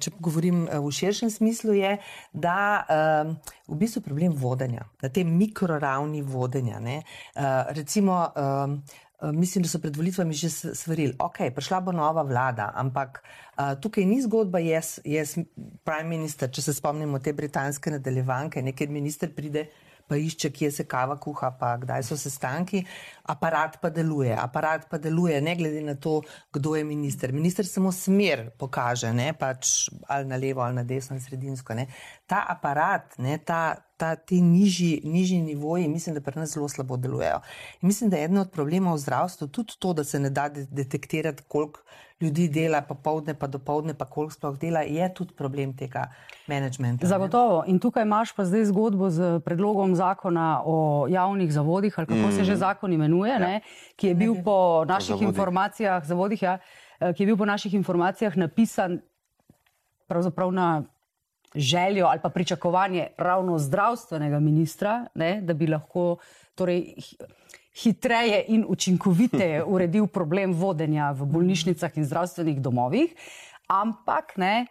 [0.00, 1.96] če govorim v širšem smislu, je,
[2.32, 3.34] da uh,
[3.68, 6.80] v bistvu problem vodenja, na tem mikroravni vodenja.
[6.80, 11.92] Uh, recimo, uh, Mislim, da so pred volitvami že svarili, da okay, je prišla bo
[11.92, 15.34] nova vlada, ampak uh, tukaj ni zgodba, jaz, jaz,
[15.82, 19.66] prime minister, če se spomnimo te britanske nadaljevanke, nekaj minister pride
[20.09, 22.82] pa išče, kje se kava kuha, pa kdaj so sestanki,
[23.28, 24.32] aparat pa deluje.
[24.38, 26.20] Aparat pa deluje, ne glede na to,
[26.52, 27.32] kdo je minister.
[27.32, 31.76] Minister samo smer pokaže, ne pač ali na levo, ali na desno, ali sredinsko.
[31.76, 31.86] Ne.
[32.26, 36.96] Ta aparat, ne, ta, ta, ti nižji, nižji nivoji, mislim, da pri nas zelo slabo
[36.96, 37.40] delujejo.
[37.82, 40.48] In mislim, da je eden od problemov v zdravstvu tudi to, da se ne da
[40.48, 41.80] detektirati, koliko
[42.20, 46.08] ljudi dela, popovdne pa dopovdne, pa koliko sploh dela, je tudi problem tega
[46.48, 47.06] menedžmenta.
[47.06, 47.62] Zagotovo.
[47.66, 52.32] In tukaj imaš pa zdaj zgodbo z predlogom zakona o javnih zavodih, ali kako mm.
[52.32, 53.38] se že zakon imenuje, ja.
[53.38, 53.60] ne,
[53.96, 55.28] ki je bil po naših zavodih.
[55.28, 56.58] informacijah, zavodih, ja,
[57.00, 59.00] eh, ki je bil po naših informacijah napisan
[60.08, 60.82] pravzaprav na
[61.54, 66.16] željo ali pa pričakovanje ravno zdravstvenega ministra, ne, da bi lahko
[66.54, 66.94] torej,
[67.78, 73.14] hitreje in učinkoviteje uredil problem vodenja v bolnišnicah in zdravstvenih domovih.
[73.68, 74.66] Ampak ne,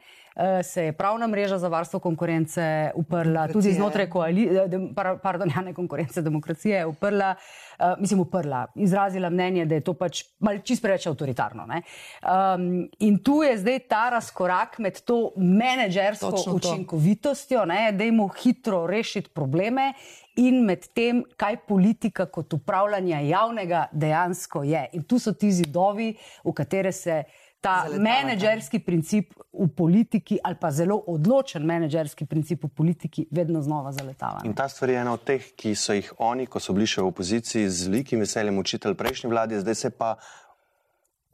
[0.63, 3.53] se je pravna mreža za varstvo konkurence uprla, Demokracije.
[3.53, 7.35] tudi znotraj koalicije, eh, pardon, ja, ne konkurence, demokracije, uprla,
[7.79, 10.23] uh, mislim, uprla, izrazila mnenje, da je to pač
[10.63, 11.65] čist preveč avtoritarno.
[11.67, 18.88] Um, in tu je zdaj ta razkorak med to menedžersko Točno učinkovitostjo, da jim hitro
[18.88, 19.93] rešiti probleme
[20.35, 24.85] in med tem, kaj politika kot upravljanje javnega dejansko je.
[24.93, 26.13] In tu so ti zidovi,
[26.43, 27.23] v katere se
[27.61, 33.91] ta menedžerski princip v politiki ali pa zelo odločen menedžerski princip v politiki vedno znova
[33.91, 34.43] zaletava.
[34.45, 37.01] In ta stvar je ena od teh, ki so jih oni, ko so bili še
[37.01, 40.17] v opoziciji, z velikim veseljem učitelj prejšnji vladi, zdaj se pa.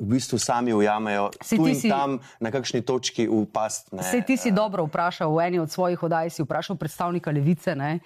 [0.04, 3.94] V bistvu sami ujamejo tu in si, tam, na kakšni točki upast.
[3.94, 7.78] Vse ti si dobro vprašal v eni od svojih oddaj, si vprašal predstavnika levice.
[7.78, 8.02] Uh,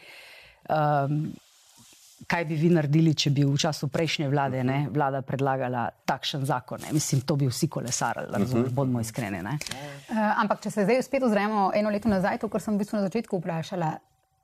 [0.70, 1.32] um,
[2.28, 6.82] kaj bi vi naredili, če bi v času prejšnje vlade ne, vlada predlagala takšen zakon.
[6.82, 6.94] Ne?
[6.98, 8.74] Mislim, to bi vsi kolesarili, razumem, -huh.
[8.74, 9.42] bodimo iskreni.
[9.44, 12.98] Uh, ampak, če se zdaj spet ozremo eno leto nazaj, to, kar sem v bistvu
[12.98, 13.98] na začetku vprašala,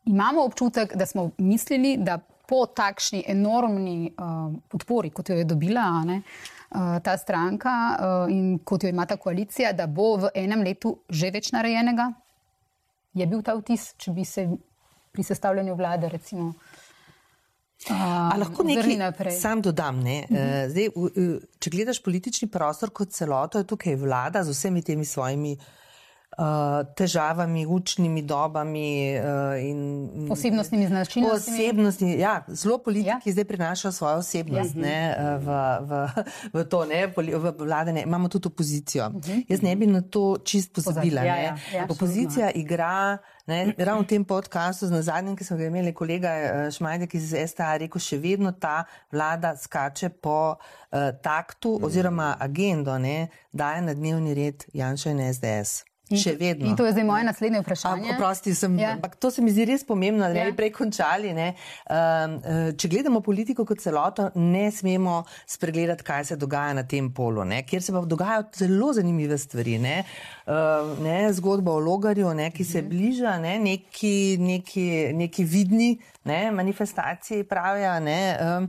[0.06, 6.04] imamo občutek, da smo mislili, da po takšni enormni uh, podpori, kot jo je dobila
[6.06, 10.62] ne, uh, ta stranka uh, in kot jo ima ta koalicija, da bo v enem
[10.62, 12.12] letu že več narejenega?
[13.14, 14.48] Je bil ta vtis, če bi se
[15.12, 16.54] pri sestavljanju vlade, recimo.
[17.90, 20.00] Uh, lahko nekaj sam dodam.
[20.00, 20.26] Ne?
[20.30, 20.70] Uh -huh.
[20.70, 20.90] Zdaj,
[21.60, 25.83] če gledaš politični prostor kot celoto, je tukaj vlada z vsemi temi svojimi Uh,
[26.96, 31.54] težavami, učnimi dobami uh, in osebnostnimi značilnostmi.
[31.54, 33.34] Osebnostni, ja, zelo politiki ja.
[33.34, 34.82] zdaj prinašajo svojo osebnost ja.
[34.82, 35.50] ne, uh, v,
[35.88, 36.24] v,
[36.54, 37.08] v to, ne,
[37.38, 37.94] v vlade.
[37.94, 38.04] Ne.
[38.04, 39.08] Imamo tudi opozicijo.
[39.08, 39.20] Uh mhm.
[39.20, 39.46] -huh.
[39.50, 41.22] Jaz ne bi na to čist pozabila.
[41.22, 42.62] Ja, ja, ja, Opozicija absolutno.
[42.62, 43.18] igra.
[43.48, 46.30] Ne, ravno v tem podkastu, na zadnjem, ki smo ga imeli, kolega
[46.72, 53.28] Šmajdek iz STA rekel, še vedno ta vlada skače po uh, taktu oziroma agendo, ne,
[53.52, 55.93] daje na dnevni red Janša in SDS.
[56.20, 56.68] Še vedno.
[56.70, 58.14] In to je zdaj moje naslednje vprašanje.
[58.16, 58.94] Oprosti, sem, ja.
[58.98, 60.58] ampak to se mi zdi res pomembno, da ne bi ja.
[60.58, 61.34] prej končali.
[61.34, 62.38] Um,
[62.78, 67.64] če gledamo politiko kot celoto, ne smemo spregledati, kaj se dogaja na tem polu, ne?
[67.68, 69.78] kjer se pa dogajajo zelo zanimive stvari.
[69.84, 69.96] Ne?
[70.44, 71.34] Uh, ne?
[71.34, 72.52] Zgodba o logarju, ne?
[72.52, 72.90] ki se mhm.
[72.90, 73.60] bliža, ne?
[73.60, 78.68] neki, neki, neki vidni ne, manifestacije pravijo, ne, um,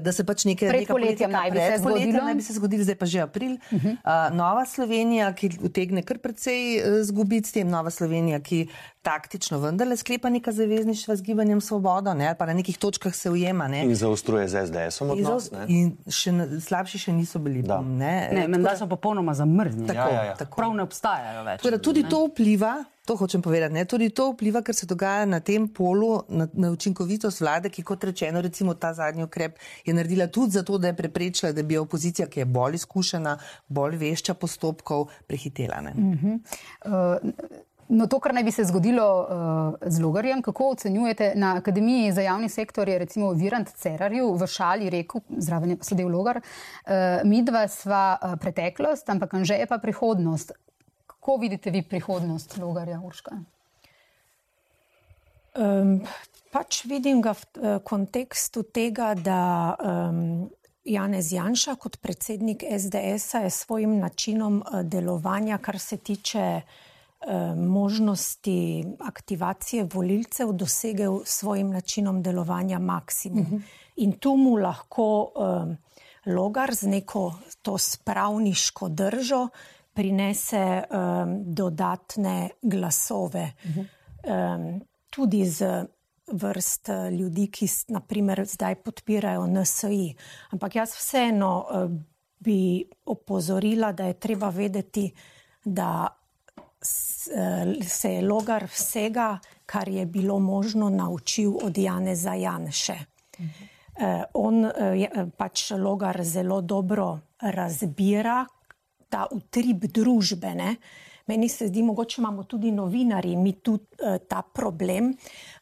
[0.00, 2.24] da se pač nekaj pred poletjem naj bi se zgodilo.
[2.24, 3.52] Naj bi se zgodilo, zdaj pa že april.
[3.52, 3.92] Uh -huh.
[3.92, 8.66] uh, Nova Slovenija, ki utegne kar precej uh, zgubiti s tem, Nova Slovenija, ki
[9.04, 13.68] taktično vendarle sklepa neka zavezništva z gibanjem svobodo, ne, pa na nekih točkah se ujema.
[13.68, 13.84] Ne.
[13.84, 15.50] In zaostruje z SDS-om odnos.
[15.68, 16.32] In še
[16.64, 17.62] slabši še niso bili.
[17.66, 19.92] Bom, ne, ne, menda so popolnoma zamrznjeni.
[19.92, 20.34] Tako, ja, ja, ja.
[20.40, 20.62] tako.
[20.62, 21.62] Prav ne obstajajo več.
[21.62, 22.74] Tudi, tudi to vpliva
[23.04, 23.74] To hočem povedati.
[23.74, 23.84] Ne?
[23.84, 28.04] Tudi to vpliva, ker se dogaja na tem polu, na, na učinkovitost vlade, ki, kot
[28.08, 32.30] rečeno, recimo ta zadnji ukrep je naredila tudi zato, da je preprečila, da bi opozicija,
[32.32, 33.36] ki je bolj izkušena,
[33.68, 35.82] bolj vešča postopkov, prehitela.
[35.84, 36.40] Uh -huh.
[36.88, 42.12] uh, no, to, kar naj bi se zgodilo uh, z Logarjem, kako ocenjujete na Akademiji
[42.12, 46.92] za javni sektor, je recimo Virant Cerarju v šali rekel, zraven je sedel Logar, uh,
[47.24, 50.52] midva sva uh, preteklost, ampak Anže je pa prihodnost.
[51.06, 53.38] Kako vidite vi prihodnost Logarja Urška?
[55.54, 56.00] Um,
[56.50, 60.50] pač vidim ga v uh, kontekstu tega, da um,
[60.84, 66.62] Janez Janša kot predsednik SDS-a je svojim načinom uh, delovanja, kar se tiče
[67.56, 73.40] možnosti aktivacije volilcev, dosegel svojim načinom delovanja maksimum.
[73.40, 73.56] Uh mhm.
[73.56, 73.62] -huh.
[73.96, 75.76] In tu mu lahko um,
[76.26, 79.48] Logar z neko to spravniško držo
[79.94, 84.54] prinese um, dodatne glasove, uh -huh.
[84.54, 85.84] um, tudi z
[86.32, 90.14] vrst uh, ljudi, ki naprimer zdaj podpirajo NSI.
[90.50, 91.90] Ampak jaz vseeno uh,
[92.38, 95.12] bi opozorila, da je treba vedeti,
[95.64, 96.08] da
[96.84, 102.96] se je logar vsega, kar je bilo možno, naučil od Janeza Janše.
[103.38, 104.02] Uh,
[104.34, 108.44] on uh, je pač logar zelo dobro razbira,
[109.08, 110.76] ta utrip družbene.
[111.26, 113.78] Meni se zdi, mogoče imamo tudi novinari, mi uh,
[114.28, 115.14] ta problem,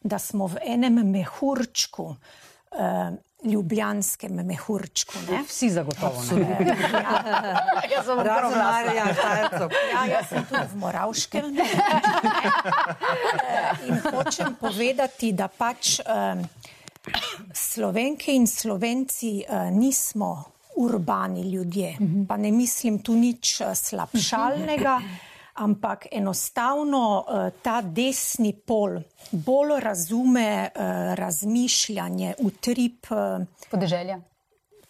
[0.03, 2.15] da smo v enem mehurčku.
[3.43, 5.17] Uh, Ljubljanskem mehurčku.
[5.29, 5.43] Ne?
[5.47, 6.21] Vsi zagotovo.
[6.31, 6.57] Ne?
[7.83, 9.05] Ja, jaz sem zelo mlada, ja,
[9.91, 11.45] ja, jaz sem tudi v Moravškem.
[13.87, 16.43] in hočem povedati, da pač um,
[17.53, 21.95] Slovenke in Slovenci uh, nismo urbani ljudje.
[21.99, 22.27] -hmm.
[22.27, 25.01] Pa ne mislim tu nič eh, slabšalnega,
[25.53, 28.99] ampak enostavno uh, ta desni pol
[29.31, 30.81] bolj razume uh,
[31.15, 33.11] razmišljanje, utrip.
[33.11, 34.19] Uh, podeželja.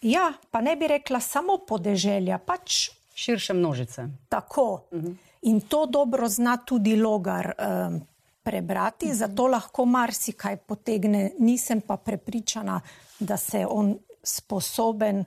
[0.02, 4.08] Ja, pa ne bi rekla samo podeželja, pač širše množice.
[4.28, 4.82] Tako.
[4.90, 5.14] -hmm.
[5.42, 7.52] In to dobro zna tudi logar.
[7.58, 8.00] Uh,
[8.44, 9.14] Prebrati, mhm.
[9.14, 12.80] zato lahko marsikaj potegne, nisem pa prepričana,
[13.18, 15.24] da se on sposoben uh,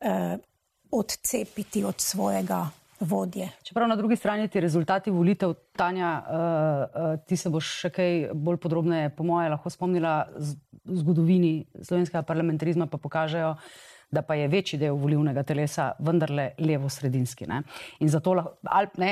[0.00, 0.38] eh,
[0.90, 2.68] odcepiti od svojega
[3.00, 3.48] vodje.
[3.62, 8.14] Čeprav na drugi strani ti rezultati volitev, Tanja, uh, uh, ti se boš še kaj
[8.34, 10.56] bolj podrobneje, po moje, lahko spomnila z
[11.02, 13.56] zgodovini slovenskega parlamentarizma, pa pokažejo.
[14.06, 17.48] Da pa je večji del volivnega telesa vendarle levo-sredinski.
[17.98, 18.36] In zato,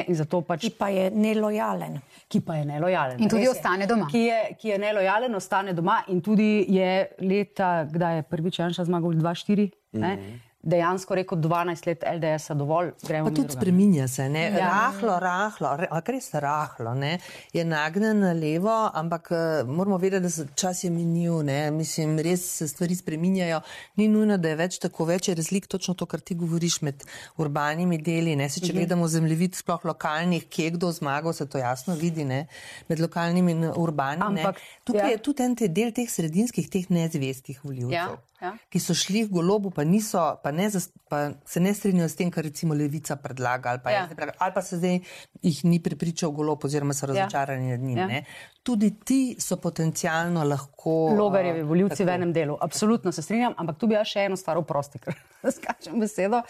[0.09, 0.69] zato pač.
[0.69, 1.99] Ki pa je nelojalen.
[2.31, 3.19] Ki pa je nelojalen.
[3.19, 4.07] In tudi ostane doma.
[4.07, 5.99] Ki je, ki je nelojalen, ostane doma.
[6.15, 9.71] In tudi je leta, kdaj je prvič Janša zmagal, 2-4.
[9.93, 14.45] Mm -hmm dejansko rekel 12 let LDS-a dovolj, gremo Pa tudi spreminja se, ne?
[14.51, 14.71] Ja.
[14.71, 17.19] rahlo, rahlo, ampak res rahlo, ne?
[17.53, 21.71] je nagnjen na levo, ampak eh, moramo vedeti, da se čas je minil, ne?
[21.71, 23.61] mislim, res se stvari spreminjajo.
[24.01, 27.05] Ni nujno, da je več tako, več je razlik, točno to, kar ti govoriš med
[27.37, 28.37] urbanimi deli.
[28.37, 28.49] Ne?
[28.49, 32.47] Se, če gledamo zemljevid, sploh lokalnih, kje je kdo zmagal, se to jasno vidi, ne?
[32.89, 34.41] med lokalnimi in urbanimi.
[34.41, 34.83] Ampak, ne?
[34.89, 35.17] Tukaj ja.
[35.17, 38.09] je tudi en te del teh sredinskih, teh nezvestih voljivcev Ja,
[38.45, 38.53] ja.
[38.71, 40.69] ki so šli v golobu, pa, niso, pa, ne,
[41.09, 44.03] pa se ne strinjajo s tem, kar recimo levica predlaga, ali pa, Ja.
[44.05, 44.09] ja.
[44.13, 44.99] predlaga, ali pa se zdaj
[45.43, 47.99] jih ni prepričal golob, oziroma so razočarani nad njim.
[47.99, 48.09] Ja.
[48.19, 48.23] Ja.
[48.65, 50.95] Tudi ti so potencialno lahko.
[51.19, 52.15] Logarjevi voljivci v tako.
[52.15, 52.59] enem delu.
[52.61, 55.17] Absolutno se strinjam, ampak tu bi jaz še eno stvar oprosti, ker
[55.57, 56.43] skačem besedo.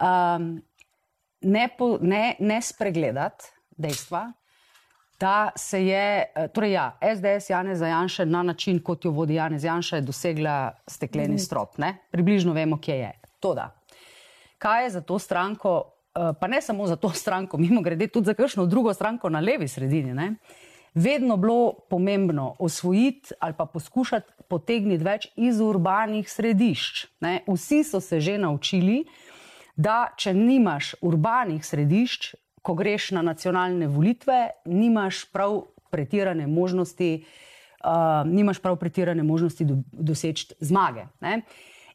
[0.00, 0.54] Um,
[1.42, 3.44] ne, po, ne, ne spregledati
[3.76, 4.26] dejstva,
[5.22, 9.64] da se je, eh, torej ja, SDS Janez Janša na način, kot jo vodi Janez
[9.64, 11.78] Janša, je dosegla stekleni strop.
[11.78, 11.94] Ne?
[12.10, 13.12] Približno vemo, kje je.
[13.40, 13.70] Toda,
[14.58, 18.26] kaj je za to stranko, eh, pa ne samo za to stranko, mimo grede, tudi
[18.26, 20.34] za kakšno drugo stranko na levi sredini, ne?
[20.94, 27.06] vedno bilo pomembno osvojiti ali pa poskušati potegniti več iz urbanih središč.
[27.20, 27.40] Ne?
[27.46, 29.04] Vsi so se že naučili,
[29.76, 37.24] da če nimaš urbanih središč, ko greš na nacionalne volitve, nimaš prav pretirane možnosti,
[37.84, 37.90] uh,
[38.26, 41.04] nimaš prav pretirane možnosti do, doseči zmage.
[41.20, 41.40] Ne?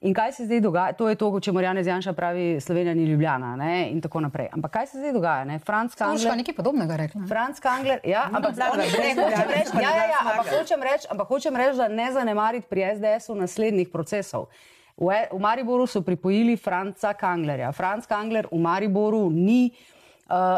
[0.02, 0.94] In kaj se zdaj dogaja?
[0.94, 3.90] To je to, o čemer Janez Janša pravi, Slovenija ni Ljubljana ne?
[3.90, 4.50] in tako naprej.
[4.54, 5.46] Ampak kaj se zdaj dogaja?
[5.46, 5.60] Ne?
[5.60, 7.22] Franz Kangler, nekaj podobnega rekla.
[7.28, 8.84] Franz Kangler, ja, ampak Ljubljana, ne,
[9.16, 12.92] hočem reči, ja, ja, ja, ampak hočem reči, ampak hočem reči, da ne zanemariti pri
[12.96, 14.52] SDS-u naslednjih procesov.
[14.98, 17.72] V, E- v Mariboru so pripojili Franca Kanglerja.
[17.72, 19.97] Franc Kangler v Mariboru ni uh,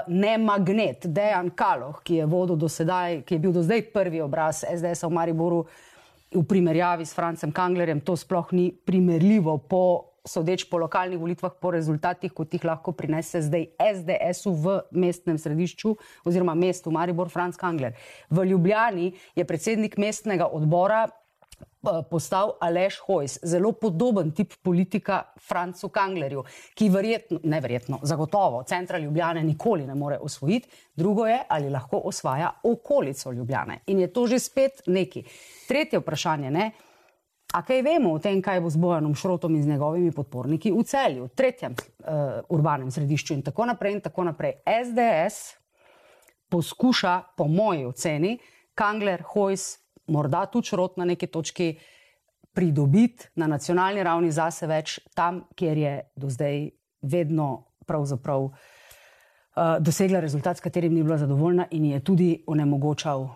[0.08, 2.28] ne magnet, Dejan Kaloh, ki je,
[2.70, 5.66] sedaj, ki je bil do zdaj prvi obraz SDS-a v Mariboru
[6.34, 10.06] v primerjavi s Francem Kanglerjem, to sploh ni primerljivo po.
[10.30, 15.94] Sodeč po lokalnih volitvah, po rezultatih, kot jih lahko prinese zdaj SDS-u v mestnem središču
[16.28, 17.96] oziroma mestu Maribor, Franz Kangler.
[18.30, 21.29] V Ljubljani je predsednik mestnega odbora eh,
[22.10, 26.44] postal Aleš Hojs, zelo podoben tip politika Francu Kanglerju,
[26.76, 32.52] ki verjetno, neverjetno, zagotovo centra Ljubljane nikoli ne more osvojiti, drugo je, ali lahko osvaja
[32.64, 33.80] okolico Ljubljane.
[33.88, 35.24] In je to že spet neki.
[35.68, 36.72] Tretje vprašanje, ne?
[37.54, 40.84] A kaj vemo o tem, kaj bo z Bojanom Šrotom in z njegovimi podporniki v
[40.86, 44.60] celju, v tretjem uh, urbanem središču in tako naprej in tako naprej.
[44.66, 45.56] SDS
[46.50, 48.38] poskuša, po moji oceni,
[48.76, 49.80] Kangler, Hojs,
[50.10, 51.74] morda tudi Šrot na neki točki
[52.54, 56.70] pridobiti na nacionalni ravni zase več tam, kjer je do zdaj
[57.02, 58.54] vedno pravzaprav uh,
[59.80, 63.32] dosegla rezultat, s katerim ni bila zadovoljna in je tudi onemogočal uh,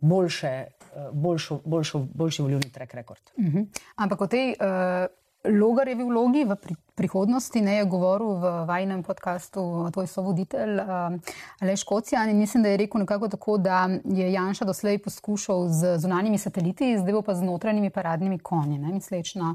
[0.00, 3.34] boljše, uh, boljšo, boljšo, boljši volilni trek rekord.
[3.38, 3.68] Mhm.
[3.96, 5.06] Ampak o tej uh,
[5.44, 11.16] Logarjevi vlogi v pri, prihodnosti ne je govoril v vajnem podkastu tvoj sovoditelj uh,
[11.60, 15.98] Aleš Kocijan in mislim, da je rekel nekako tako, da je Janša doslej poskušal z
[15.98, 19.54] zunanjimi sateliti, zdaj bo pa z notranjimi paradnimi konji, ne misleč na,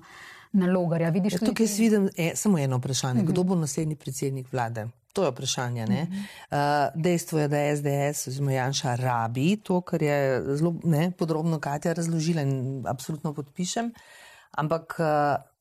[0.52, 1.10] na Logarja.
[1.10, 3.24] Vidiš Ja, tukaj jaz vidim e, samo eno vprašanje.
[3.24, 4.90] Kdo bo naslednji predsednik vlade?
[5.14, 5.88] To je vprašanje.
[5.88, 6.08] ne.
[6.52, 6.58] Uh,
[6.96, 12.42] dejstvo je, da SDS oziroma Janša rabi to, kar je zelo ne, podrobno Katja razložila
[12.42, 13.94] in absolutno podpišem,
[14.52, 15.57] ampak uh,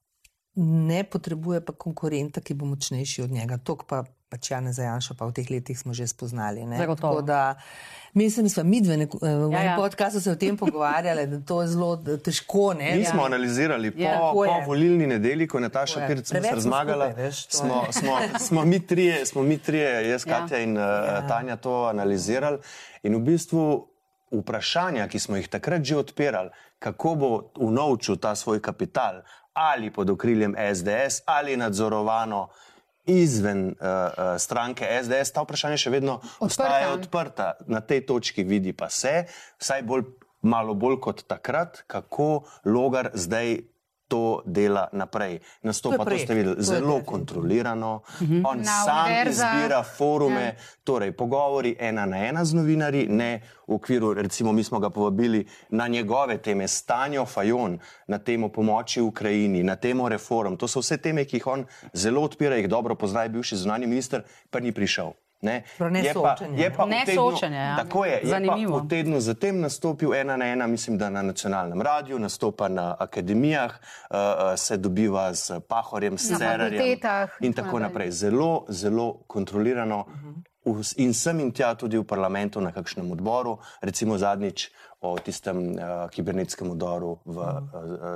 [0.57, 3.59] ne potrebuje pa konkurenta, ki bo močnejši od njega.
[3.59, 6.65] To pa pač Janez Janša pa v teh letih smo že spoznali.
[6.73, 7.55] Tako Da,
[8.13, 9.63] mislim, da mi dve nek- v Ja, ja, ja.
[9.65, 9.77] ja.
[9.77, 12.75] podkastu se o tem pogovarjali, da to je zelo d- težko.
[12.75, 12.95] Ne?
[12.95, 13.27] Mi smo Ja.
[13.27, 14.65] analizirali po, Ja, po je.
[14.67, 16.07] volilni nedelji, ko je Nataša.
[16.07, 17.07] Pirc smo zmagala.
[17.07, 20.33] skupaj, veš, smo, smo, smo, mi trije, smo mi trije, jaz, Ja.
[20.35, 20.85] Katja in uh,
[21.29, 22.59] Tanja, to analizirali.
[23.03, 23.87] In v bistvu
[24.33, 29.23] vprašanja, ki smo jih takrat že odpirali, kako bo unovčil ta svoj kapital,
[29.57, 32.49] ali pod okriljem SDS, ali nadzorovano
[33.07, 37.53] izven uh, uh, stranke SDS, ta vprašanja še vedno ostajajo odprta.
[37.71, 39.25] Na tej točki vidi pa se,
[39.63, 40.05] vsaj bolj,
[40.43, 43.61] malo bolj kot takrat, kako logar zdaj.
[44.09, 45.41] To dela naprej.
[45.63, 48.01] Nastopa, to, to ste videli, zelo kontrolirano.
[48.45, 49.55] On Na sam univerzah.
[49.57, 50.55] izbira forume, ja.
[50.85, 55.47] torej pogovori ena na ena z novinarji, ne v okviru, recimo, mi smo ga povabili
[55.71, 60.57] na njegove teme, stanjo Fajon, na temo pomoči Ukrajini, na temo reform.
[60.57, 63.87] To so vse teme, ki jih on zelo odpira, jih dobro pozna, je bivši zunani
[63.87, 65.13] minister, pa ni prišel.
[65.41, 65.63] Ne?
[65.81, 67.77] Ne Je pa, soočenje, je pa Ne tednu, soočenje, ja.
[67.77, 68.73] Tako je, je Zanimivo.
[68.73, 72.97] pa v tednu zatem nastopil ena na ena, mislim, da na nacionalnem radiju, nastopa na
[72.99, 74.21] akademijah, uh, uh,
[74.57, 76.99] se dobiva z Pahorjem, s Cerarjem
[77.41, 78.11] in tako naprej.
[78.11, 80.05] Zelo, zelo kontrolirano
[80.65, 84.71] v- in sem in tja tudi v parlamentu na kakšnem odboru, recimo zadnjič
[85.01, 85.79] o tistem uh,
[86.11, 87.55] kibernetskem udoru v uh,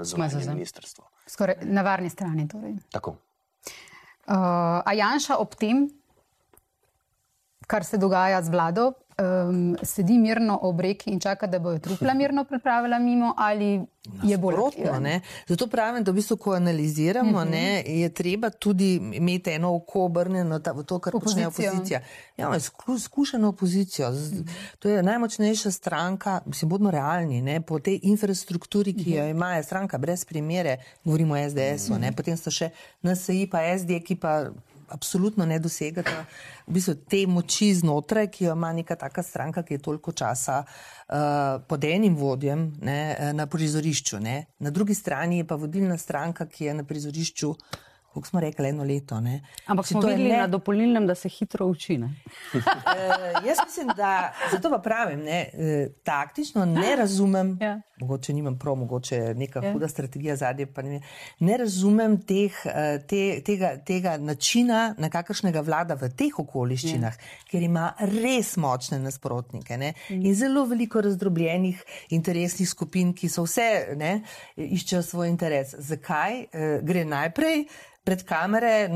[0.03, 0.49] zunanje MZZ.
[0.49, 1.05] ministrstvo.
[1.27, 2.49] Skoraj na varni strani.
[2.49, 2.75] Torej.
[2.91, 3.11] Tako.
[4.27, 4.37] Uh,
[4.81, 5.91] a Janša ob tem,
[7.71, 12.15] kar se dogaja z vlado, um, sedi mirno ob reki in čaka, da bojo trupla
[12.15, 13.81] mirno pripravila mimo, ali
[14.23, 17.51] je bolj Sprotno, Zato pravim, da v bistvu, ko analiziramo, uh -huh.
[17.51, 22.01] ne, je treba tudi imeti eno oko obrnjeno v to, kar počne opozicija.
[22.37, 22.51] Ja,
[23.05, 24.13] skušeno opozicijo.
[24.79, 29.99] To je najmočnejša stranka, mislim, bodimo realni, ne, po tej infrastrukturi, ki jo ima stranka,
[29.99, 32.71] brez primere, govorimo o SDS-u, potem so še
[33.03, 34.51] NSI, pa SD, ki pa
[34.91, 36.25] absolutno ne dosegata
[36.67, 40.63] v bistvu te moči znotraj, ki jo ima neka taka stranka, ki je toliko časa
[40.65, 44.21] uh, pod enim vodjem ne, eh, na prizorišču.
[44.21, 44.45] Ne.
[44.59, 47.55] Na drugi strani je pa vodilna stranka, ki je na prizorišču
[48.15, 49.21] kot smo rekli, eno leto.
[49.21, 49.41] Ne.
[49.67, 50.39] Ampak smo videli ne...
[50.39, 51.95] na dopolnilnem, da se hitro uči.
[51.95, 52.01] e,
[53.47, 57.81] jaz mislim, da zato pa pravim, ne, e, taktično ne razumem, ja.
[58.01, 59.73] Mogoče nimam prav, mogoče je neka ja.
[59.73, 61.01] huda strategija zadnje, pa ne,
[61.39, 62.57] ne razumem teh,
[63.09, 67.45] te, tega, tega načina, na kakršnega vlada v teh okoliščinah, ja.
[67.51, 70.25] ker ima res močne nasprotnike ne, mm.
[70.25, 71.85] in zelo veliko razdrobljenih
[72.17, 73.69] interesnih skupin, ki so vse
[74.01, 74.17] ne,
[74.57, 75.77] iščejo svoj interes.
[75.91, 76.43] Zakaj?
[76.51, 77.65] E, gre najprej
[78.05, 78.89] pred kamere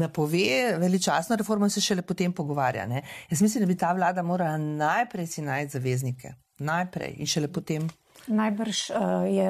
[0.00, 2.86] napove veličastno reformo in se šele potem pogovarja.
[2.86, 3.02] Ne?
[3.30, 6.34] Jaz mislim, da bi ta vlada morala najprej si najti zaveznike.
[6.58, 7.88] Najprej in šele potem.
[8.26, 9.46] Najbrž uh, je,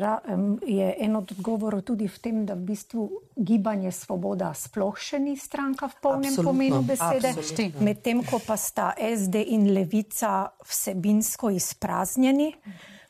[0.67, 5.35] je en od odgovorov tudi v tem, da v bistvu gibanje Svoboda sploh še ni
[5.37, 7.35] stranka v polnem absolutno, pomenu besede,
[7.83, 12.55] medtem ko pa sta SD in Levica vsebinsko izpraznjeni.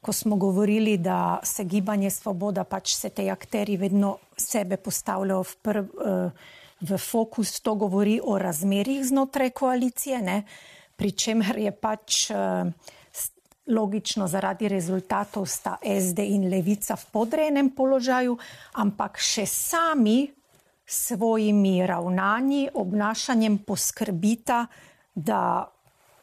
[0.00, 5.56] Ko smo govorili, da se gibanje Svoboda, pač se te akteri vedno sebe postavljajo v,
[5.60, 6.30] prv, eh,
[6.80, 10.38] v fokus, to govori o razmerih znotraj koalicije, ne?
[10.96, 12.72] pri čemer je pač eh,
[13.70, 18.36] logično zaradi rezultatov sta SD in Levica v podrejenem položaju,
[18.82, 20.28] ampak še sami
[20.90, 24.66] svojimi ravnanji, obnašanjem poskrbita,
[25.14, 25.70] da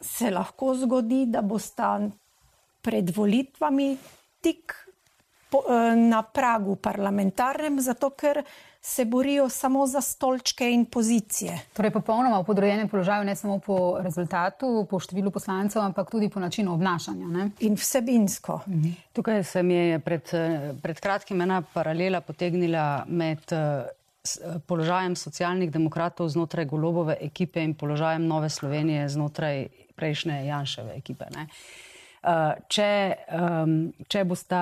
[0.00, 1.96] se lahko zgodi, da bosta
[2.82, 3.96] pred volitvami
[4.40, 4.74] tik
[5.50, 8.44] po, eh, na pragu parlamentarnem, zato ker
[8.80, 11.58] se borijo samo za stolčke in pozicije.
[11.72, 16.40] Torej, popolnoma v podrejenem položaju, ne samo po rezultatu, po številu poslancev, ampak tudi po
[16.40, 17.26] načinu obnašanja.
[17.26, 17.50] Ne?
[17.66, 18.60] In vsebinsko.
[18.66, 18.94] Mhm.
[19.12, 20.30] Tukaj se mi je pred,
[20.82, 23.90] pred kratkim ena paralela potegnila med eh,
[24.66, 29.66] položajem socialnih demokratov znotraj golobove ekipe in položajem Nove Slovenije znotraj
[29.96, 31.24] prejšnje Janševe ekipe.
[31.34, 31.48] Ne?
[32.18, 32.90] Uh, če,
[34.10, 34.60] če bosta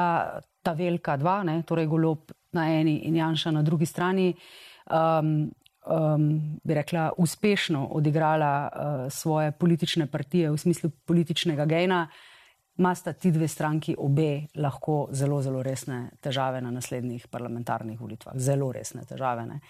[0.62, 4.31] ta velika dva, ne, torej golob na eni in Janša na drugi strani,
[4.91, 5.51] um,
[5.87, 12.07] um, bi rekla, uspešno odigrala uh, svoje politične partije v smislu političnega gena,
[12.79, 18.35] imata ti dve stranki obe lahko zelo, zelo resne težave na naslednjih parlamentarnih volitvah.
[18.37, 19.47] Zelo resne težave.
[19.47, 19.61] Ne.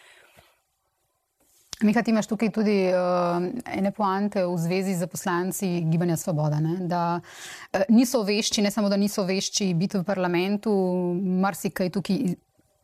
[1.82, 6.61] Mika, ti imaš tukaj tudi uh, ene poante v zvezi z poslanci Gibanja Svoboda.
[6.61, 6.76] Ne?
[6.89, 10.72] Da uh, niso vešči, ne samo da niso vešči biti v parlamentu,
[11.20, 12.32] marsikaj tukaj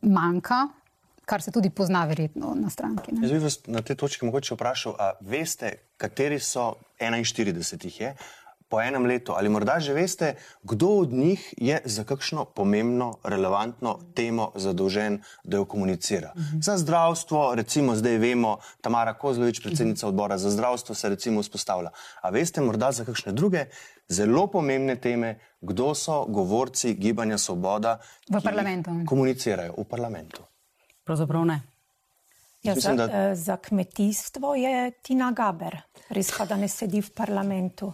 [0.03, 0.67] manjka,
[1.25, 3.15] kar se tudi pozna verjetno na stranki.
[3.21, 8.15] Jaz bi vas na tej točki mogoče vprašal, a veste, kateri so 41 jih je?
[8.73, 10.33] po enem letu, ali morda že veste,
[10.65, 16.33] kdo od njih je za kakšno pomembno, relevantno temo zadolžen, da jo komunicira.
[16.33, 16.63] Uh -huh.
[16.63, 21.89] Za zdravstvo, recimo zdaj vemo, Tamara Kozlovič, predsednica odbora za zdravstvo, se recimo vzpostavlja.
[22.21, 23.65] A veste morda za kakšne druge
[24.09, 27.99] zelo pomembne teme, kdo so govorci Gibanja Svoboda
[28.29, 28.91] v parlamentu?
[29.05, 30.41] Komunicirajo v parlamentu.
[31.03, 31.61] Pravzaprav ne.
[32.63, 33.29] Ja, Mislim, za, da...
[33.31, 37.93] Eh, za kmetijstvo je Tina Gaber, res pa da ne sedi v parlamentu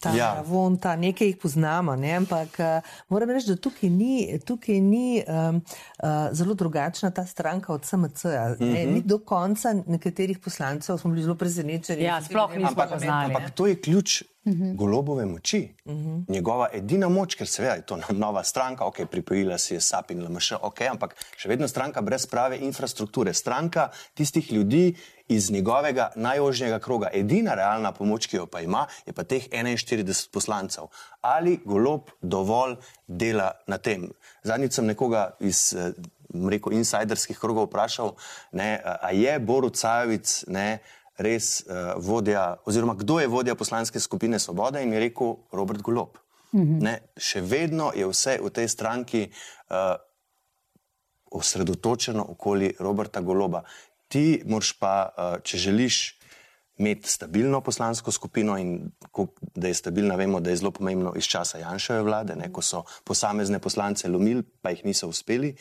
[0.00, 0.42] ta ja.
[0.46, 2.14] vonta, nekaj jih poznamo, ne?
[2.16, 7.72] ampak uh, moram reči, da tukaj ni, tukaj ni um, uh, zelo drugačna ta stranka
[7.72, 8.24] od SMC.
[8.24, 8.56] -ja.
[8.60, 8.94] Mm -hmm.
[8.94, 12.02] Ni do konca nekaterih poslancev, smo bili zelo presenečeni.
[12.02, 13.34] Ja, sploh nismo ampak, poznali.
[13.34, 14.62] Ampak to je ključ mhm.
[14.62, 14.76] -huh.
[14.76, 15.74] golobove moči.
[15.84, 16.08] Uh mhm.
[16.08, 16.24] -huh.
[16.28, 20.22] Njegova edina moč, ker seveda je to nova stranka, ok, pripojila si je SAP in
[20.24, 23.34] LMŠ, ok, ampak še vedno stranka brez prave infrastrukture.
[23.34, 24.94] Stranka tistih ljudi,
[25.30, 27.10] iz njegovega najožjega kroga.
[27.12, 30.90] Edina realna pomoč, ki jo pa ima, je pa teh 41 poslancev.
[31.20, 32.76] Ali golob dovolj
[33.06, 34.08] dela na tem?
[34.42, 35.92] Zadnjič sem nekoga iz eh,
[36.50, 38.14] rekel, insiderskih krogov vprašal,
[38.52, 40.44] ne, a je Boru Cajovic
[41.20, 46.16] res uh, vodja, oziroma kdo je vodja poslanske skupine Svoboda in je rekel Robert Golob.
[46.52, 46.82] -hmm.
[46.82, 49.94] ne, še vedno je vse v tej stranki uh,
[51.30, 53.62] osredotočeno okoli Roberta Goloba.
[54.10, 55.98] Ti moraš pa, uh, če želiš
[56.80, 58.90] imeti stabilno poslansko skupino in
[59.54, 62.82] da je stabilna, vemo, da je zelo pomembno iz časa Janševe vlade, ne, ko so
[63.04, 65.54] posamezne poslance lomili, pa jih niso uspeli.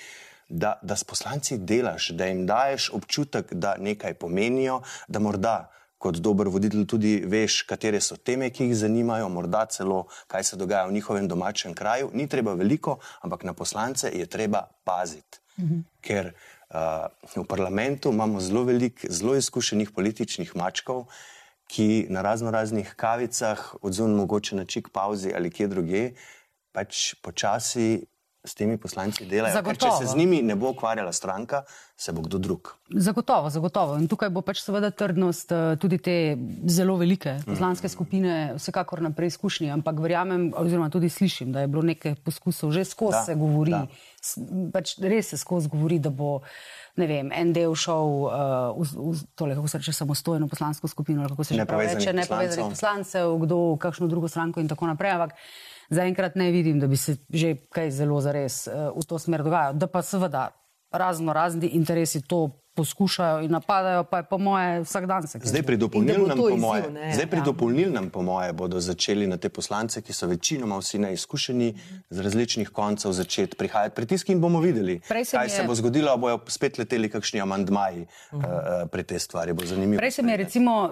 [0.49, 6.15] da, da s poslanci delaš, da jim daješ občutek, da nekaj pomenijo, da morda kot
[6.15, 10.87] dober voditelj tudi veš, katere so teme, ki jih zanimajo, morda celo kaj se dogaja
[10.87, 12.09] v njihovem domačem kraju.
[12.13, 15.39] Ni treba veliko, ampak na poslance je treba paziti.
[15.59, 15.79] Mhm.
[16.01, 16.33] Ker
[16.69, 21.07] v parlamentu imamo zelo veliko, zelo izkušenih političnih mačkov,
[21.69, 26.03] ki na razno raznih kavicah, odzunaj mogoče na čik pauzi ali kje druge,
[26.73, 28.05] pač počasi
[28.43, 29.59] s temi poslanci delajo.
[29.63, 31.65] Ker, če se z njimi ne bo ukvarjala stranka,
[31.99, 32.71] se bo kdo drug.
[32.95, 33.97] Zagotovo, zagotovo.
[33.99, 36.15] In tukaj bo pač seveda trdnost eh, tudi te
[36.71, 37.93] zelo velike poslanske mm.
[37.93, 39.73] skupine, vsekakor na preizkušnji.
[39.75, 43.75] Ampak verjamem, oziroma tudi slišim, da je bilo nekaj poskusov, že skozi se govori,
[44.71, 46.39] pač res se skozi govori, da bo.
[46.99, 51.23] Ne vem, en del šel uh, v, v tole, kako se reče, samostojno poslansko skupino,
[51.31, 55.15] kako se že pravi, če ne povezanih poslancev, kdo, kakšno drugo stranko in tako naprej.
[55.15, 55.37] Ampak
[55.89, 59.73] zaenkrat ne vidim, da bi se že kaj zelo zares uh, v to smer dogajalo.
[59.73, 60.49] Da pa seveda
[60.91, 65.49] razno razni interesi to poskušajo in napadajo, pa je po moje vsak dan se kaj.
[65.49, 67.43] Zdaj pri dopolnilnem, po moje, izziv, zdaj pri ja.
[67.43, 71.73] dopolnilnem, po moje, bodo začeli na te poslance, ki so večinoma vsi neizkušeni,
[72.09, 75.49] z različnih koncev začeti prihajati pritiski in bomo videli, kaj je...
[75.49, 78.83] se bo zgodilo, bojo spet leteli kakšni amandmaji uh -huh.
[78.83, 79.53] uh, pri tej stvari.
[79.53, 79.99] Bo zanimivo.
[79.99, 80.89] Prej se mi je, recimo,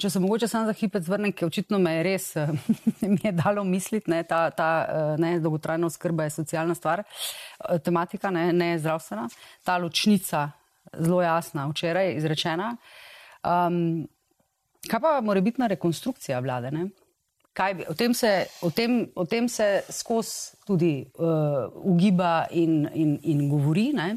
[0.00, 2.34] če se mogoče sam za hipet zvrnem, ker očitno me je res,
[3.14, 4.86] mi je dalo misliti, ne, ta, ta
[5.18, 7.02] ne, dolgotrajna oskrba je socialna stvar,
[7.84, 9.28] tematika, ne, ne zdravstvena,
[9.64, 10.50] ta ločnica
[10.98, 12.76] zelo jasna, včeraj izrečena.
[13.44, 14.06] Um,
[14.90, 16.70] kaj pa mora biti na rekonstrukcija vlade?
[16.74, 23.18] Bi, o, tem se, o, tem, o tem se skozi tudi uh, ugiba in, in,
[23.22, 23.92] in govori.
[23.94, 24.16] Ne?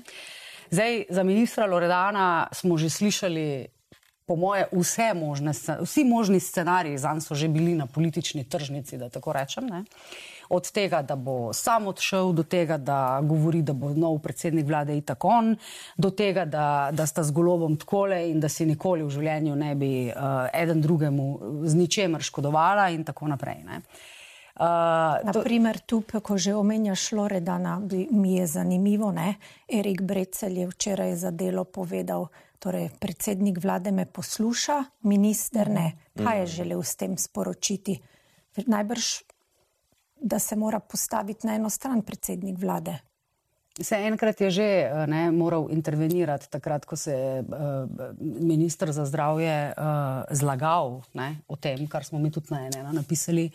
[0.71, 3.67] Zdaj, za ministra Loredana smo že slišali,
[4.27, 9.09] po moje, vse možne, vsi možni scenariji, zanj so že bili na politični tržnici, da
[9.09, 9.67] tako rečem.
[9.71, 9.83] Ne?
[10.49, 14.95] Od tega, da bo sam odšel, do tega, da govori, da bo nov predsednik vlade
[14.95, 15.55] in tako on,
[15.97, 19.73] do tega, da, da sta z golobom takole in da si nikoli v življenju ne
[19.75, 21.27] bi uh, eden drugemu
[21.65, 23.63] z ničemer škodovala in tako naprej.
[23.65, 23.81] Ne.
[24.57, 27.77] Uh, Naprimer, tu, ko že omenjaš Loredana,
[28.11, 29.37] mi je zanimivo, ne?
[29.69, 32.25] Erik Brecel je včeraj za delo povedal,
[32.57, 36.09] torej predsednik vlade me posluša, minister ne.
[36.17, 38.01] Kaj je želel s tem sporočiti?
[38.65, 39.36] Najbrž
[40.21, 42.97] da se mora postaviti na eno stran predsednik vlade.
[43.81, 47.89] Se enkrat je že eh, ne, moral intervenirati, takrat, ko se je uh,
[48.19, 49.83] ministr za zdravje uh,
[50.31, 53.45] zlagal ne, o tem, kar smo mi tudi na enem napisali.
[53.45, 53.53] Uh,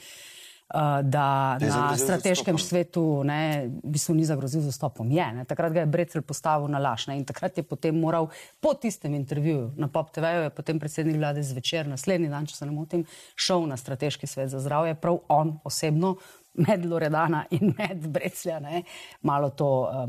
[1.02, 5.10] da na strateškem svetu ne, v bistvu ni zagrozil z stopom.
[5.12, 8.30] Je, ne, takrat ga je Brecel postavil na laž ne, in takrat je potem moral
[8.60, 12.64] po tistem intervjuju na Pop TV-ju, je potem predsednik vlade zvečer, naslednji dan, če se
[12.64, 13.04] ne motim,
[13.36, 16.16] šel na strateški svet za zdravje, prav on osebno,
[16.52, 18.82] med Loredana in med Breclja, ne,
[19.20, 19.70] malo to.
[19.90, 20.08] Uh,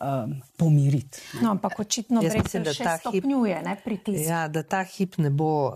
[0.00, 1.18] um, pomiriti.
[1.42, 4.28] No, ampak očitno mislim, da ta stopnjuje, hip, ne, pritisk.
[4.28, 5.74] Ja, da ta hip ne bo uh,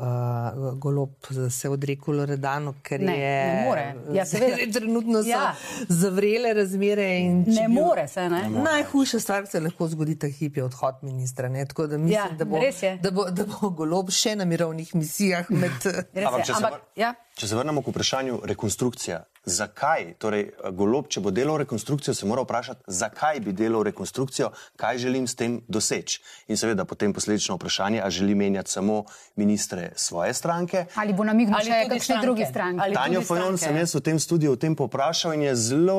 [0.78, 1.10] golob
[1.50, 3.46] se odrekel Loredanu, ker ne, je.
[3.46, 3.86] Ne more.
[4.14, 4.56] Ja, seveda.
[4.78, 5.54] Trenutno so ja.
[5.88, 7.44] zavrele razmere in.
[7.46, 8.42] Ne more se, ne.
[8.48, 11.48] ne Najhujša stvar, ki se lahko zgodi, ta hip je odhod ministra.
[11.48, 11.66] Ne?
[11.66, 12.60] Tako da mislim, ja, da, bo,
[13.02, 15.72] da, bo, da bo golob še na mirovnih misijah med.
[15.76, 17.14] Ampak, če, Ampak, se, ja.
[17.34, 22.42] če se vrnemo k vprašanju rekonstrukcija zakaj, torej golob, če bo delal rekonstrukcijo, se mora
[22.42, 26.20] vprašati, zakaj bi delal rekonstrukcijo, kaj želim s tem doseči.
[26.48, 29.04] In seveda potem posledično vprašanje, ali želi menjati samo
[29.36, 30.86] ministre svoje stranke.
[30.94, 32.92] Ali bo namignil še kakšne druge stranke.
[32.94, 35.98] Tanjo Fajon sem jaz v tem studiu o tem poprašal in je zelo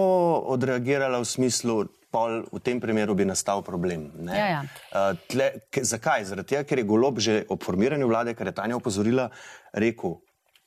[0.54, 4.08] odreagirala v smislu, pol v tem primeru bi nastal problem.
[4.32, 4.62] Ja, ja.
[4.92, 6.30] Uh, tle, ke, zakaj?
[6.30, 9.28] Zaradi tega, ker je golob že ob formiranju vlade, kar je Tanja opozorila,
[9.76, 10.18] rekel,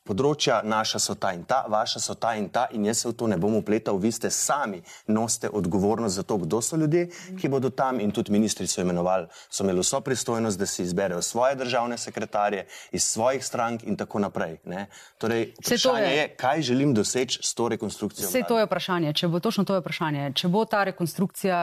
[0.06, 3.14] področja naša so ta in ta, vaša so ta in ta, in jaz se v
[3.18, 7.50] to ne bom upletal, vi ste sami nosite odgovornost za to, kdo so ljudje, ki
[7.52, 11.58] bodo tam, in tudi ministri so imenovali, so imeli vso pristojnost, da si izberejo svoje
[11.60, 14.58] državne sekretarje iz svojih strank in tako naprej.
[14.64, 14.86] Ne?
[15.18, 18.28] Torej, vprašanje je, je, kaj želim doseči s to rekonstrukcijo.
[18.28, 21.60] Vse to je vprašanje, če bo točno to je vprašanje, če bo ta rekonstrukcija,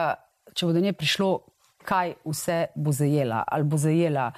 [0.54, 1.32] če bo do nje prišlo,
[1.88, 4.30] kaj vse bo zajela, ali bo zajela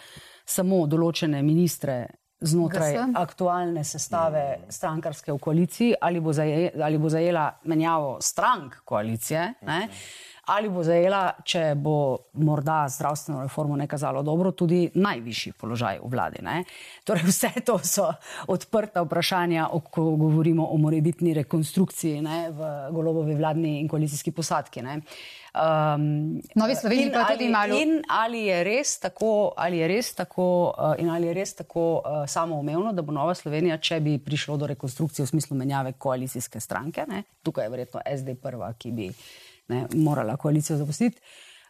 [0.47, 2.07] samo določene ministre,
[2.41, 3.15] znotraj GS?
[3.15, 9.89] aktualne sestave strankarske v koaliciji, ali bo, zaje, ali bo zajela menjavo strank koalicije, ne?
[10.51, 11.97] Ali bo zajela, če bo
[12.43, 16.43] morda zdravstveno reformo nekazalo dobro, tudi najvišji položaj v vladi.
[16.43, 16.65] Ne?
[17.07, 18.09] Torej, vse to so
[18.51, 22.39] odprta vprašanja, ko govorimo o morebitni rekonstrukciji ne?
[22.51, 24.83] v golobovi vladni in koalicijski posadki.
[24.83, 25.01] Ne?
[25.51, 27.79] Um, Novi Sloveniji pa tudi malo.
[27.79, 31.85] In ali je res tako, ali je res tako, uh, in ali je res tako
[31.99, 36.61] uh, samoumevno, da bo Nova Slovenija, če bi prišlo do rekonstrukcije v smislu menjave koalicijske
[36.61, 37.23] stranke, ne?
[37.43, 39.09] tukaj je verjetno SD prva, ki bi
[39.71, 41.21] ne, morala koalicijo zapustiti.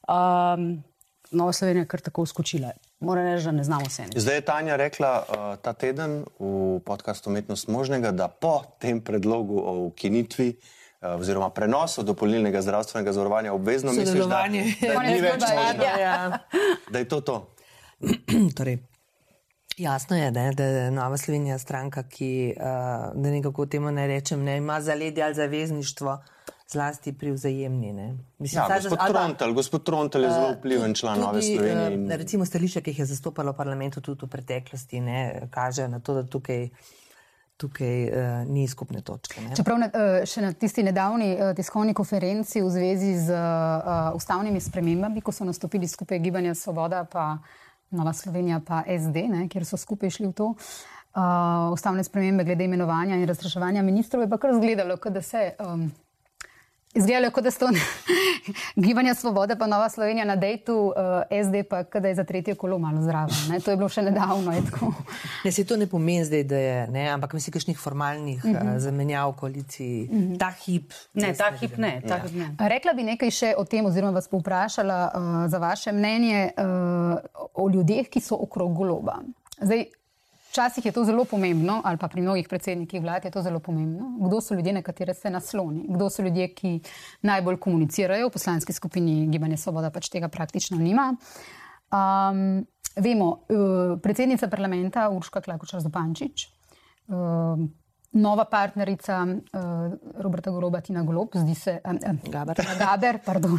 [0.08, 0.82] Um,
[1.30, 2.70] Nova Slovenija je kar tako uskočila.
[3.00, 4.04] Moram reči, da ne znamo vse.
[4.16, 9.58] Zdaj je Tanja rekla uh, ta teden v podkastu Umetnost možnega, da po tem predlogu
[9.58, 15.84] o ukinitvi uh, oziroma prenosu dopolnilnega zdravstvenega zavarovanja obvezno misliš, da, da, ni več možno,
[16.00, 16.38] Ja.
[16.90, 17.38] da je to to.
[18.56, 18.78] torej,
[19.76, 22.62] jasno je, ne, da je Nova Slovenija stranka, ki, uh,
[23.14, 26.18] da nekako temu ne rečem, ne, ima zaledje ali zavezništvo,
[26.70, 27.92] zlasti pri vzajemni.
[27.92, 28.06] Ne.
[28.38, 31.42] Mislim, Ja, gospod za- ali pa- Trontel, gospod Trontel je zelo vpliven član Tudi, Nove
[31.42, 31.86] Slovenije.
[31.86, 32.10] eh, In...
[32.12, 35.18] Recimo stališče, ki jih je zastopalo v parlamentu tudi v preteklosti, ne,
[35.50, 36.68] kaže na to, da tukaj,
[37.56, 38.14] tukaj uh,
[38.46, 39.40] ni skupne točke.
[39.40, 39.52] Ne.
[39.52, 43.40] Čeprav na, eh, še na tisti nedavni eh, tiskovni konferenci v zvezi z uh,
[44.14, 47.38] ustavnimi spremembami, ko so nastopili skupaj Gibanja Svoboda, pa
[47.90, 50.54] Nova Slovenija, pa SD, ne, kjer so skupaj šli v to.
[51.10, 51.22] Uh,
[51.70, 55.52] ustavne spremembe glede imenovanja in razreševanja ministrov je pa kar zgledalo, da se.
[55.58, 55.90] Um,
[56.94, 57.66] Izgledalo je, kot da sto
[58.86, 62.78] gibanja Svoboda, pa Nova Slovenija na dejtu, uh, SD pa, da je za tretje kolo
[62.78, 63.60] malo zraven.
[63.64, 64.52] To je bilo še nedavno.
[65.44, 68.74] Ne, se to ne pomeni zdaj, da je, ne, ampak mislim, kakšnih formalnih uh -huh.
[68.74, 70.38] uh, zamenjav v koaliciji, uh -huh.
[70.38, 70.92] ta hip.
[71.14, 72.02] Ne, ta hip ne.
[72.08, 72.22] Ta Ja.
[72.22, 72.68] hip ne.
[72.68, 76.64] Rekla bi nekaj še o tem, oziroma vas povprašala uh, za vaše mnenje uh,
[77.54, 79.18] o ljudeh, ki so okrog goloba.
[79.60, 79.84] Zdaj,
[80.50, 84.16] včasih je to zelo pomembno, ali pa pri mnogih predsednikih vlad je to zelo pomembno.
[84.26, 85.86] Kdo so ljudje, na katere se nasloni?
[85.88, 86.80] Kdo so ljudje, ki
[87.22, 88.28] najbolj komunicirajo?
[88.28, 91.14] V poslanski skupini Gibanje Svoboda pač tega praktično nima.
[91.90, 96.48] Um, vemo, uh, predsednica parlamenta Urška Klakočar Zupančič.
[97.08, 97.68] Uh,
[98.12, 102.56] Nova partnerica uh, Roberta Goroba, Tina Golob, zdi se, um, um, Gaber.
[102.56, 103.58] Tina Gaber, pardon,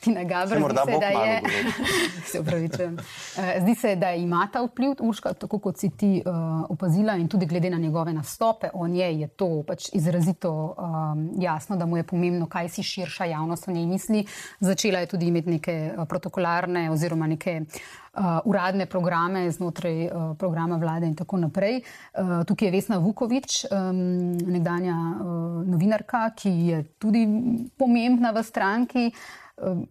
[0.00, 1.42] Tina Gaber, Se morda zdi se, da je,
[2.32, 6.34] se upravičujem, uh, zdi se, da ima ta vpliv, Urška, tako kot si ti uh,
[6.68, 11.76] opazila in tudi glede na njegove nastope o njej je to pač izrazito um, jasno,
[11.76, 14.26] da mu je pomembno, kaj si širša javnost o njej misli.
[14.60, 17.62] Začela je tudi imeti neke uh, protokolarne oziroma neke
[18.16, 21.80] uh, uradne programe znotraj uh, programa vlade in tako naprej.
[22.12, 27.26] Uh, tukaj je Vesna Vukovič, um, nekdanja uh, novinarka, ki je tudi
[27.78, 29.10] pomembna v stranki.
[29.56, 29.86] Um,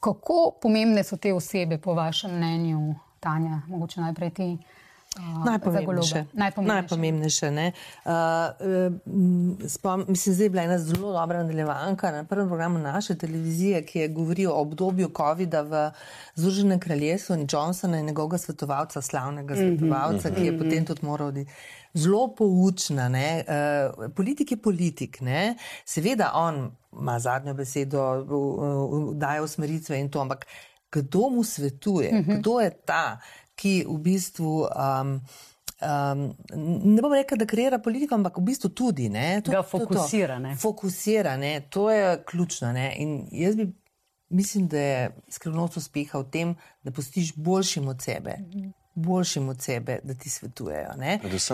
[0.00, 3.62] kako pomembne so te osebe, po vašem mnenju, Tanja?
[3.68, 4.52] Mogoče najprej ti.
[4.52, 6.24] Uh, Najpomembnejše.
[6.32, 6.74] Najpomembnejše.
[6.74, 7.72] Najpomembnejše ne.
[8.04, 8.12] uh,
[9.68, 13.98] spom, mislim, zdaj je bila ena zelo dobra nadaljevanka na prvem programu naše televizije, ki
[13.98, 15.90] je govoril o obdobju COVID-a v
[16.34, 21.52] Združenem kraljestvu in Johnsona in njegovega svetovalca, slavnega svetovalca, ki je potem tudi moral oditi.
[21.94, 23.44] Zelo poučna, ne?
[23.44, 25.56] uh, politik je politik, ne?
[25.84, 28.04] seveda on ima zadnjo besedo,
[29.14, 30.46] daje usmeritve in to, ampak
[30.92, 32.38] kdo mu svetuje, uh -huh.
[32.38, 33.20] kdo je ta,
[33.54, 34.66] ki v bistvu.
[34.76, 35.20] Um,
[35.80, 36.34] Um,
[36.84, 39.08] ne bom rekel, da kreira politiko, ampak v bistvu tudi.
[39.08, 40.56] Ne, Ga fokusira, ne.
[40.56, 42.72] Fokusira, ne, to je ključno.
[42.72, 43.72] Ne, in jaz bi,
[44.28, 46.52] mislim, da je skrivnost uspeha v tem,
[46.84, 48.36] da postiš boljšim od sebe.
[48.94, 50.88] Boljšim od sebe, da ti svetujejo.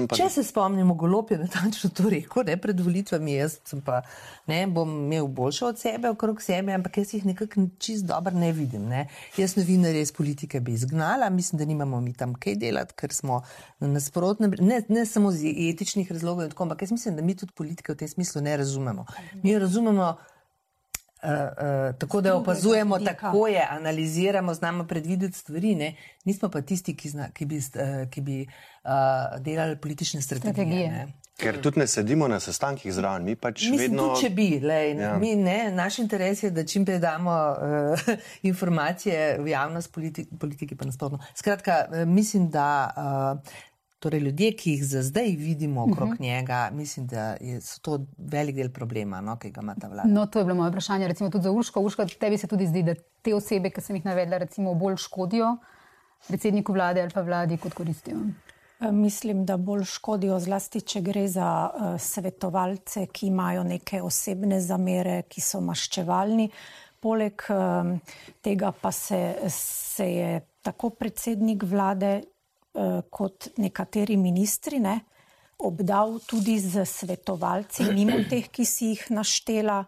[0.09, 4.03] pa- Če se spomnimo, Golop je natančno to rekel, ne, pred volitvami, jaz sem pa,
[4.47, 8.53] ne, bom imel boljše od sebe, okrog sebe, ampak jaz jih nekako čist dobro ne
[8.53, 8.83] vidim.
[8.85, 9.09] Ne.
[9.37, 13.43] Jaz novinarje iz politike bi izgnala, mislim, da nimamo mi tam kaj delati, ker smo
[13.79, 17.37] na nasprotnem, ne, ne samo iz etičnih razlogov, in tako, ampak jaz mislim, da mi
[17.37, 19.07] tudi politike v tem smislu ne razumemo.
[19.43, 20.17] Mi razumemo.
[21.27, 23.15] Uh, tako da opazujemo, vidika.
[23.15, 25.95] tako je, analiziramo, znamo predvideti stvari, ne?
[26.25, 28.47] nismo pa tisti, ki, zna, ki bi, uh, ki bi
[28.85, 28.91] uh,
[29.41, 30.53] delali politične strategije.
[30.55, 30.89] Strategije.
[30.89, 31.07] ne.
[31.37, 34.03] Ker tudi ne sedimo na sestankih zraven, mi pač Mislim, vedno.
[34.09, 35.03] tudi če bi, lej, Ja.
[35.03, 35.19] ja.
[35.19, 38.01] mi, ne, naš interes je, da čim prej damo uh,
[38.43, 41.19] informacije v javnost, politi politiki pa nasprotno.
[41.35, 41.73] Skratka,
[42.07, 43.51] mislim, da uh,
[43.99, 46.21] torej ljudje, ki jih za zdaj vidimo okrog uh -huh.
[46.21, 50.09] njega, mislim, da je, to velik del problema, no, ki ga ima ta vlada.
[50.09, 51.81] No, to je bilo moje vprašanje, recimo tudi za Urško.
[51.81, 55.57] Urško, tebi se tudi zdi, da te osebe, ki sem jih navedla, recimo bolj škodijo
[56.29, 58.17] predsedniku vlade ali pa vladi, kot koristijo.
[58.81, 64.61] Eh, Mislim, da bolj škodijo, zlasti če gre za uh, svetovalce, ki imajo neke osebne
[64.61, 66.51] zamere, ki so maščevalni.
[67.01, 68.01] Poleg um,
[68.43, 72.36] tega pa se, se je tako predsednik vlade uh,
[73.11, 74.99] kot nekateri ministri ne,
[75.65, 79.79] obdal tudi z svetovalci, mimo teh, ki si jih naštela,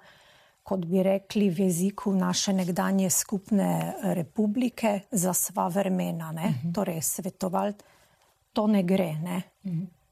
[0.64, 6.32] kot bi rekli v jeziku naše nekdanje skupne republike, za sva vremena.
[6.32, 6.54] Ne.
[6.72, 7.84] Torej, svetovalci
[8.52, 9.38] to ne gre, ne?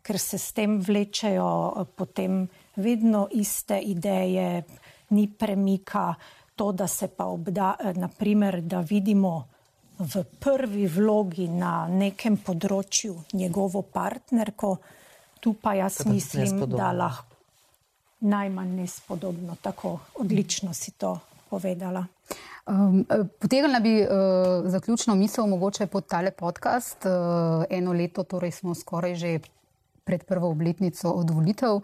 [0.07, 2.47] ker se s tem vlečejo eh, potem
[2.79, 4.63] vedno iste ideje,
[5.11, 6.15] ni premika,
[6.55, 9.49] to, da se pa obda, eh, naprimer, da vidimo
[9.99, 14.77] v prvi vlogi na nekem področju njegovo partnerko,
[15.41, 17.37] tu pa jaz tudi mislim, da lahko
[18.21, 21.19] najmanj nespodobno, tako odlično si to
[21.51, 22.07] povedala.
[22.67, 23.05] Um,
[23.39, 24.09] Potegnila bi uh,
[24.71, 27.07] zaključno misel mogoče pod tale podcast.
[27.07, 29.39] Uh, eno leto, torej smo skoraj že
[30.05, 31.81] pred prvo obletnico od volitev.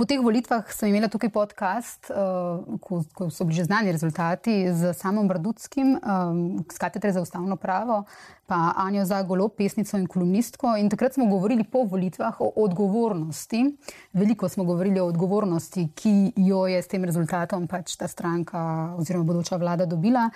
[0.00, 4.72] Po teh volitvah sem imela tukaj podcast, uh, ko, ko so bili že znani rezultati
[4.72, 8.06] z samom Bradutskim, um, s katedre za ustavno pravo,
[8.48, 10.72] pa Anjo Zagolo, pesnico in kolumnistko.
[10.80, 13.76] In takrat smo govorili po volitvah o odgovornosti.
[14.16, 19.28] Veliko smo govorili o odgovornosti, ki jo je s tem rezultatom pač ta stranka oziroma
[19.28, 20.30] bodoča vlada dobila.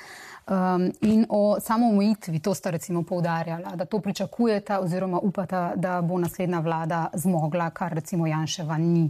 [0.45, 6.21] Um, in o samoomejitvi, to sta recimo poudarjala, da to pričakujeta oziroma upata, da bo
[6.21, 9.09] naslednja vlada zmogla, kar recimo Janševa ni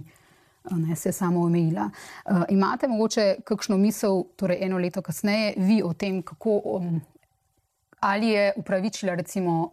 [0.71, 1.91] ne, se je samo omejila.
[2.25, 7.01] Uh, imate mogoče kakšno misel, torej eno leto kasneje, vi o tem, kako, um,
[8.01, 9.71] ali je upravičila recimo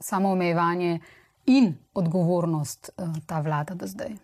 [0.00, 1.00] samo omejevanje
[1.46, 4.16] in odgovornost uh, ta vlada do zdaj?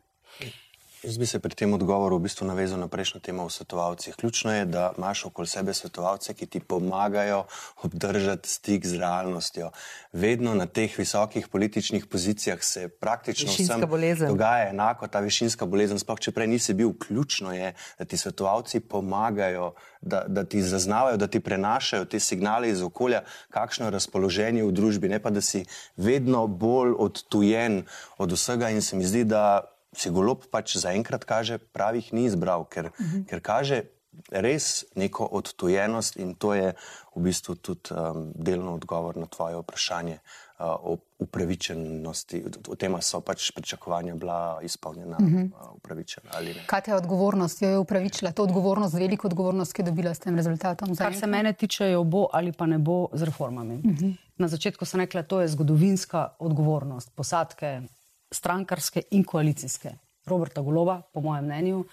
[1.03, 4.17] Jaz bi se pri tem odgovoru v bistvu navezal na prejšnjo temo o svetovalcih.
[4.19, 7.45] Ključno je, da imaš okoli sebe svetovalce, ki ti pomagajo
[7.83, 9.71] obdržati stik z realnostjo.
[10.13, 13.87] Vedno na teh visokih političnih pozicijah se praktično vsem
[14.27, 16.91] dogaja enako, ta višinska bolezen, sploh če prej nisi bil.
[16.99, 22.75] Ključno je, da ti svetovalci pomagajo, da, da ti zaznavajo, da ti prenašajo te signale
[22.75, 23.23] iz okolja,
[23.55, 25.65] kakšno je razpoloženje v družbi, ne pa da si
[25.97, 27.85] vedno bolj odtujen
[28.19, 32.65] od vsega in se mi zdi, da si golob pač zaenkrat kaže, pravih ni izbral,
[32.65, 33.25] ker, uh -huh.
[33.29, 33.85] ker kaže
[34.31, 36.73] res neko odtujenost in to je
[37.17, 42.45] v bistvu tudi um, delno odgovor na tvoje vprašanje uh, o upravičenosti.
[42.69, 45.51] O tem so pač pričakovanja bila izpolnjena, uh -huh.
[45.53, 46.67] uh, upravičena ali ne.
[46.67, 48.33] Kaj je odgovornost, jo je upravičila?
[48.33, 50.97] To odgovornost, veliko odgovornost, ki je dobila s tem rezultatom.
[50.97, 53.75] Kar se mene tiče, jo bo ali pa ne bo z reformami.
[53.75, 54.17] Uh -huh.
[54.39, 57.83] Na začetku sem rekla, to je zgodovinska odgovornost posadke
[58.31, 59.91] strankarske in koalicijske.
[60.27, 61.85] Roberta Golova, po mojem mnenju,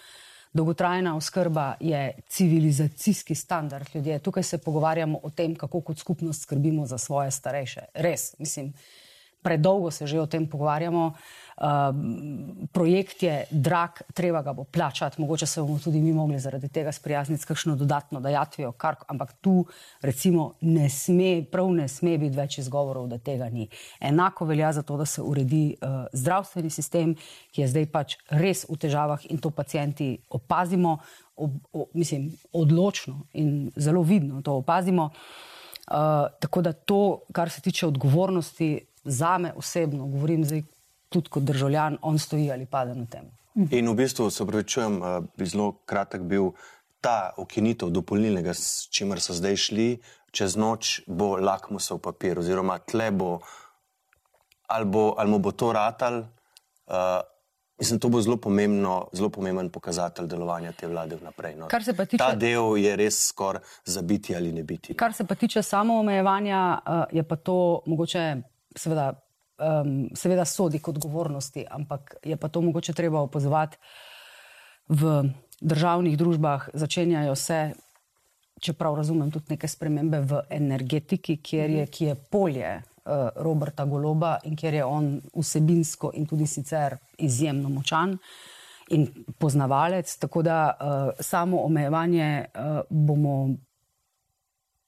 [0.54, 4.20] dolgotrajna oskrba je civilizacijski standard ljudje.
[4.20, 7.82] Tukaj se pogovarjamo o tem, kako kot skupnost skrbimo za svoje starejše.
[7.94, 8.74] Res, mislim,
[9.44, 11.14] predolgo se že o tem pogovarjamo.
[11.56, 16.68] Um, projekt je drag, treba ga bo plačati, mogoče se bomo tudi mi mogli zaradi
[16.68, 19.66] tega sprijazniti s kakšno dodatno dajatvijo, kar, ampak tu
[20.02, 23.70] recimo ne sme, prav ne sme biti več izgovorov, da tega ni.
[24.00, 27.16] Enako velja za to, da se uredi uh, zdravstveni sistem,
[27.56, 30.98] ki je zdaj pač res v težavah in to pacijenti opazimo,
[31.40, 35.08] ob, o, mislim, odločno in zelo vidno to opazimo.
[35.88, 38.74] Uh, tako da to, kar se tiče odgovornosti,
[39.06, 40.64] za me osebno, govorim zdaj
[41.10, 43.30] tudi kot državljan, on stoji ali pade na tem.
[43.72, 46.52] In v bistvu se upravičujem, eh, bi zelo kratek bil
[47.02, 49.90] ta ukinitev dopolnilnega, s čimer so zdaj šli,
[50.32, 53.40] čez noč bo lakmusov papir, oziroma tle bo,
[54.68, 56.26] ali, bo, ali mu bo to ratal.
[56.88, 57.22] Uh,
[57.76, 61.58] Mislim, to bo zelo, pomembno, zelo pomemben pokazatelj delovanja te vlade vnaprej.
[61.60, 61.68] No.
[61.68, 64.96] Tiče, ta del je res skoraj za biti ali ne biti.
[64.96, 68.24] Kar se pa tiče samoomejevanja, uh, je pa to mogoče,
[68.80, 69.10] seveda,
[69.58, 73.78] um, seveda sodi k odgovornosti, ampak je pa to mogoče treba opozovati
[74.88, 75.24] v
[75.62, 77.60] državnih družbah, začenjajo se,
[78.62, 84.38] čeprav razumem, tudi neke spremembe v energetiki, kjer je, ki je polje uh, Roberta Goloba
[84.44, 88.18] in kjer je on vsebinsko in tudi sicer izjemno močan.
[88.94, 89.08] In
[89.42, 93.56] poznavalec, tako da uh, samo omejevanje uh, bomo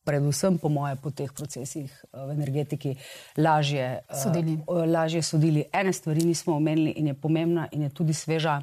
[0.08, 2.96] predvsem po moje po teh procesih eh, v energetiki,
[3.38, 4.56] lažje eh, sodili.
[4.68, 5.66] Lažje sodili.
[5.74, 8.62] Ene stvari nismo omenili in je pomembna in je tudi sveža.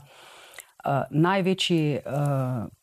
[0.85, 2.05] Uh, največji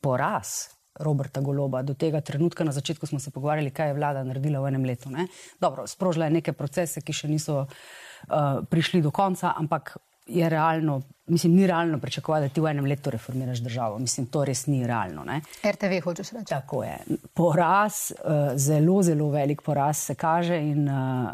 [0.02, 4.60] poraz Roberta Goloba do tega trenutka, na začetku smo se pogovarjali, kaj je vlada naredila
[4.60, 5.10] v enem letu.
[5.10, 5.28] Ne?
[5.62, 9.96] Dobro, sprožila je neke procese, ki še niso uh, prišli do konca, ampak
[10.32, 14.00] je realno, mislim, ni realno pričakovati, da ti v enem letu reformiraš državo.
[14.00, 15.24] Mislim, to res ni realno.
[15.28, 15.42] Ne?
[15.66, 16.50] RTV hočeš reči.
[16.50, 16.98] Tako je.
[17.34, 21.32] Poraz, uh, zelo, zelo velik poraz se kaže in uh,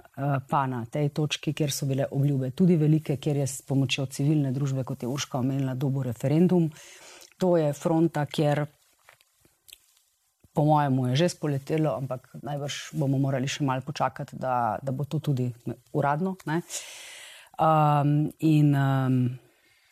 [0.49, 4.51] pa na tej točki, kjer so bile obljube tudi velike, kjer je s pomočjo civilne
[4.51, 6.71] družbe, kot je Urška omenila, dobo referendum.
[7.37, 8.65] To je fronta, kjer
[10.57, 15.05] po mojem je že spoletelo, ampak najbrž bomo morali še malo počakati, da, da bo
[15.05, 15.51] to tudi
[15.93, 16.33] uradno.
[16.49, 16.63] Ne?
[17.57, 19.39] Um, in um,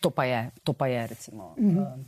[0.01, 1.93] to, pa je, to pa je, recimo, mm -hmm.
[1.93, 2.05] um,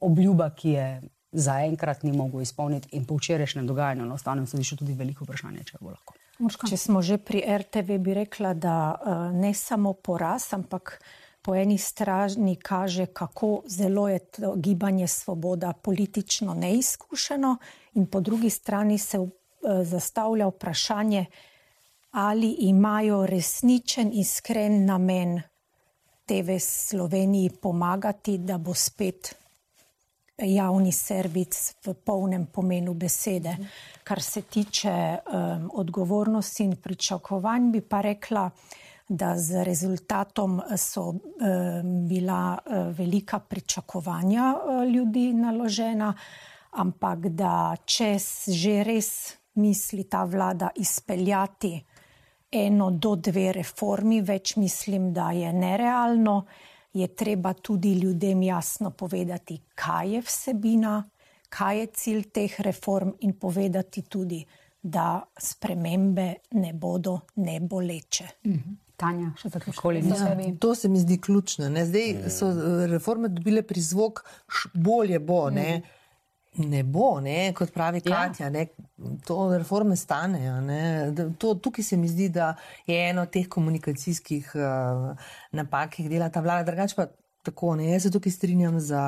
[0.00, 1.02] obljuba, ki je
[1.32, 5.78] zaenkrat ni mogel izpolniti, in po včerajšnjem dogajanju na Ustavnem sodišču tudi veliko vprašanje, če
[5.80, 6.14] bo lahko.
[6.68, 11.02] Če smo že pri RTV, bi rekla, da uh, ne samo poraz, ampak
[11.42, 17.56] po eni strani kaže, kako zelo je to gibanje Svoboda politično neizkušeno,
[17.94, 19.30] in po drugi strani se uh,
[19.82, 21.26] zastavlja vprašanje,
[22.10, 25.40] ali imajo resničen, iskren namen
[26.26, 29.34] TV Sloveniji pomagati, da bo spet
[30.38, 33.56] javni servis v polnem pomenu besede.
[34.04, 38.50] Kar se tiče um, odgovornosti in pričakovanj, bi pa rekla,
[39.08, 41.18] da z rezultatom so um,
[42.08, 46.14] bila uh, velika pričakovanja uh, ljudi naložena,
[46.70, 48.16] ampak da če
[48.46, 51.89] že res misli ta vlada izpeljati
[52.52, 56.44] eno do dve reformi, več mislim, da je nerealno
[56.92, 61.08] je treba tudi ljudem jasno povedati, kaj je vsebina,
[61.48, 64.44] kaj je cilj teh reform in povedati tudi,
[64.82, 68.28] da spremembe ne bodo neboleče.
[68.46, 68.78] Mhm.
[69.00, 71.68] Tanja, še za kakoli ja, To se mi zdi ključno.
[71.72, 71.86] Ne?
[71.86, 74.20] Zdaj so eh, reforme dobile prizvok,
[74.74, 75.50] bolje bo.
[75.50, 75.78] Ne?
[75.78, 75.99] Mm
[76.58, 78.26] ne bo, ne, kot pravi ja.
[78.26, 78.50] Katja, ja.
[78.50, 78.66] ne,
[79.26, 80.58] to reforme stanejo.
[81.38, 82.54] To, tukaj se mi zdi, da
[82.86, 86.66] je eno od teh komunikacijskih uh, napak, ki jih dela ta vlada.
[86.70, 87.06] Drugač pa
[87.42, 88.98] tako, ne, jaz se tukaj strinjam z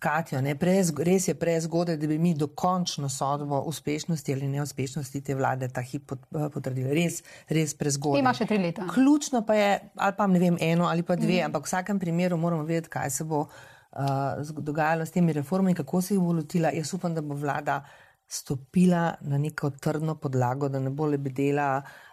[0.00, 0.40] Katjo.
[0.40, 5.68] Ne, prez, res je prezgodaj, da bi mi dokončno sodbo uspešnosti ali neuspešnosti te vlade
[5.68, 6.94] ta hip eh, potrdili.
[6.94, 8.22] Res, res prezgodaj.
[8.22, 8.88] Ima še tri leta.
[8.94, 11.50] Ključno pa je, ali pa ne vem, eno ali pa dve, mm.
[11.50, 13.46] ampak v vsakem primeru moramo vedeti, kaj se bo
[13.96, 16.70] uh, dogajalo s temi reformami, kako se jih bo lotila.
[16.74, 17.82] Jaz upam, da bo vlada
[18.28, 22.03] stopila na neko trdno podlago, da ne bo le bedela uh, uh,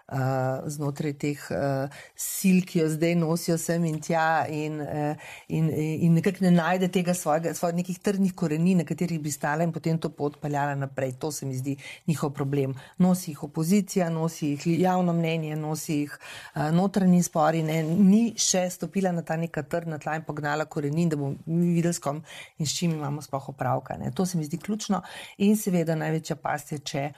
[0.67, 1.87] znotraj teh uh,
[2.19, 5.15] sil, ki jo zdaj nosijo sem in tja, in, uh,
[5.47, 9.63] in, in nekako ne najde tega svojega, svojih nekih trdnih korenin, na katerih bi stala
[9.63, 11.15] in potem to pot peljala naprej.
[11.23, 11.77] To se mi zdi
[12.07, 12.75] njihov problem.
[12.97, 17.63] Nosi jih opozicija, nosi jih javno mnenje, nosi jih uh, notranji spori.
[17.63, 21.93] Ne, ni še stopila na ta neka trdna tla in pognala korenin, da bomo videli,
[21.93, 22.23] s kom
[22.59, 23.97] in s čim imamo sploh opravka.
[23.97, 24.11] Ne.
[24.15, 25.01] To se mi zdi ključno
[25.37, 27.11] in seveda največja past je, če.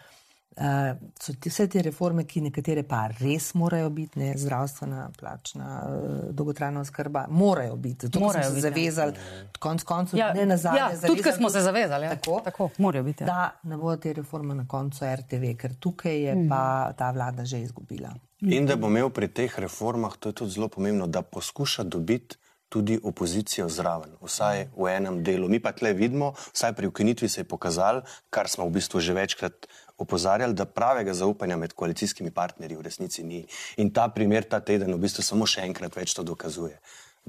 [0.54, 5.70] Uh, so te, vse te reforme, ki nekatere pa res morajo biti, ne zdravstvena, plačna,
[5.82, 8.06] uh, dolgotrajna oskrba, morajo biti.
[8.06, 9.48] Zato morajo smo se biti, zavezali, ja.
[9.60, 10.80] konc koncev, ja, ne na zadnje.
[10.80, 12.16] Ja, tudi, ker smo se zavezali, ja.
[12.16, 13.24] tako, tako morajo biti.
[13.24, 13.28] Ja.
[13.28, 16.48] Da ne bodo te reforme na koncu RTV, ker tukaj je mm.
[16.50, 18.14] pa ta vlada že izgubila.
[18.44, 22.38] In da bo imel pri teh reformah, to je tudi zelo pomembno, da poskuša dobiti
[22.74, 25.46] tudi opozicijo zraven, vsaj v enem delu.
[25.50, 28.02] Mi pa tle vidimo, vsaj pri ukinitvi se je pokazalo,
[28.34, 29.68] kar smo v bistvu že večkrat
[30.04, 33.44] opozarjali, da pravega zaupanja med koalicijskimi partnerji v resnici ni.
[33.82, 36.78] In ta primer ta teden v bistvu samo še enkrat več to dokazuje.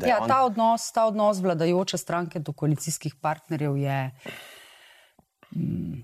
[0.03, 0.29] Ja, on...
[0.29, 3.99] ta, odnos, ta odnos vladajoče stranke do koalicijskih partnerjev je
[5.55, 6.01] mm,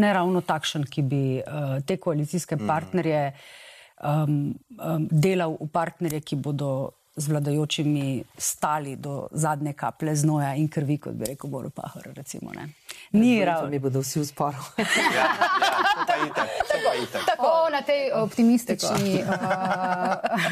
[0.00, 2.66] ne ravno takšen, ki bi uh, te koalicijske mm.
[2.66, 3.24] partnerje
[4.00, 6.70] um, um, delal v partnerje, ki bodo
[7.16, 12.02] z vladajočimi stali do zadnje kaplje znoja in krvi, kot bi rekel Boru Pahor.
[12.14, 12.52] Recimo,
[13.12, 13.70] Ni ravno.
[13.70, 14.56] Mi bodo vsi v sporu.
[14.78, 14.84] ja,
[15.14, 16.34] ja,
[17.26, 19.30] Tako na tej optimistični, uh,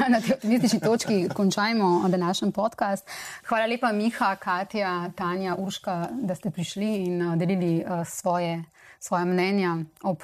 [0.15, 3.07] na tej optimistični točki končajmo današnji podcast.
[3.47, 8.65] Hvala lepa, Miha, Katja, Tanja, Urška, da ste prišli in uh, delili uh, svoje,
[8.99, 10.19] svoje mnenja ob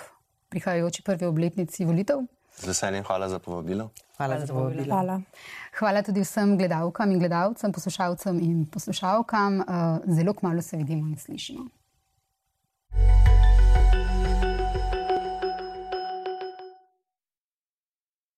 [0.48, 2.18] prihajajoči prvi obletnici volitev.
[2.56, 3.90] Z veseljem, hvala za povabilo.
[4.16, 4.84] Hvala, hvala za povabilo.
[4.84, 5.20] Hvala.
[5.78, 9.60] hvala tudi vsem gledalkam in gledalcem, poslušalcem in poslušalkam.
[9.60, 11.68] Uh, zelo kmalo se vidimo in slišimo.
[12.96, 13.53] thank you